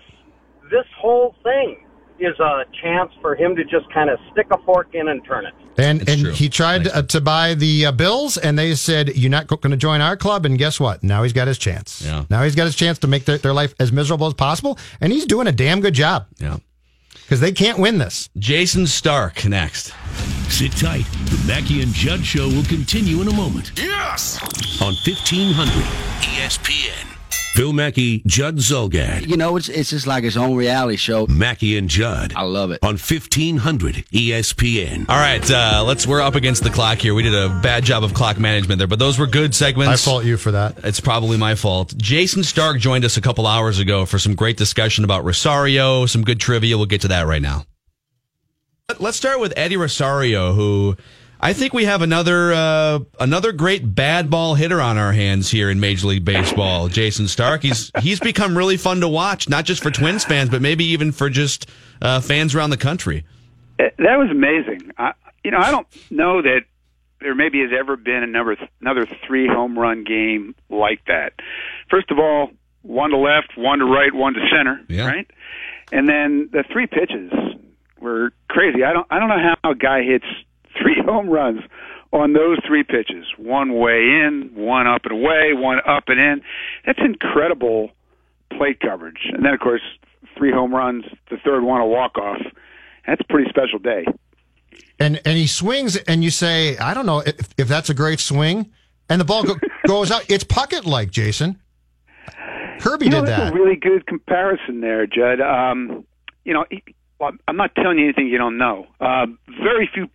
this 0.72 0.86
whole 0.98 1.36
thing 1.44 1.86
is 2.22 2.40
a 2.40 2.66
chance 2.82 3.12
for 3.22 3.36
him 3.36 3.56
to 3.56 3.64
just 3.64 3.92
kind 3.94 4.10
of 4.10 4.20
stick 4.32 4.48
a 4.52 4.58
fork 4.60 4.94
in 4.94 5.08
and 5.08 5.24
turn 5.26 5.46
it. 5.46 5.54
And 5.78 6.08
and 6.10 6.28
he 6.28 6.50
tried 6.50 6.88
uh, 6.88 7.04
to 7.04 7.22
buy 7.22 7.54
the 7.54 7.88
uh, 7.88 7.92
Bills, 7.92 8.38
and 8.38 8.60
they 8.60 8.76
said, 8.76 9.16
"You're 9.16 9.32
not 9.32 9.48
going 9.48 9.72
to 9.72 9.78
join 9.78 10.02
our 10.02 10.18
club." 10.18 10.46
And 10.46 10.58
guess 10.58 10.80
what? 10.80 11.04
Now 11.04 11.24
he's 11.24 11.34
got 11.34 11.48
his 11.48 11.58
chance. 11.58 12.02
Yeah. 12.02 12.26
Now 12.30 12.44
he's 12.44 12.56
got 12.56 12.66
his 12.66 12.76
chance 12.76 13.00
to 13.00 13.08
make 13.08 13.26
their, 13.26 13.38
their 13.38 13.54
life 13.54 13.74
as 13.80 13.92
miserable 13.92 14.28
as 14.28 14.34
possible, 14.34 14.78
and 15.00 15.14
he's 15.14 15.26
doing 15.26 15.48
a 15.48 15.52
damn 15.52 15.80
good 15.80 15.94
job. 15.94 16.28
Yeah. 16.38 16.58
Because 17.22 17.40
they 17.42 17.52
can't 17.52 17.78
win 17.78 18.00
this. 18.00 18.30
Jayson 18.40 18.88
Stark 18.88 19.46
next. 19.46 19.94
Sit 20.50 20.72
tight. 20.72 21.06
The 21.26 21.44
Mackey 21.48 21.82
and 21.84 21.94
Judd 21.94 22.26
show 22.26 22.48
will 22.48 22.66
continue 22.66 23.22
in 23.22 23.28
a 23.28 23.34
moment. 23.34 23.72
Yes! 23.78 24.42
On 24.82 24.94
1500 24.94 25.70
ESPN. 26.22 27.19
Phil 27.54 27.74
Mackey, 27.74 28.22
Judd 28.26 28.58
Zulgad. 28.58 29.28
You 29.28 29.36
know, 29.36 29.58
it's 29.58 29.68
it's 29.70 29.90
just 29.90 30.08
like 30.08 30.24
his 30.24 30.38
own 30.38 30.56
reality 30.56 30.96
show. 30.96 31.26
Mackey 31.28 31.78
and 31.78 31.90
Judd. 31.90 32.34
I 32.36 32.44
love 32.44 32.72
it. 32.72 32.80
On 32.84 32.92
1500 32.94 33.96
ESPN. 34.14 35.10
All 35.10 35.18
right, 35.18 35.50
uh, 35.52 35.84
let's. 35.86 36.08
We're 36.08 36.22
up 36.22 36.36
against 36.36 36.64
the 36.64 36.70
clock 36.70 37.00
here. 37.00 37.14
We 37.14 37.24
did 37.24 37.34
a 37.34 37.50
bad 37.62 37.84
job 37.84 38.04
of 38.04 38.14
clock 38.14 38.40
management 38.40 38.78
there, 38.78 38.88
but 38.88 39.00
those 39.00 39.20
were 39.20 39.28
good 39.28 39.54
segments. 39.54 40.08
I 40.08 40.10
fault 40.10 40.24
you 40.26 40.38
for 40.38 40.52
that. 40.52 40.78
It's 40.86 41.00
probably 41.00 41.38
my 41.38 41.56
fault. 41.56 41.94
Jayson 41.98 42.44
Stark 42.46 42.80
joined 42.80 43.04
us 43.04 43.18
a 43.18 43.22
couple 43.22 43.46
hours 43.46 43.80
ago 43.80 44.06
for 44.06 44.20
some 44.20 44.36
great 44.36 44.56
discussion 44.56 45.04
about 45.04 45.26
Rosario, 45.26 46.06
some 46.06 46.24
good 46.24 46.40
trivia. 46.40 46.78
We'll 46.78 46.86
get 46.86 47.02
to 47.02 47.10
that 47.10 47.28
right 47.28 47.42
now. 47.42 47.66
Let's 49.00 49.18
start 49.18 49.40
with 49.40 49.54
Eddie 49.58 49.78
Rosario, 49.78 50.54
who 50.54 50.98
I 51.42 51.54
think 51.54 51.74
we 51.74 51.86
have 51.86 52.02
another 52.02 52.52
uh, 52.54 53.00
another 53.20 53.52
great 53.54 53.96
bad 53.96 54.30
ball 54.30 54.56
hitter 54.56 54.82
on 54.82 54.98
our 54.98 55.14
hands 55.14 55.50
here 55.50 55.70
in 55.70 55.80
Major 55.80 56.08
League 56.08 56.26
Baseball. 56.26 56.90
Jayson 56.90 57.28
Stark. 57.30 57.62
He's 57.62 57.92
he's 58.02 58.20
become 58.20 58.58
really 58.58 58.76
fun 58.78 59.00
to 59.02 59.08
watch, 59.08 59.48
not 59.48 59.64
just 59.66 59.82
for 59.82 59.90
Twins 59.90 60.26
fans, 60.26 60.50
but 60.50 60.62
maybe 60.62 60.84
even 60.86 61.12
for 61.14 61.30
just 61.30 61.70
uh, 62.02 62.20
fans 62.20 62.54
around 62.56 62.72
the 62.72 62.78
country. 62.78 63.24
That 63.78 64.18
was 64.18 64.30
amazing. 64.30 64.92
I, 64.98 65.14
you 65.44 65.52
know, 65.52 65.60
I 65.60 65.72
don't 65.72 65.88
know 66.12 66.42
that 66.42 66.62
there 67.22 67.34
maybe 67.36 67.62
has 67.62 67.72
ever 67.78 67.96
been 67.96 68.24
another 68.24 68.58
another 68.82 69.08
three 69.26 69.48
home 69.48 69.80
run 69.80 70.04
game 70.04 70.56
like 70.70 71.00
that. 71.08 71.34
First 71.90 72.12
of 72.12 72.20
all, 72.20 72.50
one 72.82 73.12
to 73.12 73.18
left, 73.18 73.54
one 73.58 73.80
to 73.80 73.86
right, 73.86 74.14
one 74.14 74.34
to 74.34 74.42
center, 74.54 74.82
Yeah. 74.90 75.06
right? 75.08 75.30
And 75.94 76.08
then 76.10 76.50
the 76.52 76.64
three 76.72 76.86
pitches 76.88 77.32
were 78.02 78.34
crazy. 78.50 78.84
I 78.84 78.92
don't 78.92 79.08
I 79.10 79.20
don't 79.20 79.30
know 79.30 79.56
how 79.64 79.72
a 79.72 79.76
guy 79.76 80.04
hits 80.04 80.26
three 80.82 81.02
home 81.06 81.30
runs 81.30 81.62
on 82.12 82.34
those 82.34 82.58
three 82.68 82.84
pitches. 82.84 83.26
One 83.38 83.74
way 83.74 84.00
in, 84.00 84.52
one 84.56 84.88
up 84.88 85.02
and 85.04 85.12
away, 85.14 85.54
one 85.54 85.80
up 85.88 86.06
and 86.08 86.20
in. 86.20 86.42
That's 86.86 87.00
incredible 87.00 87.92
plate 88.52 88.80
coverage. 88.80 89.28
And 89.32 89.46
then 89.46 89.54
of 89.54 89.60
course, 89.60 89.82
three 90.38 90.52
home 90.52 90.74
runs, 90.74 91.06
the 91.30 91.38
third 91.38 91.64
one 91.64 91.82
a 91.82 91.86
walk 91.86 92.18
off. 92.18 92.42
That's 93.06 93.22
a 93.22 93.32
pretty 93.32 93.50
special 93.50 93.80
day. 93.80 94.06
And 95.00 95.22
and 95.26 95.38
he 95.38 95.48
swings, 95.48 95.96
and 95.96 96.24
you 96.24 96.30
say, 96.30 96.78
I 96.78 96.94
don't 96.94 97.06
know 97.06 97.20
if, 97.20 97.36
if 97.58 97.68
that's 97.68 97.90
a 97.90 97.94
great 97.94 98.20
swing, 98.20 98.72
and 99.08 99.20
the 99.22 99.26
ball 99.26 99.44
go, 99.44 99.56
goes 99.88 100.12
out. 100.12 100.26
It's 100.30 100.44
Puckett 100.44 100.86
like, 100.86 101.10
Jayson. 101.10 101.58
Kirby 102.80 103.06
you 103.06 103.12
know, 103.12 103.20
did 103.22 103.28
that's 103.30 103.44
that. 103.44 103.54
a 103.54 103.56
really 103.56 103.76
good 103.76 104.06
comparison 104.08 104.82
there, 104.82 105.06
Judd. 105.06 105.42
Um, 105.42 106.06
you 106.46 106.54
know, 106.54 106.66
he- 106.70 106.84
well, 107.20 107.32
I'm 107.48 107.58
not 107.58 107.76
telling 107.76 107.98
you 107.98 108.06
anything 108.06 108.28
you 108.28 108.38
don't 108.38 108.58
know. 108.58 108.88
Uh, 109.02 109.26
very 109.62 109.90
few 109.94 110.08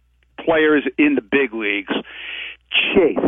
players 0.44 0.84
in 0.98 1.14
the 1.14 1.22
big 1.22 1.54
leagues 1.54 1.92
chase 2.94 3.18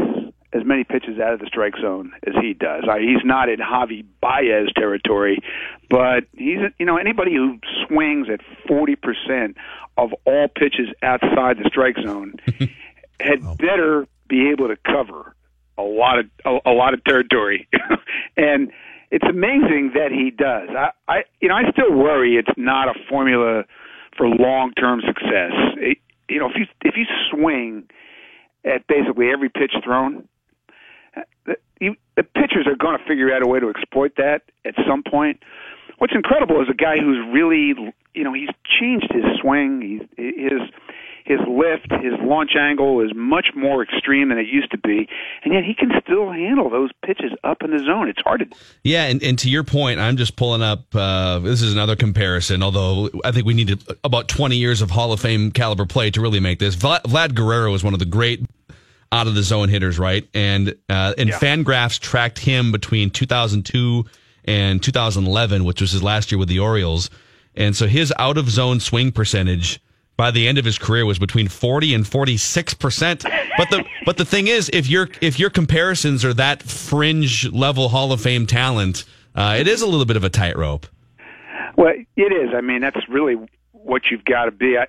as 0.52 0.64
many 0.64 0.84
pitches 0.84 1.18
out 1.20 1.34
of 1.34 1.40
the 1.40 1.46
strike 1.46 1.74
zone 1.80 2.12
as 2.26 2.34
he 2.40 2.54
does. 2.54 2.84
Uh, 2.88 2.96
he's 2.96 3.24
not 3.24 3.48
in 3.48 3.58
Javi 3.58 4.04
Baez 4.20 4.72
territory, 4.76 5.38
but 5.90 6.24
he's 6.32 6.58
you 6.78 6.86
know 6.86 6.96
anybody 6.96 7.34
who 7.34 7.58
swings 7.86 8.28
at 8.32 8.40
40% 8.68 9.54
of 9.96 10.10
all 10.24 10.48
pitches 10.48 10.88
outside 11.02 11.58
the 11.58 11.64
strike 11.66 11.96
zone 12.02 12.34
had 13.20 13.42
better 13.58 14.06
be 14.28 14.50
able 14.50 14.68
to 14.68 14.76
cover 14.76 15.34
a 15.78 15.82
lot 15.82 16.18
of 16.18 16.26
a, 16.44 16.70
a 16.70 16.72
lot 16.72 16.94
of 16.94 17.04
territory, 17.04 17.68
and 18.36 18.72
it's 19.10 19.26
amazing 19.28 19.92
that 19.94 20.10
he 20.10 20.30
does. 20.30 20.68
I, 20.70 20.90
I 21.08 21.22
you 21.40 21.48
know 21.48 21.54
I 21.54 21.70
still 21.70 21.92
worry 21.92 22.36
it's 22.36 22.56
not 22.56 22.88
a 22.88 22.94
formula 23.08 23.64
for 24.16 24.26
long 24.26 24.72
term 24.72 25.02
success. 25.06 25.52
It, 25.76 25.98
you 26.28 26.38
know 26.38 26.48
if 26.48 26.56
you 26.56 26.66
if 26.82 26.96
you 26.96 27.04
swing 27.30 27.88
at 28.64 28.86
basically 28.86 29.30
every 29.30 29.48
pitch 29.48 29.72
thrown, 29.84 30.28
the, 31.44 31.56
you, 31.80 31.94
the 32.16 32.22
pitchers 32.22 32.66
are 32.66 32.76
going 32.76 32.98
to 32.98 33.04
figure 33.04 33.32
out 33.32 33.42
a 33.42 33.46
way 33.46 33.60
to 33.60 33.70
exploit 33.70 34.12
that 34.16 34.42
at 34.64 34.74
some 34.88 35.02
point. 35.02 35.42
What's 35.98 36.14
incredible 36.14 36.60
is 36.60 36.68
a 36.68 36.74
guy 36.74 36.98
who's 36.98 37.18
really, 37.32 37.74
you 38.14 38.24
know, 38.24 38.34
he's 38.34 38.50
changed 38.80 39.10
his 39.10 39.24
swing, 39.40 39.80
he's, 39.80 40.26
his 40.36 40.60
his 41.26 41.40
lift, 41.48 41.90
his 42.02 42.12
launch 42.22 42.52
angle 42.56 43.00
is 43.00 43.10
much 43.14 43.48
more 43.56 43.82
extreme 43.82 44.28
than 44.28 44.38
it 44.38 44.46
used 44.46 44.70
to 44.70 44.78
be, 44.78 45.08
and 45.42 45.52
yet 45.52 45.64
he 45.64 45.74
can 45.74 45.90
still 46.02 46.30
handle 46.30 46.70
those 46.70 46.90
pitches 47.04 47.32
up 47.42 47.62
in 47.62 47.72
the 47.72 47.80
zone. 47.80 48.08
It's 48.08 48.20
hard 48.22 48.48
to 48.48 48.56
Yeah, 48.84 49.06
and, 49.06 49.20
and 49.22 49.36
to 49.40 49.50
your 49.50 49.64
point, 49.64 49.98
I'm 49.98 50.16
just 50.16 50.36
pulling 50.36 50.62
up. 50.62 50.94
Uh, 50.94 51.40
this 51.40 51.62
is 51.62 51.72
another 51.72 51.96
comparison, 51.96 52.62
although 52.62 53.10
I 53.24 53.32
think 53.32 53.44
we 53.44 53.54
need 53.54 53.76
about 54.04 54.28
20 54.28 54.56
years 54.56 54.80
of 54.82 54.90
Hall 54.92 55.12
of 55.12 55.18
Fame 55.18 55.50
caliber 55.50 55.84
play 55.84 56.10
to 56.12 56.20
really 56.20 56.38
make 56.38 56.60
this. 56.60 56.76
Vlad, 56.76 57.34
Guerrero 57.34 57.74
is 57.74 57.82
one 57.82 57.92
of 57.92 57.98
the 57.98 58.06
great 58.06 58.46
out 59.10 59.26
of 59.26 59.34
the 59.34 59.42
zone 59.42 59.68
hitters, 59.68 59.98
right? 59.98 60.28
And 60.32 60.76
uh, 60.88 61.14
and 61.18 61.30
Fangraphs 61.30 61.98
tracked 61.98 62.38
him 62.38 62.70
between 62.70 63.10
2002 63.10 64.04
and 64.44 64.80
2011, 64.80 65.64
which 65.64 65.80
was 65.80 65.90
his 65.90 66.04
last 66.04 66.30
year 66.30 66.38
with 66.38 66.48
the 66.48 66.60
Orioles. 66.60 67.10
And 67.56 67.74
so 67.74 67.88
his 67.88 68.12
out 68.18 68.36
of 68.36 68.48
zone 68.48 68.78
swing 68.78 69.10
percentage 69.10 69.80
by 70.16 70.30
the 70.30 70.48
end 70.48 70.58
of 70.58 70.64
his 70.64 70.78
career 70.78 71.04
was 71.04 71.18
between 71.18 71.48
40 71.48 71.94
and 71.94 72.06
46 72.06 72.74
percent. 72.74 73.24
But 73.58 73.70
the 73.70 73.84
but 74.04 74.16
the 74.16 74.24
thing 74.24 74.48
is, 74.48 74.70
if 74.72 74.88
your 74.88 75.08
if 75.20 75.38
your 75.38 75.50
comparisons 75.50 76.24
are 76.24 76.34
that 76.34 76.62
fringe 76.62 77.50
level 77.52 77.88
Hall 77.88 78.12
of 78.12 78.20
Fame 78.20 78.46
talent, 78.46 79.04
uh, 79.34 79.56
it 79.58 79.68
is 79.68 79.82
a 79.82 79.86
little 79.86 80.06
bit 80.06 80.16
of 80.16 80.24
a 80.24 80.30
tightrope. 80.30 80.86
Well, 81.76 81.92
it 82.16 82.32
is. 82.32 82.54
I 82.54 82.62
mean, 82.62 82.80
that's 82.80 83.08
really 83.08 83.36
what 83.72 84.02
you've 84.10 84.24
got 84.24 84.46
to 84.46 84.50
be. 84.50 84.76
I, 84.78 84.86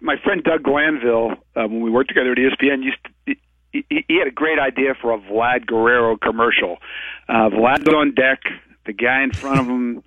my 0.00 0.16
friend 0.22 0.42
Doug 0.42 0.64
Glanville, 0.64 1.32
uh, 1.56 1.66
when 1.66 1.80
we 1.80 1.90
worked 1.90 2.08
together 2.08 2.32
at 2.32 2.38
ESPN, 2.38 2.82
used 2.82 2.98
to, 3.26 3.34
he, 3.72 4.04
he 4.08 4.18
had 4.18 4.26
a 4.26 4.32
great 4.32 4.58
idea 4.58 4.94
for 5.00 5.12
a 5.12 5.18
Vlad 5.18 5.66
Guerrero 5.66 6.16
commercial. 6.16 6.78
Uh, 7.28 7.48
Vlad's 7.50 7.88
on 7.88 8.14
deck, 8.14 8.40
the 8.86 8.92
guy 8.92 9.22
in 9.22 9.32
front 9.32 9.60
of 9.60 9.66
him 9.66 10.02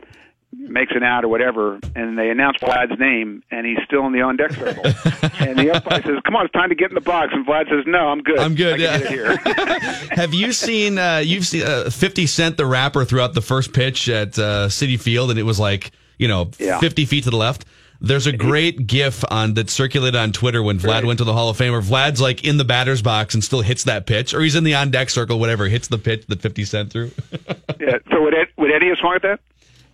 makes 0.54 0.92
an 0.96 1.04
out 1.04 1.24
or 1.24 1.28
whatever, 1.28 1.80
and 1.96 2.18
they 2.18 2.30
announce 2.30 2.58
Vlad's 2.58 3.00
name, 3.00 3.44
and 3.52 3.66
he's 3.66 3.78
still 3.86 4.06
in 4.06 4.14
the 4.14 4.22
on 4.22 4.38
deck 4.38 4.52
circle. 4.52 4.84
and 5.40 5.58
the 5.58 5.72
umpire 5.72 6.02
says, 6.04 6.20
"Come 6.26 6.36
on, 6.36 6.46
it's 6.46 6.54
time 6.54 6.70
to 6.70 6.76
get 6.76 6.90
in 6.90 6.96
the 6.96 7.02
box." 7.02 7.32
And 7.34 7.46
Vlad 7.46 7.70
says, 7.70 7.84
"No, 7.86 8.08
I'm 8.08 8.22
good. 8.22 8.40
I'm 8.40 8.56
good, 8.56 8.80
yeah. 8.80 9.00
get 9.00 9.12
it 9.12 9.12
here." 9.12 9.38
Have 10.12 10.34
you 10.34 10.54
seen 10.54 10.98
uh, 10.98 11.18
you've 11.24 11.46
seen 11.46 11.64
uh, 11.64 11.90
50 11.90 12.26
Cent 12.28 12.58
the 12.58 12.66
rapper 12.66 13.06
throughout 13.06 13.34
the 13.34 13.42
first 13.42 13.74
pitch 13.74 14.10
at 14.10 14.38
uh, 14.40 14.68
Citi 14.68 15.00
Field, 15.00 15.30
and 15.30 15.40
it 15.40 15.44
was 15.44 15.60
like 15.60 15.92
you 16.18 16.28
know 16.28 16.50
Yeah. 16.60 16.80
50 16.80 17.06
feet 17.06 17.24
to 17.26 17.30
the 17.30 17.38
left. 17.38 17.66
There's 18.00 18.28
a 18.28 18.32
great 18.32 18.86
GIF 18.86 19.24
on 19.32 19.56
that 19.56 19.72
circulated 19.72 20.16
on 20.16 20.32
Twitter 20.32 20.62
when 20.62 20.78
Vlad 20.78 21.04
went 21.04 21.18
to 21.18 21.24
the 21.26 21.34
Hall 21.34 21.50
of 21.50 21.58
Fame, 21.58 21.72
where 21.72 21.82
Vlad's 21.82 22.22
like 22.22 22.44
in 22.44 22.58
the 22.58 22.64
batter's 22.64 23.02
box 23.02 23.34
and 23.34 23.44
still 23.44 23.62
hits 23.62 23.86
that 23.86 24.06
pitch, 24.06 24.36
or 24.36 24.42
he's 24.42 24.56
in 24.56 24.64
the 24.64 24.76
on 24.76 24.92
deck 24.92 25.10
circle, 25.10 25.40
whatever, 25.40 25.66
hits 25.68 25.88
the 25.88 25.98
pitch 25.98 26.28
that 26.28 26.40
50 26.40 26.64
Cent 26.64 26.92
threw. 26.92 27.10
yeah. 27.80 27.98
So 28.12 28.22
would 28.22 28.36
Ed, 28.36 28.48
would 28.56 28.72
Eddie 28.72 28.90
have 28.90 29.00
swung 29.00 29.16
at 29.16 29.24
that? 29.24 29.40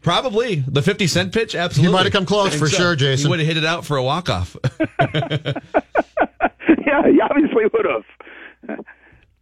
Probably 0.04 0.56
the 0.56 0.82
50 0.82 1.08
Cent 1.08 1.34
pitch. 1.34 1.56
Absolutely, 1.56 1.88
He 1.88 1.94
might 1.94 2.04
have 2.04 2.12
come 2.14 2.26
close 2.26 2.48
I 2.48 2.50
think 2.52 2.64
for 2.64 2.70
sure, 2.70 2.96
Jayson. 2.96 3.26
He 3.26 3.28
would 3.30 3.40
have 3.40 3.48
hit 3.48 3.58
it 3.58 3.66
out 3.66 3.86
for 3.86 3.96
a 3.98 4.04
walk 4.04 4.30
off. 4.30 4.58
yeah, 5.00 5.54
he 7.10 7.22
obviously 7.22 7.64
would 7.74 7.86
have. 7.86 8.86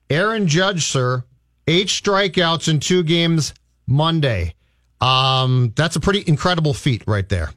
Aaron 0.10 0.48
Judge, 0.48 0.86
sir, 0.86 1.24
eight 1.68 1.88
strikeouts 1.88 2.68
in 2.68 2.80
two 2.80 3.02
games 3.02 3.54
Monday. 3.88 4.54
Um, 5.02 5.74
that's 5.76 5.96
a 5.96 6.00
pretty 6.00 6.24
incredible 6.28 6.76
feat 6.76 7.04
right 7.08 7.28
there. 7.28 7.50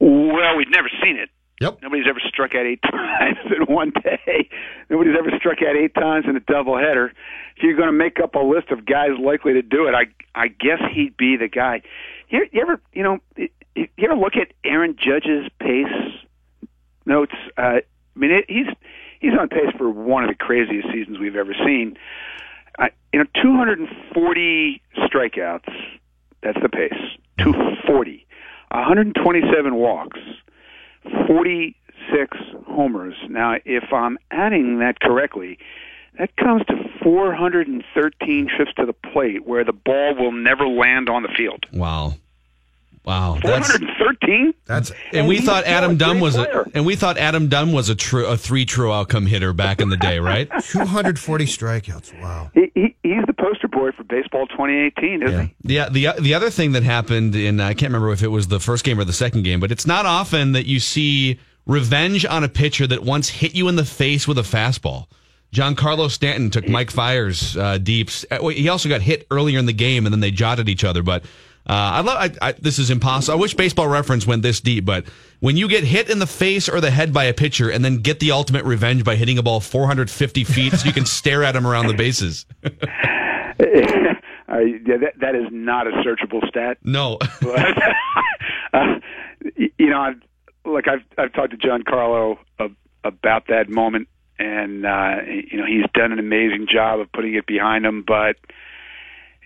Well, 0.00 0.56
we've 0.56 0.70
never 0.70 0.90
seen 1.02 1.16
it. 1.16 1.30
Yep. 1.60 1.78
Nobody's 1.82 2.06
ever 2.08 2.20
struck 2.28 2.54
out 2.54 2.66
eight 2.66 2.82
times 2.90 3.38
in 3.56 3.72
one 3.72 3.92
day. 4.02 4.48
Nobody's 4.90 5.14
ever 5.18 5.30
struck 5.38 5.58
out 5.62 5.76
eight 5.76 5.94
times 5.94 6.26
in 6.28 6.36
a 6.36 6.40
doubleheader. 6.40 7.10
You're 7.58 7.76
going 7.76 7.88
to 7.88 7.92
make 7.92 8.20
up 8.22 8.34
a 8.34 8.40
list 8.40 8.70
of 8.70 8.84
guys 8.84 9.10
likely 9.18 9.54
to 9.54 9.62
do 9.62 9.86
it, 9.86 9.94
I 9.94 10.06
I 10.34 10.48
guess 10.48 10.80
he'd 10.92 11.16
be 11.16 11.36
the 11.36 11.48
guy. 11.48 11.82
You, 12.28 12.46
you 12.52 12.60
ever 12.60 12.80
you 12.92 13.02
know 13.02 13.18
you 13.74 13.88
ever 14.02 14.16
look 14.16 14.36
at 14.36 14.52
Aaron 14.64 14.96
Judge's 14.98 15.48
pace 15.60 15.86
notes? 17.04 17.34
Uh, 17.56 17.60
I 17.60 17.82
mean, 18.14 18.30
it, 18.30 18.44
he's 18.48 18.66
he's 19.20 19.32
on 19.38 19.48
pace 19.48 19.72
for 19.76 19.90
one 19.90 20.24
of 20.24 20.28
the 20.28 20.34
craziest 20.34 20.88
seasons 20.92 21.18
we've 21.18 21.36
ever 21.36 21.54
seen. 21.64 21.96
I, 22.78 22.90
you 23.12 23.20
know, 23.20 23.26
240 23.42 24.82
strikeouts. 24.98 25.72
That's 26.42 26.58
the 26.60 26.68
pace. 26.68 26.92
240. 27.38 28.26
127 28.70 29.74
walks. 29.74 30.20
46 31.26 32.36
homers. 32.66 33.14
Now, 33.28 33.54
if 33.64 33.92
I'm 33.92 34.18
adding 34.30 34.78
that 34.80 35.00
correctly, 35.00 35.58
that 36.18 36.36
comes 36.36 36.64
to 36.66 36.74
413 37.02 38.48
trips 38.56 38.72
to 38.74 38.86
the 38.86 38.92
plate 38.92 39.46
where 39.46 39.64
the 39.64 39.72
ball 39.72 40.14
will 40.14 40.32
never 40.32 40.66
land 40.66 41.08
on 41.08 41.22
the 41.22 41.28
field. 41.28 41.64
Wow. 41.72 42.14
Wow. 43.04 43.38
413? 43.40 44.52
That's 44.64 44.90
and 45.12 45.28
we 45.28 45.40
thought 45.40 45.64
Adam 45.64 45.92
a 45.92 45.94
Dunn 45.94 46.10
great 46.18 46.22
was 46.22 46.36
a, 46.36 46.64
and 46.74 46.84
we 46.84 46.96
thought 46.96 47.18
Adam 47.18 47.48
Dunn 47.48 47.70
was 47.72 47.88
a 47.88 47.94
true 47.94 48.26
a 48.26 48.36
three 48.36 48.64
true 48.64 48.92
outcome 48.92 49.26
hitter 49.26 49.52
back 49.52 49.80
in 49.80 49.90
the 49.90 49.96
day, 49.96 50.18
right? 50.18 50.50
240 50.70 51.44
strikeouts. 51.44 52.20
Wow. 52.20 52.50
He, 52.52 52.72
he, 52.74 52.96
he's 53.04 53.24
the 53.26 53.32
poster 53.32 53.68
boy 53.68 53.92
for 53.92 54.02
baseball 54.02 54.48
2018, 54.48 55.22
isn't 55.22 55.46
he? 55.46 55.74
Yeah, 55.74 55.88
the 55.88 56.08
the 56.18 56.34
other 56.34 56.50
thing 56.50 56.72
that 56.72 56.82
happened 56.82 57.36
in 57.36 57.60
I 57.60 57.74
can't 57.74 57.92
remember 57.92 58.10
if 58.10 58.24
it 58.24 58.28
was 58.28 58.48
the 58.48 58.58
first 58.58 58.82
game 58.84 58.98
or 58.98 59.04
the 59.04 59.12
second 59.12 59.44
game, 59.44 59.60
but 59.60 59.70
it's 59.70 59.86
not 59.86 60.04
often 60.04 60.50
that 60.52 60.66
you 60.66 60.80
see 60.80 61.38
revenge 61.64 62.26
on 62.26 62.42
a 62.42 62.48
pitcher 62.48 62.88
that 62.88 63.04
once 63.04 63.28
hit 63.28 63.54
you 63.54 63.68
in 63.68 63.76
the 63.76 63.84
face 63.84 64.26
with 64.26 64.38
a 64.38 64.42
fastball. 64.42 65.06
Giancarlo 65.52 66.10
Stanton 66.10 66.50
took 66.50 66.68
Mike 66.68 66.90
Fiers 66.90 67.56
uh, 67.56 67.78
deeps. 67.78 68.24
Uh, 68.30 68.46
He 68.48 68.68
also 68.68 68.88
got 68.88 69.00
hit 69.02 69.26
earlier 69.30 69.58
in 69.58 69.66
the 69.66 69.72
game, 69.72 70.06
and 70.06 70.12
then 70.12 70.20
they 70.20 70.30
jotted 70.30 70.68
each 70.68 70.84
other. 70.84 71.02
But 71.02 71.22
uh, 71.68 71.72
I 71.72 72.00
love. 72.00 72.18
I, 72.42 72.48
I, 72.48 72.52
this 72.52 72.78
is 72.78 72.90
impossible. 72.90 73.38
I 73.38 73.40
wish 73.40 73.54
Baseball 73.54 73.88
Reference 73.88 74.26
went 74.26 74.42
this 74.42 74.60
deep, 74.60 74.84
but 74.84 75.06
when 75.40 75.56
you 75.56 75.68
get 75.68 75.84
hit 75.84 76.10
in 76.10 76.18
the 76.18 76.26
face 76.26 76.68
or 76.68 76.80
the 76.80 76.90
head 76.90 77.12
by 77.12 77.24
a 77.24 77.32
pitcher, 77.34 77.70
and 77.70 77.84
then 77.84 77.98
get 77.98 78.20
the 78.20 78.32
ultimate 78.32 78.64
revenge 78.64 79.02
by 79.04 79.16
hitting 79.16 79.38
a 79.38 79.42
ball 79.42 79.60
450 79.60 80.44
feet, 80.44 80.72
so 80.74 80.86
you 80.86 80.92
can 80.92 81.06
stare 81.06 81.42
at 81.42 81.56
him 81.56 81.66
around 81.66 81.86
the 81.88 81.94
bases. 81.94 82.46
Uh, 84.48 84.58
yeah, 84.60 84.96
that, 84.98 85.12
that 85.20 85.34
is 85.34 85.46
not 85.50 85.86
a 85.88 85.90
searchable 85.90 86.46
stat. 86.48 86.78
No. 86.84 87.18
But, 87.40 87.76
uh, 88.72 89.00
you 89.56 89.90
know, 89.90 90.00
I've, 90.00 90.20
look, 90.64 90.86
I've 90.86 91.02
I've 91.18 91.32
talked 91.32 91.50
to 91.50 91.56
Giancarlo 91.56 92.38
ab- 92.60 92.76
about 93.02 93.48
that 93.48 93.68
moment, 93.68 94.08
and 94.38 94.84
uh, 94.84 95.16
you 95.26 95.58
know 95.58 95.66
he's 95.66 95.86
done 95.94 96.12
an 96.12 96.18
amazing 96.18 96.66
job 96.70 97.00
of 97.00 97.10
putting 97.12 97.34
it 97.34 97.46
behind 97.46 97.84
him. 97.86 98.04
But 98.06 98.36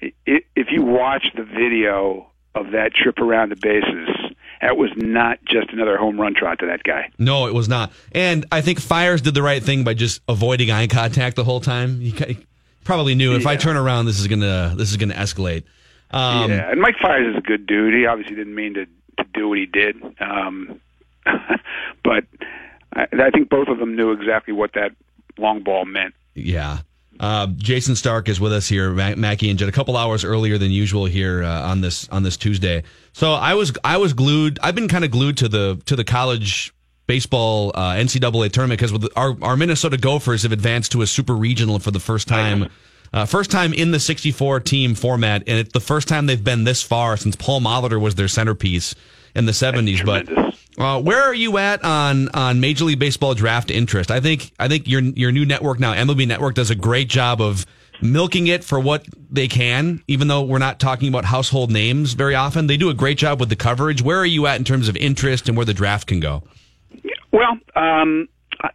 if 0.00 0.66
you 0.70 0.82
watch 0.82 1.26
the 1.34 1.44
video 1.44 2.26
of 2.54 2.72
that 2.72 2.92
trip 2.94 3.18
around 3.18 3.50
the 3.50 3.56
bases, 3.56 4.08
that 4.60 4.76
was 4.76 4.90
not 4.96 5.38
just 5.44 5.70
another 5.70 5.96
home 5.96 6.20
run 6.20 6.34
trot 6.34 6.58
to 6.60 6.66
that 6.66 6.82
guy. 6.82 7.10
No, 7.18 7.46
it 7.46 7.54
was 7.54 7.68
not. 7.68 7.92
And 8.12 8.46
I 8.50 8.60
think 8.60 8.80
Fiers 8.80 9.22
did 9.22 9.34
the 9.34 9.42
right 9.42 9.62
thing 9.62 9.84
by 9.84 9.94
just 9.94 10.20
avoiding 10.28 10.70
eye 10.70 10.86
contact 10.86 11.36
the 11.36 11.44
whole 11.44 11.60
time. 11.60 12.00
He 12.00 12.12
probably 12.84 13.14
knew 13.14 13.34
if 13.36 13.46
I 13.46 13.56
turn 13.56 13.76
around, 13.76 14.06
this 14.06 14.20
is 14.20 14.26
gonna 14.26 14.74
this 14.76 14.90
is 14.90 14.96
gonna 14.96 15.14
escalate. 15.14 15.64
Um, 16.10 16.50
yeah, 16.50 16.70
and 16.70 16.80
Mike 16.80 16.96
Fiers 17.00 17.34
is 17.34 17.38
a 17.38 17.40
good 17.40 17.66
dude. 17.66 17.94
He 17.94 18.06
obviously 18.06 18.34
didn't 18.34 18.54
mean 18.54 18.74
to 18.74 18.86
to 18.86 19.24
do 19.32 19.48
what 19.48 19.58
he 19.58 19.66
did, 19.66 19.96
um, 20.20 20.80
but 22.04 22.24
I, 22.94 23.06
I 23.12 23.30
think 23.30 23.48
both 23.48 23.68
of 23.68 23.78
them 23.78 23.96
knew 23.96 24.12
exactly 24.12 24.52
what 24.52 24.72
that 24.74 24.92
long 25.38 25.62
ball 25.62 25.84
meant. 25.84 26.14
Yeah. 26.34 26.78
Uh, 27.18 27.48
Jayson 27.48 27.96
Stark 27.96 28.30
is 28.30 28.40
with 28.40 28.52
us 28.52 28.66
here, 28.66 28.90
Mac- 28.92 29.18
Mackey 29.18 29.50
and 29.50 29.58
Judd, 29.58 29.68
a 29.68 29.72
couple 29.72 29.96
hours 29.96 30.24
earlier 30.24 30.56
than 30.56 30.70
usual 30.70 31.04
here 31.04 31.42
uh, 31.42 31.68
on 31.68 31.82
this 31.82 32.08
on 32.08 32.22
this 32.22 32.38
Tuesday. 32.38 32.82
So 33.12 33.32
I 33.32 33.54
was 33.54 33.72
I 33.84 33.98
was 33.98 34.14
glued. 34.14 34.58
I've 34.62 34.74
been 34.74 34.88
kind 34.88 35.04
of 35.04 35.10
glued 35.10 35.36
to 35.38 35.48
the 35.48 35.80
to 35.84 35.96
the 35.96 36.04
college 36.04 36.72
baseball 37.06 37.72
uh, 37.74 37.92
NCAA 37.92 38.52
tournament 38.52 38.80
because 38.80 39.08
our 39.16 39.36
our 39.42 39.56
Minnesota 39.56 39.98
Gophers 39.98 40.44
have 40.44 40.52
advanced 40.52 40.92
to 40.92 41.02
a 41.02 41.06
super 41.06 41.34
regional 41.34 41.78
for 41.78 41.90
the 41.90 42.00
first 42.00 42.26
time. 42.26 42.70
Uh, 43.12 43.26
first 43.26 43.50
time 43.50 43.74
in 43.74 43.90
the 43.90 43.98
64 43.98 44.60
team 44.60 44.94
format, 44.94 45.42
and 45.48 45.58
it's 45.58 45.72
the 45.72 45.80
first 45.80 46.06
time 46.06 46.26
they've 46.26 46.44
been 46.44 46.62
this 46.62 46.80
far 46.80 47.16
since 47.16 47.34
Paul 47.34 47.60
Molitor 47.60 48.00
was 48.00 48.14
their 48.14 48.28
centerpiece 48.28 48.94
in 49.34 49.46
the 49.46 49.52
70s. 49.52 50.06
But 50.06 50.28
uh, 50.80 51.00
where 51.00 51.22
are 51.22 51.34
you 51.34 51.58
at 51.58 51.84
on 51.84 52.28
on 52.30 52.60
Major 52.60 52.84
League 52.86 52.98
Baseball 52.98 53.34
draft 53.34 53.70
interest? 53.70 54.10
I 54.10 54.20
think 54.20 54.52
I 54.58 54.66
think 54.66 54.88
your 54.88 55.02
your 55.02 55.30
new 55.30 55.44
network 55.44 55.78
now, 55.78 55.92
MLB 55.94 56.26
Network, 56.26 56.54
does 56.54 56.70
a 56.70 56.74
great 56.74 57.08
job 57.08 57.40
of 57.40 57.66
milking 58.00 58.46
it 58.46 58.64
for 58.64 58.80
what 58.80 59.06
they 59.30 59.46
can. 59.46 60.02
Even 60.08 60.28
though 60.28 60.42
we're 60.42 60.58
not 60.58 60.80
talking 60.80 61.08
about 61.08 61.26
household 61.26 61.70
names 61.70 62.14
very 62.14 62.34
often, 62.34 62.66
they 62.66 62.78
do 62.78 62.88
a 62.88 62.94
great 62.94 63.18
job 63.18 63.40
with 63.40 63.50
the 63.50 63.56
coverage. 63.56 64.00
Where 64.00 64.18
are 64.18 64.26
you 64.26 64.46
at 64.46 64.56
in 64.56 64.64
terms 64.64 64.88
of 64.88 64.96
interest 64.96 65.48
and 65.48 65.56
where 65.56 65.66
the 65.66 65.74
draft 65.74 66.08
can 66.08 66.18
go? 66.18 66.42
Well, 67.30 67.58
um, 67.76 68.28
I, 68.62 68.70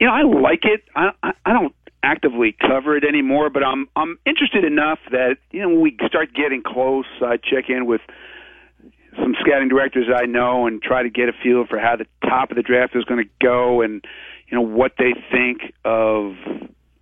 you 0.00 0.06
know, 0.08 0.12
I 0.12 0.22
like 0.22 0.64
it. 0.64 0.82
I, 0.96 1.12
I, 1.22 1.32
I 1.46 1.52
don't 1.52 1.74
actively 2.02 2.56
cover 2.60 2.96
it 2.96 3.04
anymore, 3.04 3.50
but 3.50 3.62
I'm 3.62 3.88
I'm 3.94 4.18
interested 4.26 4.64
enough 4.64 4.98
that 5.12 5.36
you 5.52 5.62
know 5.62 5.68
when 5.68 5.80
we 5.80 5.96
start 6.06 6.34
getting 6.34 6.62
close, 6.62 7.06
I 7.22 7.36
check 7.36 7.68
in 7.68 7.86
with 7.86 8.00
some 9.20 9.34
scouting 9.40 9.68
directors 9.68 10.06
I 10.14 10.26
know 10.26 10.66
and 10.66 10.82
try 10.82 11.02
to 11.02 11.10
get 11.10 11.28
a 11.28 11.32
feel 11.32 11.66
for 11.66 11.78
how 11.78 11.96
the 11.96 12.06
top 12.22 12.50
of 12.50 12.56
the 12.56 12.62
draft 12.62 12.96
is 12.96 13.04
going 13.04 13.24
to 13.24 13.30
go 13.40 13.82
and 13.82 14.04
you 14.48 14.56
know 14.56 14.62
what 14.62 14.92
they 14.98 15.14
think 15.30 15.72
of 15.84 16.34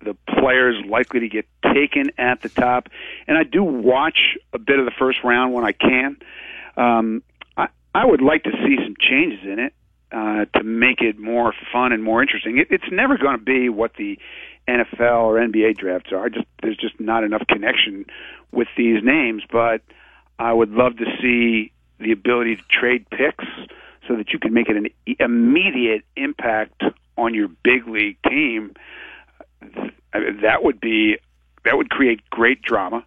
the 0.01 0.15
players 0.27 0.75
likely 0.87 1.21
to 1.21 1.27
get 1.27 1.45
taken 1.73 2.11
at 2.17 2.41
the 2.41 2.49
top. 2.49 2.89
And 3.27 3.37
I 3.37 3.43
do 3.43 3.63
watch 3.63 4.37
a 4.53 4.59
bit 4.59 4.79
of 4.79 4.85
the 4.85 4.93
first 4.97 5.19
round 5.23 5.53
when 5.53 5.65
I 5.65 5.71
can. 5.73 6.17
Um, 6.77 7.23
I, 7.57 7.67
I 7.93 8.05
would 8.05 8.21
like 8.21 8.43
to 8.43 8.51
see 8.51 8.77
some 8.83 8.95
changes 8.99 9.39
in 9.43 9.59
it 9.59 9.73
uh, 10.11 10.45
to 10.57 10.63
make 10.63 11.01
it 11.01 11.19
more 11.19 11.53
fun 11.73 11.91
and 11.91 12.03
more 12.03 12.21
interesting. 12.21 12.57
It, 12.57 12.67
it's 12.71 12.91
never 12.91 13.17
going 13.17 13.37
to 13.37 13.43
be 13.43 13.69
what 13.69 13.95
the 13.97 14.17
NFL 14.67 15.23
or 15.23 15.35
NBA 15.35 15.77
drafts 15.77 16.11
are. 16.13 16.29
Just 16.29 16.45
there's 16.61 16.77
just 16.77 16.99
not 16.99 17.23
enough 17.23 17.45
connection 17.47 18.05
with 18.51 18.67
these 18.77 19.03
names. 19.03 19.43
But 19.51 19.81
I 20.37 20.53
would 20.53 20.71
love 20.71 20.97
to 20.97 21.05
see 21.21 21.71
the 21.99 22.11
ability 22.11 22.55
to 22.55 22.63
trade 22.69 23.05
picks 23.09 23.45
so 24.07 24.15
that 24.15 24.31
you 24.31 24.39
can 24.39 24.53
make 24.53 24.69
it 24.69 24.77
an 24.77 24.87
immediate 25.19 26.03
impact 26.15 26.83
on 27.17 27.33
your 27.33 27.47
big 27.63 27.87
league 27.87 28.17
team, 28.27 28.73
that 30.13 30.63
would 30.63 30.79
be 30.79 31.17
that 31.65 31.77
would 31.77 31.89
create 31.89 32.27
great 32.29 32.61
drama. 32.61 33.05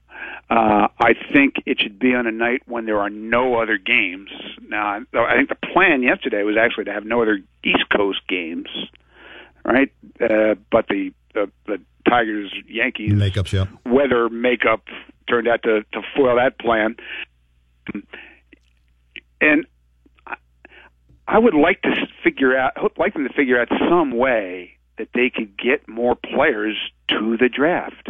Uh, 0.51 0.88
I 1.01 1.14
think 1.32 1.55
it 1.64 1.80
should 1.80 1.99
be 1.99 2.14
on 2.14 2.26
a 2.26 2.30
night 2.30 2.62
when 2.66 2.84
there 2.84 3.01
are 3.01 3.09
no 3.09 3.61
other 3.61 3.78
games. 3.78 4.28
Now, 4.68 5.01
I 5.14 5.36
think 5.36 5.49
the 5.49 5.57
plan 5.72 6.03
yesterday 6.03 6.43
was 6.43 6.57
actually 6.57 6.84
to 6.84 6.93
have 6.93 7.07
no 7.07 7.22
other 7.22 7.40
East 7.64 7.88
Coast 7.90 8.20
games, 8.28 8.68
right? 9.64 9.90
Uh, 10.20 10.55
but 10.70 10.86
the, 10.88 11.12
the 11.34 11.51
the 11.66 11.80
Tigers 12.09 12.53
Yankees 12.68 13.12
Makeups, 13.12 13.53
yeah. 13.53 13.66
weather 13.90 14.28
makeup 14.28 14.82
turned 15.28 15.49
out 15.49 15.62
to 15.62 15.82
to 15.93 16.03
foil 16.14 16.36
that 16.36 16.59
plan. 16.59 16.97
And 19.43 19.66
I- 20.26 20.36
I 21.28 21.38
would 21.38 21.55
like 21.55 21.82
to 21.82 22.07
figure 22.22 22.57
out, 22.57 22.97
like 22.99 23.12
them 23.14 23.26
to 23.26 23.34
figure 23.34 23.61
out 23.61 23.68
some 23.88 24.12
way 24.12 24.76
that 24.99 25.09
they 25.14 25.30
could 25.30 25.57
get 25.57 25.88
more 25.88 26.14
players 26.14 26.76
to 27.09 27.36
the 27.36 27.49
draft. 27.49 28.09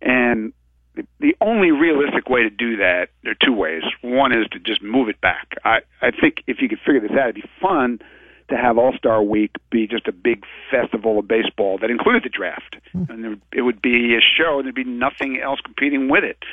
And 0.00 0.52
the- 0.94 1.06
the 1.20 1.36
only 1.40 1.70
realistic 1.70 2.28
way 2.28 2.42
to 2.42 2.50
do 2.50 2.76
that, 2.76 3.10
there 3.22 3.32
are 3.32 3.46
two 3.46 3.52
ways. 3.52 3.82
One 4.00 4.32
is 4.32 4.46
to 4.48 4.58
just 4.58 4.82
move 4.82 5.08
it 5.08 5.20
back. 5.20 5.54
I, 5.64 5.80
I 6.00 6.10
think 6.10 6.42
if 6.46 6.60
you 6.62 6.68
could 6.68 6.80
figure 6.80 7.00
this 7.00 7.10
out, 7.12 7.28
it'd 7.30 7.34
be 7.36 7.48
fun 7.60 8.00
to 8.48 8.56
have 8.58 8.76
All 8.78 8.92
Star 8.92 9.22
Week 9.22 9.50
be 9.70 9.86
just 9.86 10.06
a 10.06 10.12
big 10.12 10.44
festival 10.70 11.18
of 11.18 11.26
baseball 11.26 11.78
that 11.78 11.90
included 11.90 12.22
the 12.24 12.28
draft, 12.28 12.76
and 13.08 13.24
there, 13.24 13.36
it 13.52 13.62
would 13.62 13.80
be 13.80 14.14
a 14.14 14.20
show. 14.20 14.58
and 14.58 14.66
There'd 14.66 14.74
be 14.74 14.84
nothing 14.84 15.40
else 15.40 15.60
competing 15.62 16.08
with 16.08 16.24
it. 16.24 16.44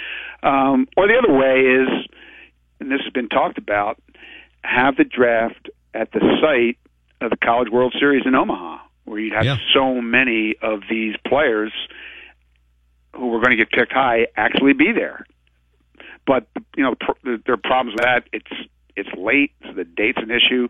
Um, 0.42 0.88
or 0.98 1.08
the 1.08 1.18
other 1.18 1.34
way 1.34 1.60
is, 1.60 1.90
and 2.82 2.92
this 2.92 3.00
has 3.04 3.14
been 3.14 3.30
talked 3.30 3.58
about, 3.58 4.02
have 4.64 4.98
the 4.98 5.04
draft 5.06 5.70
at 5.94 6.12
the 6.12 6.20
site 6.42 6.78
of 7.22 7.30
the 7.30 7.38
College 7.38 7.70
World 7.70 7.96
Series 7.98 8.24
in 8.26 8.36
Omaha, 8.36 8.80
where 9.06 9.20
you'd 9.20 9.34
have 9.34 9.46
Yeah. 9.46 9.58
so 9.74 10.02
many 10.02 10.56
of 10.62 10.82
these 10.90 11.16
players 11.26 11.72
who 13.16 13.28
were 13.28 13.40
going 13.40 13.52
to 13.52 13.56
get 13.58 13.70
picked 13.70 13.94
high 13.94 14.28
actually 14.36 14.74
be 14.74 14.92
there. 14.92 15.26
But 16.26 16.48
you 16.76 16.84
know, 16.84 16.96
pr- 16.96 17.36
there 17.46 17.54
are 17.54 17.58
problems 17.58 17.94
with 17.98 18.04
that. 18.06 18.28
It's 18.34 18.52
it's 18.96 19.10
late, 19.18 19.52
so 19.66 19.72
the 19.74 19.86
date's 19.86 20.18
an 20.22 20.30
issue, 20.32 20.68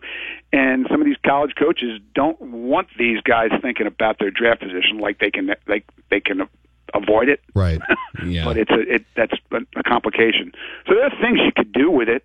and 0.52 0.86
some 0.88 1.00
of 1.00 1.06
these 1.06 1.16
college 1.26 1.54
coaches 1.58 2.00
don't 2.14 2.40
want 2.40 2.86
these 2.96 3.20
guys 3.22 3.50
thinking 3.60 3.86
about 3.86 4.18
their 4.20 4.30
draft 4.30 4.60
position 4.60 4.98
like 4.98 5.18
they 5.18 5.30
can 5.30 5.52
like 5.66 5.84
they 6.10 6.20
can 6.20 6.48
avoid 6.94 7.28
it. 7.28 7.40
Right. 7.54 7.80
Yeah. 8.24 8.44
But 8.44 8.58
it's 8.58 8.70
a 8.70 8.80
it 8.80 9.04
that's 9.16 9.32
a, 9.50 9.82
complication. 9.82 10.52
So 10.86 10.94
there 10.94 11.04
are 11.04 11.20
things 11.20 11.40
you 11.44 11.50
could 11.56 11.72
do 11.72 11.90
with 11.90 12.08
it, 12.08 12.24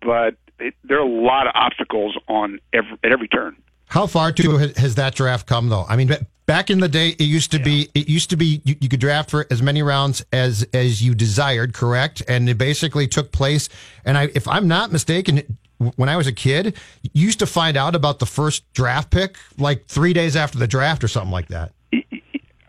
but 0.00 0.36
it, 0.58 0.74
there 0.82 0.98
are 0.98 1.06
a 1.06 1.22
lot 1.22 1.46
of 1.46 1.52
obstacles 1.54 2.18
on 2.28 2.58
every 2.72 2.98
at 3.04 3.12
every 3.12 3.28
turn. 3.28 3.56
How 3.88 4.06
far 4.06 4.32
to 4.32 4.56
has- 4.76 4.94
that 4.96 5.14
draft 5.14 5.46
come 5.46 5.68
though? 5.68 5.84
I 5.88 5.96
mean, 5.96 6.10
back 6.46 6.70
in 6.70 6.80
the 6.80 6.88
day, 6.88 7.10
it 7.10 7.22
used 7.22 7.52
to 7.52 7.58
be 7.58 7.88
it 7.94 8.08
used 8.08 8.30
to 8.30 8.36
be 8.36 8.60
you, 8.64 8.74
you 8.80 8.88
could 8.88 9.00
draft 9.00 9.30
for 9.30 9.46
as 9.50 9.62
many 9.62 9.82
rounds 9.82 10.24
as 10.32 10.66
as 10.72 11.02
you 11.02 11.14
desired, 11.14 11.72
correct? 11.72 12.22
And 12.26 12.48
it 12.48 12.58
basically 12.58 13.06
took 13.06 13.30
place. 13.30 13.68
And 14.04 14.18
I, 14.18 14.30
if 14.34 14.48
I'm 14.48 14.66
not 14.66 14.90
mistaken, 14.90 15.58
when 15.96 16.08
I 16.08 16.16
was 16.16 16.26
a 16.26 16.32
kid, 16.32 16.76
you 17.02 17.26
used 17.26 17.38
to 17.38 17.46
find 17.46 17.76
out 17.76 17.94
about 17.94 18.18
the 18.18 18.26
first 18.26 18.70
draft 18.72 19.10
pick 19.10 19.36
like 19.58 19.86
three 19.86 20.12
days 20.12 20.36
after 20.36 20.58
the 20.58 20.66
draft 20.66 21.04
or 21.04 21.08
something 21.08 21.32
like 21.32 21.48
that. 21.48 21.72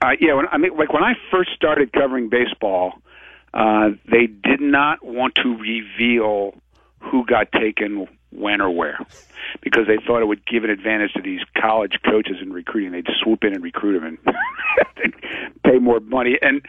Uh, 0.02 0.12
yeah, 0.20 0.34
when, 0.34 0.46
I 0.52 0.58
mean, 0.58 0.76
like 0.78 0.94
when 0.94 1.04
I 1.04 1.14
first 1.32 1.52
started 1.56 1.92
covering 1.92 2.30
baseball, 2.30 3.02
uh, 3.54 3.90
they 4.10 4.28
did 4.28 4.62
not 4.62 5.04
want 5.04 5.36
to 5.36 5.58
reveal 5.58 6.54
who 7.00 7.26
got 7.26 7.52
taken 7.52 8.08
when 8.32 8.62
or 8.62 8.70
where 8.70 9.00
because 9.62 9.88
they 9.88 9.98
thought 10.06 10.22
it 10.22 10.26
would 10.28 10.46
give 10.46 10.64
an 10.64 10.70
advantage 10.70 11.14
to 11.14 11.22
these 11.22 11.42
college 11.58 11.94
coaches 12.06 12.38
in 12.42 12.54
recruiting. 12.54 12.92
They'd 12.92 13.08
swoop 13.24 13.44
in 13.44 13.54
and 13.54 13.64
recruit 13.64 14.00
them 14.00 14.18
and 15.04 15.14
pay 15.64 15.80
more 15.80 16.00
money, 16.00 16.38
and 16.42 16.62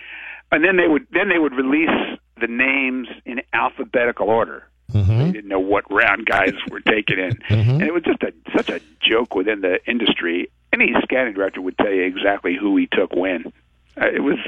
and 0.50 0.64
then 0.64 0.76
they 0.76 0.88
would 0.88 1.06
then 1.12 1.28
they 1.28 1.38
would 1.38 1.52
release 1.54 2.18
the 2.40 2.46
names 2.46 3.08
in 3.26 3.42
alphabetical 3.52 4.28
order. 4.28 4.64
Mm-hmm. 4.92 5.18
They 5.18 5.30
didn't 5.32 5.48
know 5.48 5.60
what 5.60 5.84
round 5.92 6.26
guys 6.26 6.54
were 6.70 6.80
taken 6.80 7.18
in, 7.18 7.32
Mm-hmm. 7.50 7.70
and 7.72 7.82
it 7.82 7.92
was 7.94 8.02
just 8.02 8.22
a 8.22 8.32
such 8.56 8.70
a 8.70 8.80
joke 9.00 9.34
within 9.34 9.60
the 9.60 9.78
industry. 9.86 10.50
Any 10.72 10.92
scouting 11.02 11.34
director 11.34 11.60
would 11.60 11.76
tell 11.78 11.90
you 11.92 12.02
exactly 12.02 12.56
who 12.58 12.76
he 12.76 12.86
took 12.90 13.12
when. 13.14 13.52
Uh, 14.00 14.06
it 14.06 14.22
was 14.22 14.38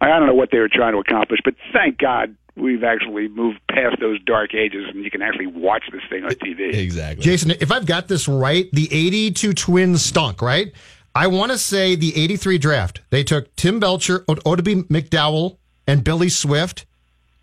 I 0.00 0.08
don't 0.08 0.26
know 0.26 0.34
what 0.34 0.50
they 0.50 0.58
were 0.58 0.68
trying 0.68 0.92
to 0.92 0.98
accomplish, 0.98 1.40
but 1.44 1.54
thank 1.72 1.98
God 1.98 2.34
we've 2.56 2.84
actually 2.84 3.28
moved 3.28 3.58
past 3.68 3.96
those 4.00 4.22
dark 4.22 4.54
ages, 4.54 4.84
and 4.88 5.02
you 5.04 5.10
can 5.10 5.22
actually 5.22 5.46
watch 5.46 5.84
this 5.90 6.02
thing 6.08 6.24
on 6.24 6.30
TV. 6.32 6.72
Exactly. 6.74 7.24
Jayson, 7.24 7.50
if 7.60 7.72
I've 7.72 7.86
got 7.86 8.08
this 8.08 8.28
right, 8.28 8.68
the 8.72 8.88
82 8.92 9.54
Twins 9.54 10.04
stunk, 10.04 10.40
right? 10.42 10.72
I 11.16 11.26
want 11.28 11.52
to 11.52 11.58
say 11.58 11.94
the 11.94 12.14
83 12.16 12.58
draft, 12.58 13.00
they 13.10 13.24
took 13.24 13.54
Tim 13.56 13.80
Belcher, 13.80 14.24
o- 14.28 14.34
Oddibe 14.34 14.84
McDowell, 14.88 15.56
and 15.86 16.04
Billy 16.04 16.28
Swift, 16.28 16.86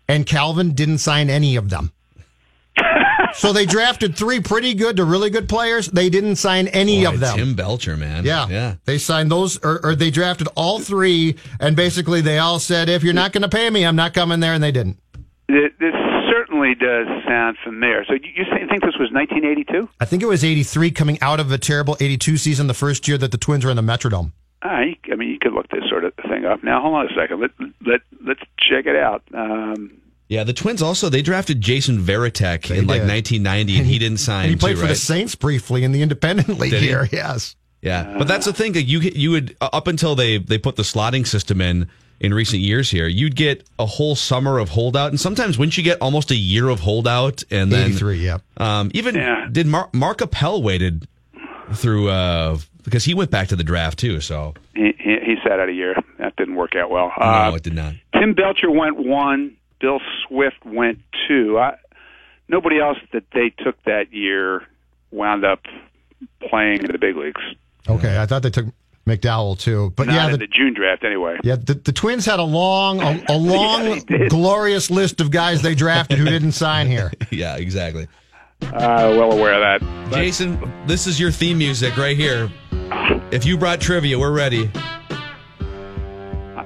and 0.08 0.26
Calvin 0.26 0.72
didn't 0.74 0.98
sign 0.98 1.28
any 1.30 1.56
of 1.56 1.70
them. 1.70 1.92
So 3.34 3.52
they 3.52 3.66
drafted 3.66 4.16
three 4.16 4.40
pretty 4.40 4.74
good 4.74 4.96
to 4.96 5.04
really 5.04 5.30
good 5.30 5.48
players. 5.48 5.86
They 5.88 6.10
didn't 6.10 6.36
sign 6.36 6.68
any 6.68 7.04
Boy, 7.04 7.14
of 7.14 7.20
them. 7.20 7.36
Tim 7.36 7.54
Belcher, 7.54 7.96
man. 7.96 8.24
Yeah. 8.24 8.46
Yeah. 8.48 8.74
They 8.84 8.98
signed 8.98 9.30
those, 9.30 9.58
or, 9.64 9.84
or 9.84 9.94
they 9.94 10.10
drafted 10.10 10.48
all 10.54 10.80
three, 10.80 11.36
and 11.60 11.76
basically 11.76 12.20
they 12.20 12.38
all 12.38 12.58
said, 12.58 12.88
if 12.88 13.02
you're 13.02 13.14
not 13.14 13.32
going 13.32 13.42
to 13.42 13.48
pay 13.48 13.68
me, 13.70 13.84
I'm 13.84 13.96
not 13.96 14.14
coming 14.14 14.40
there, 14.40 14.54
and 14.54 14.62
they 14.62 14.72
didn't. 14.72 14.98
This 15.48 15.94
certainly 16.30 16.74
does 16.74 17.06
sound 17.26 17.58
familiar. 17.64 18.04
So 18.06 18.14
you 18.14 18.30
you 18.34 18.44
think 18.68 18.82
this 18.82 18.96
was 18.98 19.10
1982? 19.12 19.88
I 20.00 20.04
think 20.04 20.22
it 20.22 20.26
was 20.26 20.44
83 20.44 20.90
coming 20.92 21.18
out 21.20 21.40
of 21.40 21.52
a 21.52 21.58
terrible 21.58 21.96
82 22.00 22.36
season, 22.38 22.66
the 22.68 22.74
first 22.74 23.06
year 23.06 23.18
that 23.18 23.32
the 23.32 23.38
Twins 23.38 23.64
were 23.64 23.70
in 23.70 23.76
the 23.76 23.82
Metrodome. 23.82 24.32
I, 24.62 24.96
I 25.10 25.16
mean, 25.16 25.28
you 25.28 25.38
could 25.40 25.52
look 25.52 25.68
this 25.68 25.82
sort 25.90 26.04
of 26.04 26.14
thing 26.28 26.44
up. 26.44 26.62
Now, 26.62 26.80
hold 26.80 26.94
on 26.94 27.06
a 27.06 27.14
second. 27.14 27.40
Let 27.40 27.50
let 27.84 28.00
let's 28.24 28.40
check 28.58 28.86
it 28.86 28.96
out. 28.96 29.22
Um, 29.34 29.92
Yeah, 30.28 30.44
the 30.44 30.52
Twins 30.54 30.80
also 30.82 31.08
they 31.08 31.20
drafted 31.22 31.60
Jason 31.60 31.98
Varitek 31.98 32.70
in 32.70 32.86
like 32.86 33.02
1990, 33.02 33.78
and 33.78 33.86
he 33.86 33.98
didn't 33.98 34.18
sign. 34.18 34.44
And 34.44 34.50
he 34.50 34.56
played 34.56 34.76
too, 34.76 34.82
for 34.82 34.86
the? 34.86 34.94
Saints 34.94 35.34
briefly 35.34 35.84
in 35.84 35.92
the 35.92 36.00
independent 36.02 36.58
league 36.58 36.70
Did 36.70 36.82
he? 36.82 36.88
here. 36.88 37.08
Yes. 37.12 37.54
Yeah, 37.82 38.14
but 38.16 38.28
that's 38.28 38.46
the 38.46 38.52
thing. 38.52 38.72
Like 38.74 38.86
you 38.86 39.00
you 39.00 39.32
would 39.32 39.56
up 39.60 39.88
until 39.88 40.14
they 40.14 40.38
they 40.38 40.56
put 40.56 40.76
the 40.76 40.84
slotting 40.84 41.26
system 41.26 41.60
in 41.60 41.88
in 42.20 42.32
recent 42.32 42.62
years 42.62 42.88
here, 42.88 43.08
you'd 43.08 43.34
get 43.34 43.68
a 43.80 43.84
whole 43.86 44.14
summer 44.14 44.58
of 44.58 44.68
holdout, 44.68 45.08
and 45.10 45.20
sometimes 45.20 45.58
wouldn't 45.58 45.76
you 45.76 45.82
get 45.82 45.98
almost 46.00 46.30
a 46.30 46.36
year 46.36 46.68
of 46.68 46.78
holdout, 46.78 47.42
and 47.50 47.72
then 47.72 47.92
three, 47.92 48.18
yep. 48.24 48.40
Um, 48.56 48.92
even 48.94 49.50
did 49.50 49.66
Mar- 49.66 49.90
Mark 49.92 50.22
Appel 50.22 50.62
waited 50.62 51.08
through 51.74 52.08
uh 52.08 52.58
because 52.84 53.04
he 53.04 53.14
went 53.14 53.30
back 53.32 53.48
to 53.48 53.56
the 53.56 53.64
draft 53.64 53.98
too. 53.98 54.20
So 54.20 54.54
he, 54.76 54.92
he 54.98 55.16
he 55.24 55.34
sat 55.42 55.58
out 55.58 55.68
a 55.68 55.72
year. 55.72 55.96
That 56.18 56.36
didn't 56.36 56.54
work 56.54 56.76
out 56.76 56.88
well. 56.90 57.10
no, 57.18 57.26
Uh, 57.26 57.52
it 57.56 57.64
did 57.64 57.74
not. 57.74 57.94
Tim 58.14 58.34
Belcher 58.34 58.70
went 58.70 58.96
one. 58.96 59.56
Bill 59.82 60.00
Swift 60.26 60.64
went 60.64 61.00
two. 61.28 61.58
I, 61.58 61.76
nobody 62.48 62.80
else 62.80 62.98
that 63.12 63.24
they 63.34 63.52
took 63.62 63.82
that 63.82 64.12
year 64.12 64.62
wound 65.10 65.44
up 65.44 65.60
playing 66.48 66.84
in 66.84 66.92
the 66.92 66.98
big 66.98 67.16
leagues. 67.16 67.42
Okay. 67.88 68.18
I 68.18 68.24
thought 68.26 68.42
they 68.42 68.50
took 68.50 68.66
McDowell 69.06 69.58
too. 69.58 69.92
But 69.96 70.06
Not 70.06 70.14
yeah, 70.14 70.24
in 70.26 70.32
the, 70.32 70.38
the 70.38 70.46
June 70.46 70.72
draft, 70.72 71.04
anyway. 71.04 71.38
yeah, 71.42 71.56
the, 71.56 71.74
the 71.74 71.92
Twins 71.92 72.24
had 72.24 72.38
a 72.38 72.44
long, 72.44 73.00
a, 73.00 73.24
a 73.28 73.36
long, 73.36 74.00
glorious 74.28 74.88
list 74.88 75.20
of 75.20 75.32
guys 75.32 75.62
they 75.62 75.74
drafted 75.74 76.18
who 76.18 76.24
didn't 76.24 76.52
sign 76.52 76.86
here. 76.86 77.12
yeah, 77.30 77.56
exactly. 77.56 78.06
Uh, 78.62 79.12
well 79.18 79.32
aware 79.32 79.54
of 79.54 79.80
that. 79.80 80.12
Jayson, 80.12 80.86
this 80.86 81.08
is 81.08 81.18
your 81.18 81.32
theme 81.32 81.58
music 81.58 81.96
right 81.96 82.16
here. 82.16 82.48
If 83.32 83.44
you 83.44 83.58
brought 83.58 83.80
trivia, 83.80 84.16
we're 84.16 84.30
ready. 84.30 84.70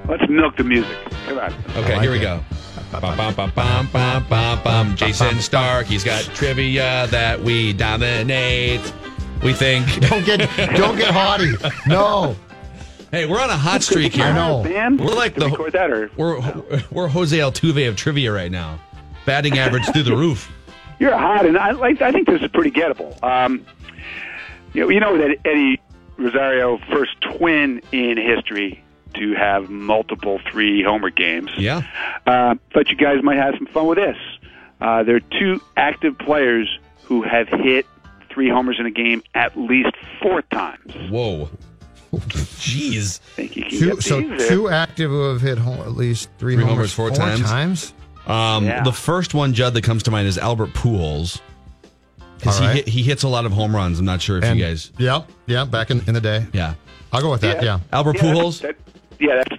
Let's 0.06 0.28
milk 0.28 0.56
the 0.58 0.64
music. 0.64 0.96
Come 1.26 1.38
on. 1.38 1.54
Okay, 1.76 1.98
here 2.00 2.12
we 2.12 2.20
go. 2.20 2.44
Jayson 4.96 5.40
Stark, 5.40 5.86
he's 5.86 6.04
got 6.04 6.22
trivia 6.34 7.06
that 7.10 7.40
we 7.40 7.72
dominate. 7.72 8.80
We 9.42 9.52
think. 9.52 9.86
Don't 10.00 10.24
get, 10.24 10.38
don't 10.76 10.96
get 10.96 11.12
haughty. 11.12 11.52
No. 11.86 12.36
Hey, 13.10 13.26
we're 13.26 13.40
on 13.40 13.50
a 13.50 13.56
hot 13.56 13.82
streak 13.82 14.14
here. 14.14 14.24
I 14.24 14.32
know. 14.32 14.62
We're 14.62 15.14
like 15.14 15.34
the 15.34 16.08
we're 16.16 16.40
we're 16.90 17.08
Jose 17.08 17.36
Altuve 17.36 17.88
of 17.88 17.96
trivia 17.96 18.32
right 18.32 18.50
now. 18.50 18.78
Batting 19.24 19.58
average 19.58 19.84
through 19.92 20.02
the 20.04 20.16
roof. 20.16 20.50
You're 20.98 21.16
hot, 21.16 21.46
and 21.46 21.58
I 21.58 21.72
like. 21.72 22.00
I 22.02 22.12
think 22.12 22.26
this 22.26 22.40
is 22.42 22.48
pretty 22.48 22.70
gettable. 22.70 23.22
Um, 23.22 23.64
you 24.72 24.82
know, 24.82 24.88
you 24.88 25.00
know 25.00 25.18
that 25.18 25.36
Eddie 25.44 25.80
Rosario, 26.16 26.78
first 26.90 27.20
twin 27.20 27.80
in 27.92 28.16
history 28.16 28.82
to 29.14 29.34
have 29.34 29.70
multiple 29.70 30.40
three 30.50 30.82
homer 30.82 31.10
games. 31.10 31.50
Yeah. 31.56 31.82
Uh, 32.26 32.54
thought 32.72 32.88
you 32.88 32.96
guys 32.96 33.22
might 33.22 33.36
have 33.36 33.54
some 33.56 33.66
fun 33.66 33.86
with 33.86 33.98
this. 33.98 34.16
Uh, 34.80 35.02
there 35.02 35.16
are 35.16 35.20
two 35.20 35.60
active 35.76 36.18
players 36.18 36.68
who 37.04 37.22
have 37.22 37.48
hit 37.48 37.86
three 38.28 38.48
homers 38.48 38.76
in 38.78 38.86
a 38.86 38.90
game 38.90 39.22
at 39.34 39.56
least 39.56 39.92
four 40.20 40.42
times. 40.42 40.92
Whoa. 41.10 41.48
Jeez. 42.12 43.18
think 43.18 43.56
you 43.56 43.62
can 43.64 43.78
Two, 43.78 43.90
get 43.94 44.02
so 44.02 44.20
there. 44.20 44.48
two 44.48 44.68
active 44.68 45.10
who 45.10 45.28
have 45.32 45.40
hit 45.40 45.58
home, 45.58 45.80
at 45.80 45.92
least 45.92 46.28
three, 46.38 46.54
Three 46.54 46.64
homers, 46.64 46.92
homers 46.94 47.16
four 47.16 47.26
times? 47.46 47.92
Um, 48.26 48.64
Yeah. 48.64 48.82
The 48.82 48.92
first 48.92 49.34
one, 49.34 49.54
Judd, 49.54 49.74
that 49.74 49.84
comes 49.84 50.02
to 50.04 50.10
mind 50.10 50.26
is 50.28 50.38
Albert 50.38 50.70
Pujols. 50.70 51.40
Because 52.38 52.60
All 52.60 52.68
he, 52.68 52.74
hit, 52.76 52.88
he 52.88 53.02
hits 53.02 53.22
a 53.22 53.28
lot 53.28 53.46
of 53.46 53.52
home 53.52 53.74
runs. 53.74 53.98
I'm 53.98 54.04
not 54.04 54.20
sure 54.20 54.38
if 54.38 54.44
And- 54.44 54.58
you 54.58 54.64
guys. 54.64 54.92
Yeah, 54.98 55.22
Yeah. 55.46 55.64
Back 55.64 55.90
in, 55.90 56.02
in 56.06 56.14
the 56.14 56.20
day. 56.20 56.46
Yeah. 56.52 56.74
I'll 57.12 57.22
go 57.22 57.30
with 57.30 57.40
that. 57.42 57.62
Yeah. 57.62 57.80
Albert 57.92 58.16
Yeah, 58.16 58.22
Pujols. 58.22 58.60
that- 58.62 58.68
yeah, 58.68 58.72
that's 58.86 58.95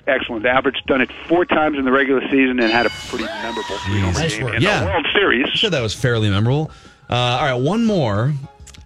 excellent. 0.07 0.45
average. 0.45 0.81
done 0.87 1.01
it 1.01 1.09
four 1.27 1.45
times 1.45 1.77
in 1.77 1.85
the 1.85 1.91
regular 1.91 2.21
season 2.29 2.59
and 2.59 2.71
had 2.71 2.85
a 2.85 2.89
pretty 2.89 3.25
memorable 3.25 3.77
three 3.85 3.99
homer 3.99 4.13
Nice 4.19 4.37
game 4.37 4.47
in 4.47 4.61
Yeah. 4.61 4.81
the 4.81 4.85
World 4.87 5.07
Series. 5.13 5.47
I 5.51 5.55
said 5.55 5.71
that 5.73 5.81
was 5.81 5.93
fairly 5.93 6.29
memorable. 6.29 6.71
Uh, 7.09 7.15
all 7.15 7.45
right, 7.45 7.53
one 7.61 7.85
more. 7.85 8.33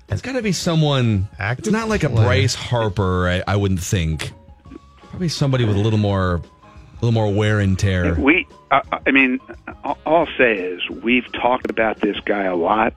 It's 0.10 0.22
got 0.22 0.34
to 0.34 0.42
be 0.42 0.52
someone. 0.52 1.28
Active 1.40 1.68
it's 1.68 1.72
not 1.74 1.88
like 1.90 2.04
a 2.04 2.10
player. 2.10 2.26
Bryce 2.26 2.54
Harper. 2.56 3.28
I, 3.30 3.44
I 3.48 3.56
wouldn't 3.56 3.80
think. 3.82 4.32
Probably 5.10 5.30
somebody 5.30 5.64
with 5.66 5.76
a 5.78 5.80
little 5.80 6.00
more, 6.00 6.36
a 6.36 6.42
little 7.02 7.12
more 7.14 7.34
wear 7.34 7.60
and 7.60 7.78
tear. 7.80 8.14
We, 8.16 8.46
uh, 8.72 8.82
I 9.06 9.12
mean, 9.12 9.40
all 9.86 9.98
I'll 10.06 10.28
say 10.38 10.56
is 10.58 10.82
we've 10.90 11.30
talked 11.32 11.70
about 11.70 12.02
this 12.02 12.20
guy 12.22 12.44
a 12.44 12.56
lot, 12.56 12.94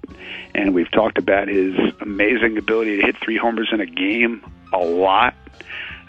and 0.55 0.75
we've 0.75 0.91
talked 0.91 1.19
about 1.19 1.49
his 1.49 1.75
amazing 2.01 2.59
ability 2.59 2.97
to 3.01 3.03
hit 3.07 3.17
three 3.19 3.37
homers 3.37 3.69
in 3.73 3.81
a 3.81 3.87
game 3.87 4.45
a 4.73 4.79
lot. 4.79 5.35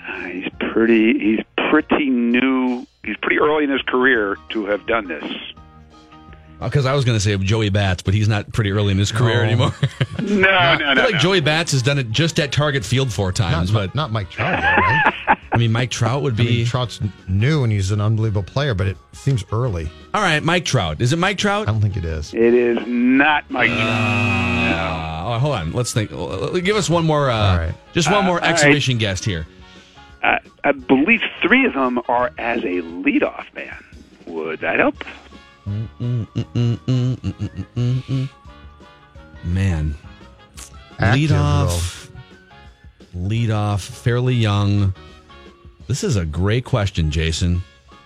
Uh, 0.08 0.20
he's 0.26 0.50
pretty, 0.60 1.18
he's 1.20 1.40
pretty 1.70 2.10
new. 2.10 2.86
He's 3.04 3.18
pretty 3.18 3.40
early 3.40 3.64
in 3.64 3.70
his 3.70 3.82
career 3.84 4.38
to 4.50 4.66
have 4.66 4.86
done 4.88 5.08
this. 5.08 5.24
Because 6.62 6.86
I 6.86 6.94
was 6.94 7.04
going 7.04 7.18
to 7.18 7.20
say 7.20 7.36
Joey 7.38 7.70
Bats, 7.70 8.02
but 8.02 8.14
he's 8.14 8.30
not 8.30 8.52
pretty 8.54 8.72
early 8.72 8.92
in 8.92 8.98
his 8.98 9.12
career 9.12 9.38
No. 9.46 9.50
anymore. 9.50 9.74
No, 10.22 10.50
I 10.50 10.78
no, 10.78 10.86
feel 10.86 10.96
no, 10.96 11.02
like 11.04 11.14
no. 11.14 11.20
Joey 11.20 11.42
Bats 11.42 11.72
has 11.74 11.82
done 11.82 12.00
it 12.00 12.12
just 12.12 12.40
at 12.40 12.52
Target 12.52 12.86
Field 12.86 13.12
four 13.12 13.32
times, 13.32 13.72
Not, 13.72 13.80
but 13.90 13.96
not 13.96 14.12
Mike 14.12 14.30
Trout, 14.30 14.62
though, 14.62 14.82
right? 14.84 15.38
I 15.52 15.58
mean 15.58 15.72
Mike 15.72 15.90
Trout 15.92 16.22
would 16.22 16.34
I 16.34 16.38
be. 16.38 16.44
mean, 16.44 16.66
Trout's 16.66 17.00
new 17.30 17.64
and 17.64 17.72
he's 17.72 17.92
an 17.92 18.02
unbelievable 18.02 18.44
player, 18.44 18.74
but 18.74 18.88
it 18.88 18.98
seems 19.14 19.44
early. 19.52 19.90
all 20.14 20.22
right, 20.22 20.44
Mike 20.44 20.66
Trout. 20.66 21.00
Is 21.02 21.14
it 21.14 21.20
Mike 21.20 21.38
Trout? 21.38 21.68
I 21.68 21.72
don't 21.72 21.82
think 21.82 21.96
it 21.98 22.04
is. 22.06 22.34
It 22.34 22.54
is 22.54 22.78
not 22.88 23.50
Mike. 23.50 23.70
Uh, 23.72 25.24
oh, 25.28 25.40
hold 25.40 25.56
on. 25.56 25.72
Let's 25.72 25.94
think. 25.94 26.12
Uh, 26.12 26.48
Give 26.60 26.76
us 26.76 26.90
one 26.90 27.06
more. 27.06 27.30
Uh, 27.30 27.36
All 27.52 27.58
right. 27.58 27.74
Just 27.94 28.10
one 28.12 28.20
Uh, 28.24 28.28
more 28.28 28.36
all 28.36 28.42
right. 28.42 28.50
exhibition 28.52 28.98
guest 28.98 29.24
here. 29.24 29.46
I, 30.26 30.40
I 30.64 30.72
believe 30.72 31.22
three 31.42 31.66
of 31.66 31.74
them 31.74 32.02
are 32.08 32.32
as 32.40 32.64
a 32.64 32.82
leadoff 32.82 33.54
man. 33.54 33.78
Would 34.26 34.62
that 34.62 34.80
help? 34.80 35.04
Man, 39.44 39.96
Active, 40.98 41.14
lead 41.14 41.32
off, 41.32 42.12
lead 43.14 43.52
off, 43.52 43.84
fairly 43.84 44.34
young. 44.34 44.96
This 45.88 46.04
is 46.04 46.16
a 46.16 46.26
great 46.26 46.66
question, 46.66 47.12
Jayson. 47.12 47.62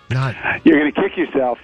Not 0.10 0.36
You're 0.66 0.80
going 0.80 0.94
to 0.94 1.02
kick 1.02 1.16
yourself. 1.18 1.58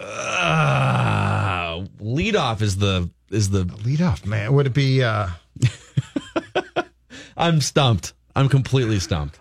Uh, 0.00 1.84
lead 1.98 2.36
off 2.36 2.62
is 2.62 2.78
the 2.78 3.10
is 3.30 3.50
the. 3.50 3.64
lead 3.84 4.00
off, 4.00 4.24
man. 4.24 4.54
Would 4.54 4.68
it 4.68 4.74
be? 4.74 5.02
uh 5.02 5.28
I'm 7.36 7.60
stumped. 7.60 8.14
I'm 8.34 8.48
completely 8.48 8.98
stumped. 8.98 9.38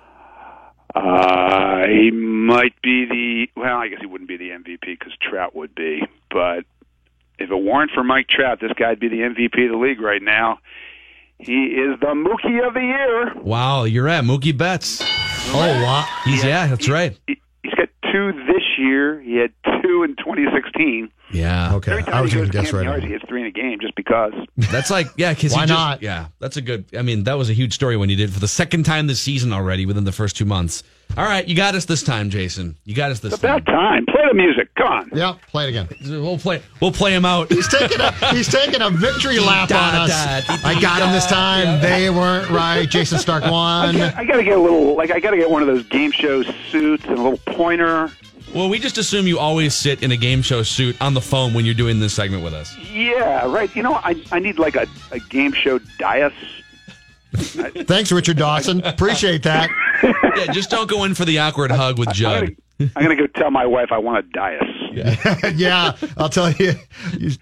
Uh, 1.00 1.88
he 1.88 2.12
might 2.12 2.80
be 2.82 3.06
the 3.06 3.48
well. 3.56 3.78
I 3.78 3.88
guess 3.88 4.00
he 4.02 4.06
wouldn't 4.06 4.28
be 4.28 4.38
the 4.38 4.50
MVP 4.50 4.82
because 4.82 5.14
Trout 5.22 5.56
would 5.56 5.74
be, 5.74 6.02
but 6.30 6.66
if 7.38 7.50
it 7.50 7.56
weren't 7.56 7.92
for 7.92 8.04
Mike 8.04 8.28
Trout, 8.28 8.60
this 8.60 8.74
guy'd 8.74 9.00
be 9.00 9.08
the 9.08 9.22
MVP 9.22 9.66
of 9.66 9.72
the 9.72 9.78
league 9.78 10.02
right 10.02 10.22
now. 10.22 10.60
He 11.38 11.68
is 11.68 11.98
the 12.02 12.08
Mookie 12.08 12.68
of 12.68 12.74
the 12.74 12.82
year. 12.82 13.34
Wow, 13.42 13.86
you're 13.86 14.10
at 14.10 14.26
Mookie 14.26 14.56
Betts. 14.58 15.02
Oh, 15.52 15.82
wow. 15.84 16.06
He's 16.26 16.44
yeah, 16.44 16.68
that's 16.68 16.90
right. 16.90 17.18
He's 17.28 17.74
got 17.76 17.88
two 18.12 18.34
this 18.46 18.64
year. 18.78 19.22
He 19.22 19.38
had 19.38 19.54
two 19.82 20.04
in 20.04 20.18
2016. 20.18 21.10
Yeah. 21.32 21.76
Okay. 21.76 21.92
Every 21.92 22.04
time 22.04 22.14
I 22.16 22.22
was 22.22 22.32
he 22.32 22.38
going 22.38 22.48
goes 22.50 22.56
to 22.56 22.62
guess 22.62 22.72
Camden 22.72 22.88
right. 22.88 22.94
Yards, 22.94 23.06
he 23.06 23.12
hits 23.12 23.26
three 23.28 23.42
in 23.42 23.48
a 23.48 23.52
game 23.52 23.80
just 23.80 23.96
because. 23.96 24.34
That's 24.58 24.90
like 24.90 25.08
yeah, 25.18 25.34
because 25.34 25.54
Why 25.54 25.66
just, 25.66 25.80
not? 25.80 26.02
Yeah, 26.02 26.28
that's 26.40 26.58
a 26.58 26.62
good. 26.62 26.86
I 26.98 27.02
mean, 27.02 27.24
that 27.24 27.38
was 27.38 27.50
a 27.50 27.54
huge 27.54 27.74
story 27.74 27.98
when 27.98 28.10
you 28.10 28.16
did 28.16 28.30
it 28.30 28.34
for 28.34 28.40
the 28.40 28.48
second 28.48 28.84
time 28.84 29.08
this 29.08 29.20
season 29.20 29.54
already 29.54 29.86
within 29.86 30.04
the 30.04 30.12
first 30.12 30.36
two 30.36 30.46
months. 30.46 30.84
All 31.18 31.26
right, 31.26 31.48
you 31.48 31.56
got 31.56 31.74
us 31.74 31.86
this 31.86 32.04
time, 32.04 32.30
Jayson. 32.30 32.76
You 32.86 32.94
got 32.94 33.10
us 33.10 33.20
this 33.20 33.34
It's 33.34 33.44
about 33.44 33.66
time. 33.66 34.06
Play 34.06 34.22
the 34.28 34.36
music. 34.36 34.74
Come 34.76 34.88
on. 34.88 35.10
Yeah, 35.12 35.38
play 35.48 35.66
it 35.66 35.70
again. 35.70 35.88
We'll 36.22 36.38
play. 36.38 36.62
We'll 36.82 36.92
play 36.92 37.16
him 37.16 37.26
out. 37.26 37.52
He's 37.52 37.68
taking 37.68 38.00
a 38.00 38.12
he's 38.32 38.48
taking 38.48 38.82
a 38.82 38.92
victory 38.92 39.40
lap 39.40 39.72
on 39.72 39.96
us. 39.96 40.12
I 40.64 40.80
got 40.80 41.02
him 41.02 41.12
this 41.12 41.26
time. 41.26 41.82
They 41.82 42.12
weren't 42.12 42.50
right. 42.52 42.88
Jayson 42.88 43.18
Stark 43.18 43.44
won. 43.44 43.98
got, 43.98 44.16
I 44.16 44.24
got 44.24 44.38
to 44.38 44.44
get 44.44 44.56
a 44.58 44.62
little, 44.62 44.96
like, 44.96 45.10
I 45.10 45.20
got 45.20 45.32
to 45.32 45.38
get 45.38 45.50
one 45.50 45.64
of 45.64 45.68
those 45.68 45.86
game 45.88 46.12
show 46.12 46.44
suits 46.44 47.04
and 47.06 47.18
a 47.18 47.22
little 47.22 47.40
pointer. 47.56 48.12
Well, 48.54 48.68
we 48.68 48.80
just 48.80 48.98
assume 48.98 49.28
you 49.28 49.38
always 49.38 49.76
sit 49.76 50.02
in 50.02 50.12
a 50.12 50.18
game 50.18 50.42
show 50.42 50.64
suit 50.64 51.00
on 51.02 51.14
the 51.14 51.22
phone 51.22 51.54
when 51.54 51.66
you're 51.66 51.76
doing 51.76 52.00
this 52.00 52.14
segment 52.14 52.44
with 52.44 52.54
us. 52.54 52.76
Yeah, 52.92 53.46
right. 53.52 53.74
You 53.76 53.84
know, 53.84 53.94
I, 53.94 54.22
I 54.32 54.40
need 54.40 54.58
like 54.58 54.76
a, 54.76 54.88
a 55.12 55.20
game 55.20 55.54
show 55.54 55.80
dais. 56.00 56.32
Thanks, 57.34 58.12
Richard 58.12 58.38
Dawson. 58.38 58.84
Appreciate 58.84 59.44
that. 59.44 59.70
Yeah, 60.02 60.52
just 60.52 60.70
don't 60.72 60.90
go 60.90 61.04
in 61.04 61.14
for 61.14 61.26
the 61.26 61.38
awkward 61.40 61.70
hug 61.72 62.00
with 62.00 62.12
Judd. 62.12 62.56
I'm 62.80 62.90
going 63.04 63.16
to 63.16 63.28
go 63.28 63.28
tell 63.28 63.52
my 63.52 63.66
wife 63.66 63.92
I 63.92 63.98
want 63.98 64.18
a 64.20 64.22
dais. 64.32 64.62
yeah, 65.56 65.96
I'll 66.18 66.30
tell 66.30 66.52
you. 66.52 66.74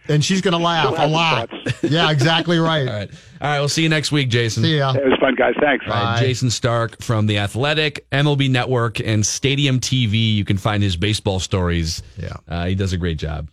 And 0.07 0.23
she's 0.23 0.41
going 0.41 0.53
to 0.53 0.57
laugh 0.63 0.93
a 0.97 1.07
lot. 1.07 1.49
Yeah, 1.83 2.11
exactly 2.11 2.57
right. 2.59 2.87
All 2.87 2.93
right. 2.93 3.09
All 3.41 3.47
right. 3.49 3.59
We'll 3.59 3.69
see 3.69 3.83
you 3.83 3.89
next 3.89 4.11
week, 4.11 4.29
Jayson. 4.29 4.63
See 4.63 4.77
ya. 4.77 4.93
It 4.93 5.03
was 5.05 5.17
fun, 5.19 5.35
guys. 5.35 5.53
Thanks. 5.59 5.85
All 5.87 5.93
right, 5.93 6.19
Jayson 6.23 6.49
Stark 6.51 7.01
from 7.01 7.27
The 7.27 7.37
Athletic, 7.39 8.09
MLB 8.11 8.49
Network, 8.49 8.99
and 8.99 9.25
Stadium 9.25 9.79
TV. 9.79 10.33
You 10.35 10.45
can 10.45 10.57
find 10.57 10.81
his 10.81 10.95
baseball 10.95 11.39
stories. 11.39 12.01
Yeah. 12.17 12.33
Uh, 12.47 12.65
he 12.67 12.75
does 12.75 12.93
a 12.93 12.97
great 12.97 13.17
job. 13.17 13.49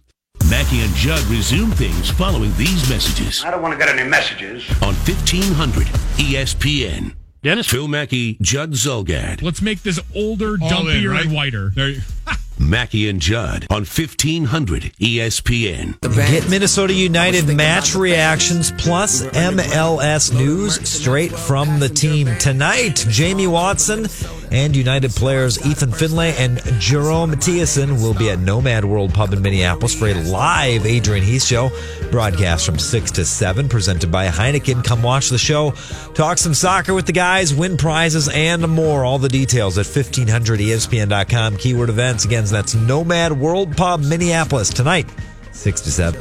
Mackey 0.51 0.81
and 0.81 0.93
Judd 0.95 1.23
resume 1.25 1.71
things 1.73 2.11
following 2.11 2.55
these 2.57 2.89
messages 2.91 3.43
I 3.45 3.51
don't 3.51 3.63
want 3.63 3.73
to 3.73 3.79
get 3.79 3.89
any 3.97 4.07
messages. 4.09 4.69
on 4.83 4.95
1500 4.95 5.87
ESPN. 6.19 7.15
Dennis? 7.43 7.67
Phil 7.67 7.89
Mackey, 7.89 8.39
Judd 8.41 8.73
Zulgad. 8.73 9.43
Let's 9.43 9.61
make 9.63 9.83
this 9.83 10.01
older, 10.15 10.57
All 10.61 10.71
dumpier, 10.71 11.03
in, 11.05 11.11
right? 11.11 11.25
and 11.27 11.35
whiter. 11.35 11.71
There 11.75 11.89
you- 11.91 12.01
Mackey 12.59 13.09
and 13.09 13.21
Judd 13.21 13.67
on 13.71 13.83
1500 13.83 14.83
ESPN. 15.01 16.01
Get 16.15 16.49
Minnesota 16.49 16.95
United 16.95 17.47
match 17.57 17.95
reactions 17.95 18.71
plus 18.73 19.23
MLS 19.23 20.33
news 20.33 20.89
straight 20.89 21.33
from 21.33 21.81
the 21.81 21.89
team. 21.89 22.29
Tonight, 22.39 23.05
Jamie 23.09 23.47
Watson 23.47 24.07
and 24.51 24.77
United 24.77 25.11
players 25.11 25.65
Ethan 25.67 25.91
Finlay 25.93 26.33
and 26.39 26.63
Jerome 26.79 27.33
Mathiasen 27.33 28.01
will 28.01 28.15
be 28.15 28.31
at 28.31 28.39
Nomad 28.39 28.85
World 28.85 29.13
Pub 29.13 29.33
in 29.33 29.43
Minneapolis 29.43 29.95
for 29.99 30.07
a 30.07 30.15
live 30.15 30.87
Adrian 30.87 31.25
Heath 31.25 31.45
show. 31.45 31.71
Broadcast 32.11 32.65
from 32.65 32.79
6 32.79 33.11
to 33.13 33.25
7, 33.25 33.69
presented 33.69 34.13
by 34.13 34.29
Heineken. 34.29 34.85
Come 34.85 35.03
watch 35.03 35.29
the 35.29 35.39
show, 35.39 35.73
talk 36.15 36.39
some 36.39 36.55
soccer 36.55 36.95
with 36.95 37.07
the 37.07 37.13
guys, 37.13 37.53
win 37.53 37.77
prizes, 37.77 38.29
and 38.29 38.69
more. 38.69 39.05
All 39.05 39.19
the 39.19 39.29
details 39.29 39.77
at 39.79 39.87
1500ESPN.com. 39.87 41.57
Keyword 41.57 41.89
events. 41.89 42.25
Again, 42.25 42.44
that's 42.51 42.75
Nomad 42.75 43.33
World 43.33 43.77
Pub, 43.77 44.01
Minneapolis, 44.01 44.71
tonight, 44.71 45.07
6 45.53 45.81
to 45.83 45.91
7. 45.91 46.21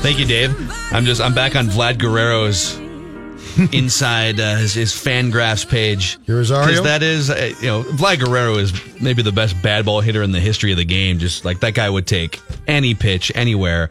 Thank 0.00 0.18
you, 0.18 0.26
Dave. 0.26 0.54
I'm 0.92 1.04
just 1.04 1.20
I'm 1.20 1.34
back 1.34 1.54
on 1.54 1.66
Vlad 1.66 1.98
Guerrero's 1.98 2.76
inside 3.72 4.40
uh, 4.40 4.56
his, 4.56 4.74
his 4.74 4.92
FanGraphs 4.92 5.68
page. 5.68 6.18
Rosario? 6.26 6.66
Because 6.66 6.84
that 6.84 7.02
is, 7.02 7.30
uh, 7.30 7.54
you 7.60 7.66
know, 7.66 7.82
Vlad 7.82 8.24
Guerrero 8.24 8.56
is 8.56 8.72
maybe 9.00 9.22
the 9.22 9.32
best 9.32 9.60
bad 9.62 9.84
ball 9.84 10.00
hitter 10.00 10.22
in 10.22 10.32
the 10.32 10.40
history 10.40 10.72
of 10.72 10.78
the 10.78 10.84
game. 10.84 11.18
Just 11.18 11.44
like 11.44 11.60
that 11.60 11.74
guy 11.74 11.88
would 11.88 12.06
take 12.06 12.40
any 12.66 12.94
pitch 12.94 13.30
anywhere. 13.34 13.90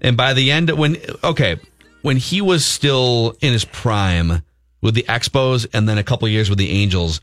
And 0.00 0.16
by 0.16 0.34
the 0.34 0.50
end, 0.50 0.70
when 0.70 0.96
okay, 1.22 1.56
when 2.02 2.16
he 2.16 2.40
was 2.40 2.64
still 2.64 3.36
in 3.40 3.52
his 3.52 3.64
prime 3.64 4.42
with 4.82 4.94
the 4.94 5.04
Expos, 5.04 5.66
and 5.72 5.88
then 5.88 5.98
a 5.98 6.04
couple 6.04 6.28
years 6.28 6.48
with 6.50 6.58
the 6.58 6.70
Angels, 6.70 7.20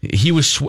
he 0.00 0.30
was 0.32 0.48
sw- 0.48 0.62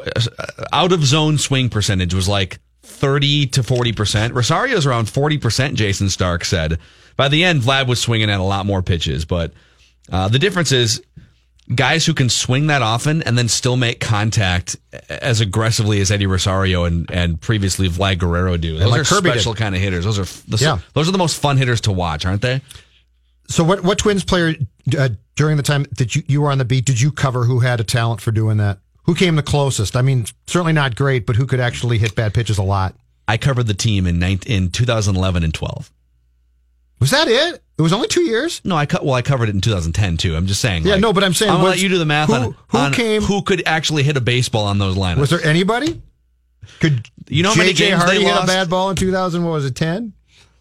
out 0.74 0.92
of 0.92 1.04
zone 1.06 1.38
swing 1.38 1.70
percentage 1.70 2.14
was 2.14 2.28
like 2.28 2.60
30 2.84 3.48
to 3.48 3.62
40%. 3.62 4.34
Rosario's 4.34 4.86
around 4.86 5.06
40%, 5.06 5.76
Jayson 5.76 6.10
Stark 6.10 6.44
said. 6.46 6.80
By 7.16 7.28
the 7.28 7.44
end, 7.44 7.62
Vlad 7.62 7.88
was 7.88 8.00
swinging 8.02 8.30
at 8.30 8.40
a 8.40 8.44
lot 8.44 8.66
more 8.66 8.82
pitches, 8.82 9.26
but 9.26 9.54
uh, 10.12 10.28
the 10.30 10.40
difference 10.40 10.72
is 10.72 11.02
guys 11.76 12.04
who 12.06 12.16
can 12.16 12.30
swing 12.30 12.68
that 12.68 12.82
often 12.82 13.22
and 13.24 13.38
then 13.38 13.48
still 13.48 13.78
make 13.78 14.00
contact 14.00 14.76
as 15.10 15.40
aggressively 15.40 16.02
as 16.02 16.10
Eddie 16.10 16.26
Rosario 16.26 16.86
and, 16.86 17.10
and 17.12 17.40
previously 17.40 17.88
Vlad 17.90 18.18
Guerrero 18.18 18.58
do. 18.58 18.80
Those 18.80 18.90
like 18.90 19.02
are 19.02 19.04
Kirby 19.04 19.30
special 19.30 19.54
did. 19.54 19.60
kind 19.60 19.76
of 19.76 19.82
hitters. 19.82 20.06
Those 20.06 20.18
are 20.18 20.50
the, 20.50 20.58
Yeah. 20.58 20.80
those 20.94 21.08
are 21.08 21.12
the 21.12 21.20
most 21.20 21.40
fun 21.40 21.58
hitters 21.58 21.82
to 21.82 21.92
watch, 21.92 22.26
aren't 22.26 22.42
they? 22.42 22.62
So, 23.50 23.64
what 23.64 23.84
what 23.84 23.98
Twins 24.00 24.24
player 24.24 24.56
uh, 24.98 25.10
during 25.36 25.58
the 25.58 25.64
time 25.64 25.86
that 25.98 26.16
you, 26.16 26.24
you 26.28 26.42
were 26.42 26.52
on 26.52 26.58
the 26.60 26.66
beat 26.66 26.86
did 26.86 27.00
you 27.02 27.12
cover 27.12 27.44
who 27.44 27.60
had 27.60 27.80
a 27.80 27.84
talent 27.84 28.22
for 28.22 28.32
doing 28.32 28.58
that? 28.58 28.80
Who 29.10 29.16
came 29.16 29.36
the 29.36 29.41
closest? 29.41 29.95
I 29.95 30.03
mean, 30.03 30.28
certainly 30.45 30.72
not 30.72 30.95
great, 30.95 31.26
but 31.26 31.36
who 31.36 31.47
could 31.47 31.60
actually 31.60 31.97
hit 31.97 32.14
bad 32.14 32.32
pitches 32.32 32.60
a 32.60 32.64
lot? 32.64 32.93
I 33.28 33.38
covered 33.38 33.64
the 33.66 33.74
team 33.74 34.05
in 34.05 34.20
19, 34.20 34.53
in 34.66 34.70
2011 34.70 35.43
and 35.43 35.51
12. 35.51 35.91
Was 36.99 37.10
that 37.10 37.28
it? 37.28 37.64
It 37.80 37.82
was 37.82 37.91
only 37.91 38.07
two 38.07 38.22
years. 38.22 38.62
No, 38.64 38.76
I 38.76 38.86
cut. 38.86 39.03
Well, 39.03 39.16
I 39.16 39.24
covered 39.24 39.49
it 39.49 39.55
in 39.55 39.62
2010 39.62 40.18
too. 40.18 40.36
I'm 40.36 40.45
just 40.45 40.62
saying. 40.62 40.84
Yeah, 40.86 40.91
like, 40.91 41.01
no, 41.01 41.12
but 41.12 41.24
I'm 41.24 41.34
saying 41.34 41.49
I'm 41.49 41.57
gonna 41.57 41.70
let 41.70 41.82
you 41.82 41.89
do 41.89 41.97
the 41.97 42.05
math 42.05 42.30
who- 42.30 42.36
on 42.36 42.55
who 42.68 42.78
on 42.78 42.93
came- 42.93 43.24
who 43.24 43.41
could 43.41 43.64
actually 43.66 44.03
hit 44.03 44.16
a 44.16 44.22
baseball 44.22 44.66
on 44.66 44.78
those 44.78 44.95
lineups. 44.95 45.18
Was 45.18 45.32
there 45.32 45.43
anybody? 45.43 45.99
Could 46.80 47.10
You 47.30 47.41
know 47.41 47.49
how 47.49 47.55
many 47.55 47.72
JJ 47.74 47.78
games 47.89 48.03
Hardy 48.03 48.18
they 48.20 48.26
hit 48.26 48.32
lost? 48.32 48.43
a 48.43 48.47
bad 48.47 48.70
ball 48.70 48.91
in 48.91 48.95
2000? 48.95 49.43
What 49.43 49.53
was 49.53 49.66
it? 49.66 49.74
10? 49.76 50.14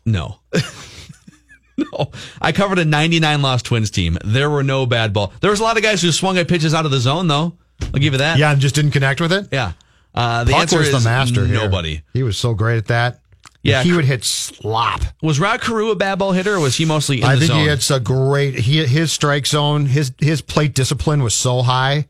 No. 0.07 0.39
no. 1.77 2.13
I 2.41 2.53
covered 2.53 2.79
a 2.79 2.87
99 2.87 3.43
loss 3.43 3.61
Twins 3.61 3.91
team. 3.91 4.17
There 4.25 4.49
were 4.49 4.63
no 4.63 4.87
bad 4.87 5.13
ball. 5.13 5.35
There 5.43 5.51
was 5.51 5.61
a 5.61 5.65
lot 5.65 5.77
of 5.77 5.83
guys 5.83 6.01
who 6.01 6.13
swung 6.13 6.39
at 6.39 6.49
pitches 6.49 6.73
out 6.73 6.87
of 6.87 6.91
the 6.91 6.99
zone, 7.01 7.27
though. 7.29 7.59
I'll 7.83 8.01
give 8.01 8.13
you 8.15 8.19
that. 8.19 8.39
Yeah, 8.39 8.53
and 8.53 8.61
just 8.61 8.75
didn't 8.75 8.91
connect 8.93 9.21
with 9.21 9.33
it. 9.33 9.49
Yeah. 9.53 9.73
Uh, 10.15 10.45
the 10.45 10.53
Puck 10.53 10.61
answer 10.63 10.79
was 10.79 10.89
is 10.89 11.03
the 11.05 11.09
master. 11.09 11.47
here. 11.47 11.55
nobody. 11.57 12.03
He 12.13 12.23
was 12.23 12.37
so 12.37 12.55
great 12.55 12.79
at 12.79 12.87
that. 12.87 13.21
Yeah, 13.63 13.83
he 13.83 13.93
would 13.93 14.05
hit 14.05 14.25
slop. 14.25 15.03
Was 15.23 15.39
Rod 15.41 15.61
Carew 15.61 15.91
a 15.91 15.97
bad 15.97 16.19
ball 16.19 16.33
hitter, 16.33 16.55
or 16.55 16.61
was 16.61 16.77
he 16.77 16.85
mostly 16.85 17.19
in 17.19 17.25
I 17.25 17.35
the 17.35 17.41
think 17.41 17.49
zone? 17.53 17.59
he 17.61 17.67
hits 17.69 17.91
a 17.91 18.01
great. 18.01 18.55
He 18.55 18.85
his 18.87 19.13
strike 19.13 19.47
zone, 19.47 19.87
his 19.87 20.13
his 20.19 20.41
plate 20.41 20.75
discipline 20.75 21.23
was 21.23 21.35
so 21.35 21.63
high 21.63 22.07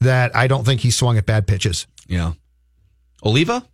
that 0.00 0.34
I 0.36 0.46
don't 0.48 0.64
think 0.64 0.80
he 0.82 0.90
swung 0.90 1.16
at 1.16 1.24
bad 1.26 1.46
pitches. 1.46 1.86
yeah. 2.06 2.32
Oliva. 3.24 3.64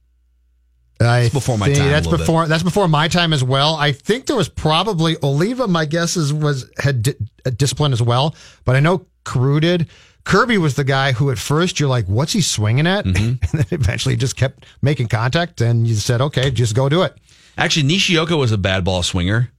I 1.01 1.29
before 1.31 1.59
my 1.59 1.67
think 1.67 1.79
time 1.79 1.89
a 1.89 1.91
That's 1.91 2.07
little 2.07 2.19
bit. 2.19 2.27
before 2.27 2.47
that's 2.47 2.63
before 2.63 2.89
my 2.89 3.09
time 3.09 3.33
as 3.33 3.43
well. 3.43 3.75
I 3.75 3.93
think 3.93 4.27
there 4.27 4.37
was 4.37 4.49
probably 4.49 5.17
Oliva. 5.23 5.67
My 5.67 5.85
guess 5.87 6.17
is 6.17 6.33
was 6.33 6.71
had 6.79 7.03
di- 7.03 7.15
discipline 7.57 7.93
as 7.93 8.01
well, 8.01 8.35
but 8.65 8.77
I 8.77 8.81
know 8.81 9.07
Carew 9.25 9.61
did. 9.61 9.89
Kirby 10.25 10.59
was 10.59 10.75
the 10.75 10.85
guy 10.85 11.13
who 11.13 11.31
at 11.31 11.39
first 11.39 11.79
you're 11.79 11.89
like, 11.89 12.07
what's 12.07 12.33
he 12.33 12.41
swinging 12.41 12.87
at? 12.87 13.05
Mm-hmm. 13.05 13.23
and 13.27 13.39
then 13.53 13.67
eventually 13.71 14.17
just 14.17 14.37
kept 14.37 14.65
making 14.83 15.09
contact, 15.09 15.61
and 15.61 15.87
you 15.87 15.95
said, 15.95 16.21
okay, 16.21 16.51
just 16.51 16.75
go 16.75 16.89
do 16.89 17.03
it. 17.03 17.17
Actually, 17.57 17.85
Nishioka 17.85 18.37
was 18.37 18.51
a 18.51 18.59
bad 18.59 18.85
ball 18.85 19.03
swinger. 19.03 19.51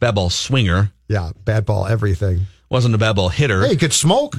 Bad 0.00 0.14
ball 0.14 0.30
swinger. 0.30 0.92
Yeah, 1.08 1.32
bad 1.44 1.66
ball, 1.66 1.86
everything. 1.86 2.42
Wasn't 2.70 2.94
a 2.94 2.98
bad 2.98 3.16
ball 3.16 3.28
hitter. 3.28 3.62
Hey, 3.62 3.70
he 3.70 3.76
could 3.76 3.92
smoke. 3.92 4.36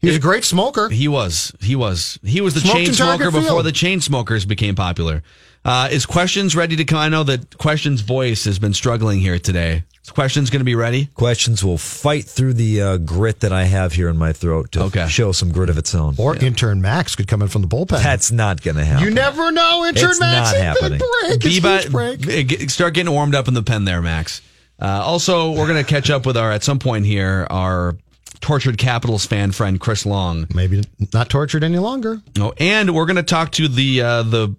He 0.00 0.08
was 0.08 0.16
a 0.16 0.20
great 0.20 0.44
smoker. 0.44 0.88
He 0.88 1.06
was. 1.06 1.52
He 1.60 1.76
was. 1.76 2.18
He 2.24 2.40
was 2.40 2.54
the 2.54 2.60
Smoked 2.60 2.76
chain 2.76 2.92
smoker 2.92 3.26
before 3.30 3.42
Field. 3.42 3.66
the 3.66 3.72
chain 3.72 4.00
smokers 4.00 4.44
became 4.44 4.74
popular. 4.74 5.22
Uh, 5.64 5.88
is 5.92 6.06
questions 6.06 6.56
ready 6.56 6.74
to 6.74 6.84
come? 6.84 6.98
I 6.98 7.08
know 7.08 7.22
that 7.22 7.56
questions 7.56 8.00
voice 8.00 8.44
has 8.46 8.58
been 8.58 8.74
struggling 8.74 9.20
here 9.20 9.38
today. 9.38 9.84
Is 10.04 10.10
questions 10.10 10.50
going 10.50 10.58
to 10.60 10.64
be 10.64 10.74
ready? 10.74 11.06
Questions 11.14 11.62
will 11.62 11.78
fight 11.78 12.24
through 12.24 12.54
the 12.54 12.82
uh, 12.82 12.96
grit 12.96 13.38
that 13.40 13.52
I 13.52 13.64
have 13.64 13.92
here 13.92 14.08
in 14.08 14.16
my 14.16 14.32
throat 14.32 14.72
to 14.72 15.06
show 15.08 15.30
some 15.30 15.52
grit 15.52 15.70
of 15.70 15.78
its 15.78 15.94
own. 15.94 16.16
Or 16.18 16.34
intern 16.36 16.80
Max 16.82 17.14
could 17.14 17.28
come 17.28 17.40
in 17.40 17.46
from 17.46 17.62
the 17.62 17.68
bullpen. 17.68 18.02
That's 18.02 18.32
not 18.32 18.62
going 18.62 18.76
to 18.76 18.84
happen. 18.84 19.04
you 19.06 19.14
never 19.14 19.52
know. 19.52 19.84
Intern 19.86 20.10
It's 20.10 20.18
Max 20.20 20.50
not 20.50 20.56
is 20.56 20.60
happening. 20.62 20.98
big 20.98 20.98
break. 20.98 21.34
It's 21.36 21.44
Be 21.44 21.50
huge 21.50 21.62
by- 21.62 22.16
break. 22.16 22.28
eh, 22.62 22.66
start 22.66 22.94
getting 22.94 23.12
warmed 23.12 23.36
up 23.36 23.46
in 23.46 23.54
the 23.54 23.62
pen 23.62 23.84
there, 23.84 24.02
Max. 24.02 24.42
Uh, 24.80 24.86
also, 25.04 25.52
we're 25.52 25.68
going 25.68 25.82
to 25.84 25.88
catch 25.88 26.10
up 26.10 26.26
with 26.26 26.36
our 26.36 26.50
at 26.50 26.64
some 26.64 26.80
point 26.80 27.06
here 27.06 27.46
our 27.48 27.96
tortured 28.40 28.78
Capitals 28.78 29.24
fan 29.24 29.52
friend 29.52 29.78
Chris 29.78 30.04
Long. 30.04 30.48
Maybe 30.52 30.82
not 31.14 31.28
tortured 31.30 31.62
any 31.62 31.78
longer. 31.78 32.20
Oh, 32.40 32.52
and 32.58 32.92
we're 32.92 33.06
going 33.06 33.14
to 33.16 33.22
talk 33.22 33.52
to 33.52 33.68
the 33.68 34.02
uh, 34.02 34.22
the 34.24 34.56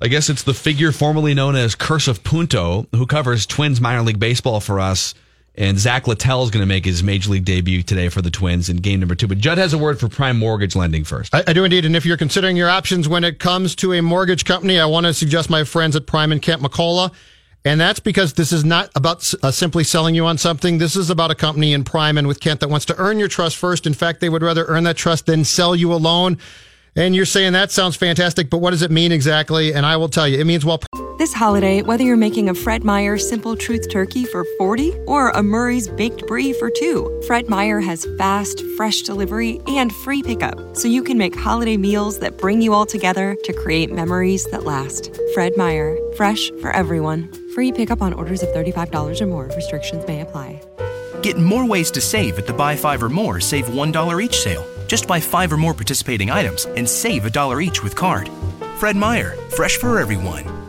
I 0.00 0.08
guess 0.08 0.28
it's 0.28 0.42
the 0.42 0.54
figure 0.54 0.92
formerly 0.92 1.34
known 1.34 1.56
as 1.56 1.74
Curse 1.74 2.08
of 2.08 2.24
Punto, 2.24 2.86
who 2.92 3.06
covers 3.06 3.46
Twins 3.46 3.80
minor 3.80 4.02
league 4.02 4.18
baseball 4.18 4.60
for 4.60 4.80
us. 4.80 5.14
And 5.56 5.78
Zach 5.78 6.08
Littell 6.08 6.42
is 6.42 6.50
going 6.50 6.62
to 6.62 6.66
make 6.66 6.84
his 6.84 7.04
major 7.04 7.30
league 7.30 7.44
debut 7.44 7.84
today 7.84 8.08
for 8.08 8.20
the 8.20 8.30
Twins 8.30 8.68
in 8.68 8.78
game 8.78 8.98
number 8.98 9.14
two. 9.14 9.28
But 9.28 9.38
Judd 9.38 9.56
has 9.58 9.72
a 9.72 9.78
word 9.78 10.00
for 10.00 10.08
prime 10.08 10.36
mortgage 10.36 10.74
lending 10.74 11.04
first. 11.04 11.32
I, 11.32 11.44
I 11.46 11.52
do 11.52 11.62
indeed. 11.62 11.84
And 11.84 11.94
if 11.94 12.04
you're 12.04 12.16
considering 12.16 12.56
your 12.56 12.68
options 12.68 13.08
when 13.08 13.22
it 13.22 13.38
comes 13.38 13.76
to 13.76 13.92
a 13.92 14.02
mortgage 14.02 14.44
company, 14.44 14.80
I 14.80 14.86
want 14.86 15.06
to 15.06 15.14
suggest 15.14 15.48
my 15.50 15.62
friends 15.62 15.94
at 15.94 16.06
Prime 16.06 16.32
and 16.32 16.42
Kent 16.42 16.60
McCullough. 16.60 17.12
And 17.64 17.80
that's 17.80 18.00
because 18.00 18.34
this 18.34 18.52
is 18.52 18.64
not 18.64 18.90
about 18.96 19.32
uh, 19.42 19.52
simply 19.52 19.84
selling 19.84 20.16
you 20.16 20.26
on 20.26 20.38
something. 20.38 20.78
This 20.78 20.96
is 20.96 21.08
about 21.08 21.30
a 21.30 21.34
company 21.36 21.72
in 21.72 21.84
Prime 21.84 22.18
and 22.18 22.26
with 22.26 22.40
Kent 22.40 22.58
that 22.60 22.68
wants 22.68 22.84
to 22.86 22.96
earn 22.98 23.20
your 23.20 23.28
trust 23.28 23.56
first. 23.56 23.86
In 23.86 23.94
fact, 23.94 24.20
they 24.20 24.28
would 24.28 24.42
rather 24.42 24.66
earn 24.66 24.82
that 24.84 24.96
trust 24.96 25.26
than 25.26 25.44
sell 25.44 25.76
you 25.76 25.92
a 25.92 25.96
loan. 25.96 26.36
And 26.96 27.14
you're 27.14 27.26
saying 27.26 27.54
that 27.54 27.72
sounds 27.72 27.96
fantastic, 27.96 28.50
but 28.50 28.58
what 28.58 28.70
does 28.70 28.82
it 28.82 28.90
mean 28.90 29.10
exactly? 29.10 29.74
And 29.74 29.84
I 29.84 29.96
will 29.96 30.08
tell 30.08 30.28
you, 30.28 30.38
it 30.38 30.44
means 30.44 30.64
well. 30.64 30.80
This 31.18 31.32
holiday, 31.32 31.82
whether 31.82 32.04
you're 32.04 32.16
making 32.16 32.48
a 32.48 32.54
Fred 32.54 32.84
Meyer 32.84 33.18
Simple 33.18 33.56
Truth 33.56 33.88
Turkey 33.90 34.24
for 34.24 34.44
40 34.58 34.92
or 35.06 35.30
a 35.30 35.42
Murray's 35.42 35.88
Baked 35.88 36.26
Brie 36.26 36.52
for 36.52 36.70
two, 36.70 37.22
Fred 37.26 37.48
Meyer 37.48 37.80
has 37.80 38.06
fast, 38.18 38.64
fresh 38.76 39.02
delivery 39.02 39.60
and 39.68 39.92
free 39.92 40.22
pickup, 40.22 40.76
so 40.76 40.88
you 40.88 41.02
can 41.02 41.16
make 41.18 41.34
holiday 41.34 41.76
meals 41.76 42.18
that 42.18 42.38
bring 42.38 42.60
you 42.60 42.74
all 42.74 42.86
together 42.86 43.36
to 43.44 43.52
create 43.52 43.92
memories 43.92 44.44
that 44.46 44.64
last. 44.64 45.18
Fred 45.34 45.56
Meyer, 45.56 45.96
fresh 46.16 46.50
for 46.60 46.70
everyone. 46.70 47.32
Free 47.54 47.72
pickup 47.72 48.02
on 48.02 48.12
orders 48.12 48.42
of 48.42 48.48
$35 48.50 49.20
or 49.20 49.26
more. 49.26 49.44
Restrictions 49.56 50.04
may 50.06 50.20
apply. 50.20 50.60
Get 51.22 51.38
more 51.38 51.64
ways 51.64 51.90
to 51.92 52.00
save 52.00 52.38
at 52.38 52.46
the 52.46 52.52
Buy 52.52 52.76
Five 52.76 53.02
or 53.02 53.08
More 53.08 53.40
Save 53.40 53.66
$1 53.66 54.22
each 54.22 54.40
sale. 54.40 54.66
Just 54.86 55.06
buy 55.06 55.20
five 55.20 55.52
or 55.52 55.56
more 55.56 55.74
participating 55.74 56.30
items 56.30 56.64
and 56.64 56.88
save 56.88 57.26
a 57.26 57.30
dollar 57.30 57.60
each 57.60 57.82
with 57.82 57.94
card. 57.94 58.30
Fred 58.78 58.96
Meyer, 58.96 59.36
fresh 59.50 59.76
for 59.76 59.98
everyone. 59.98 60.63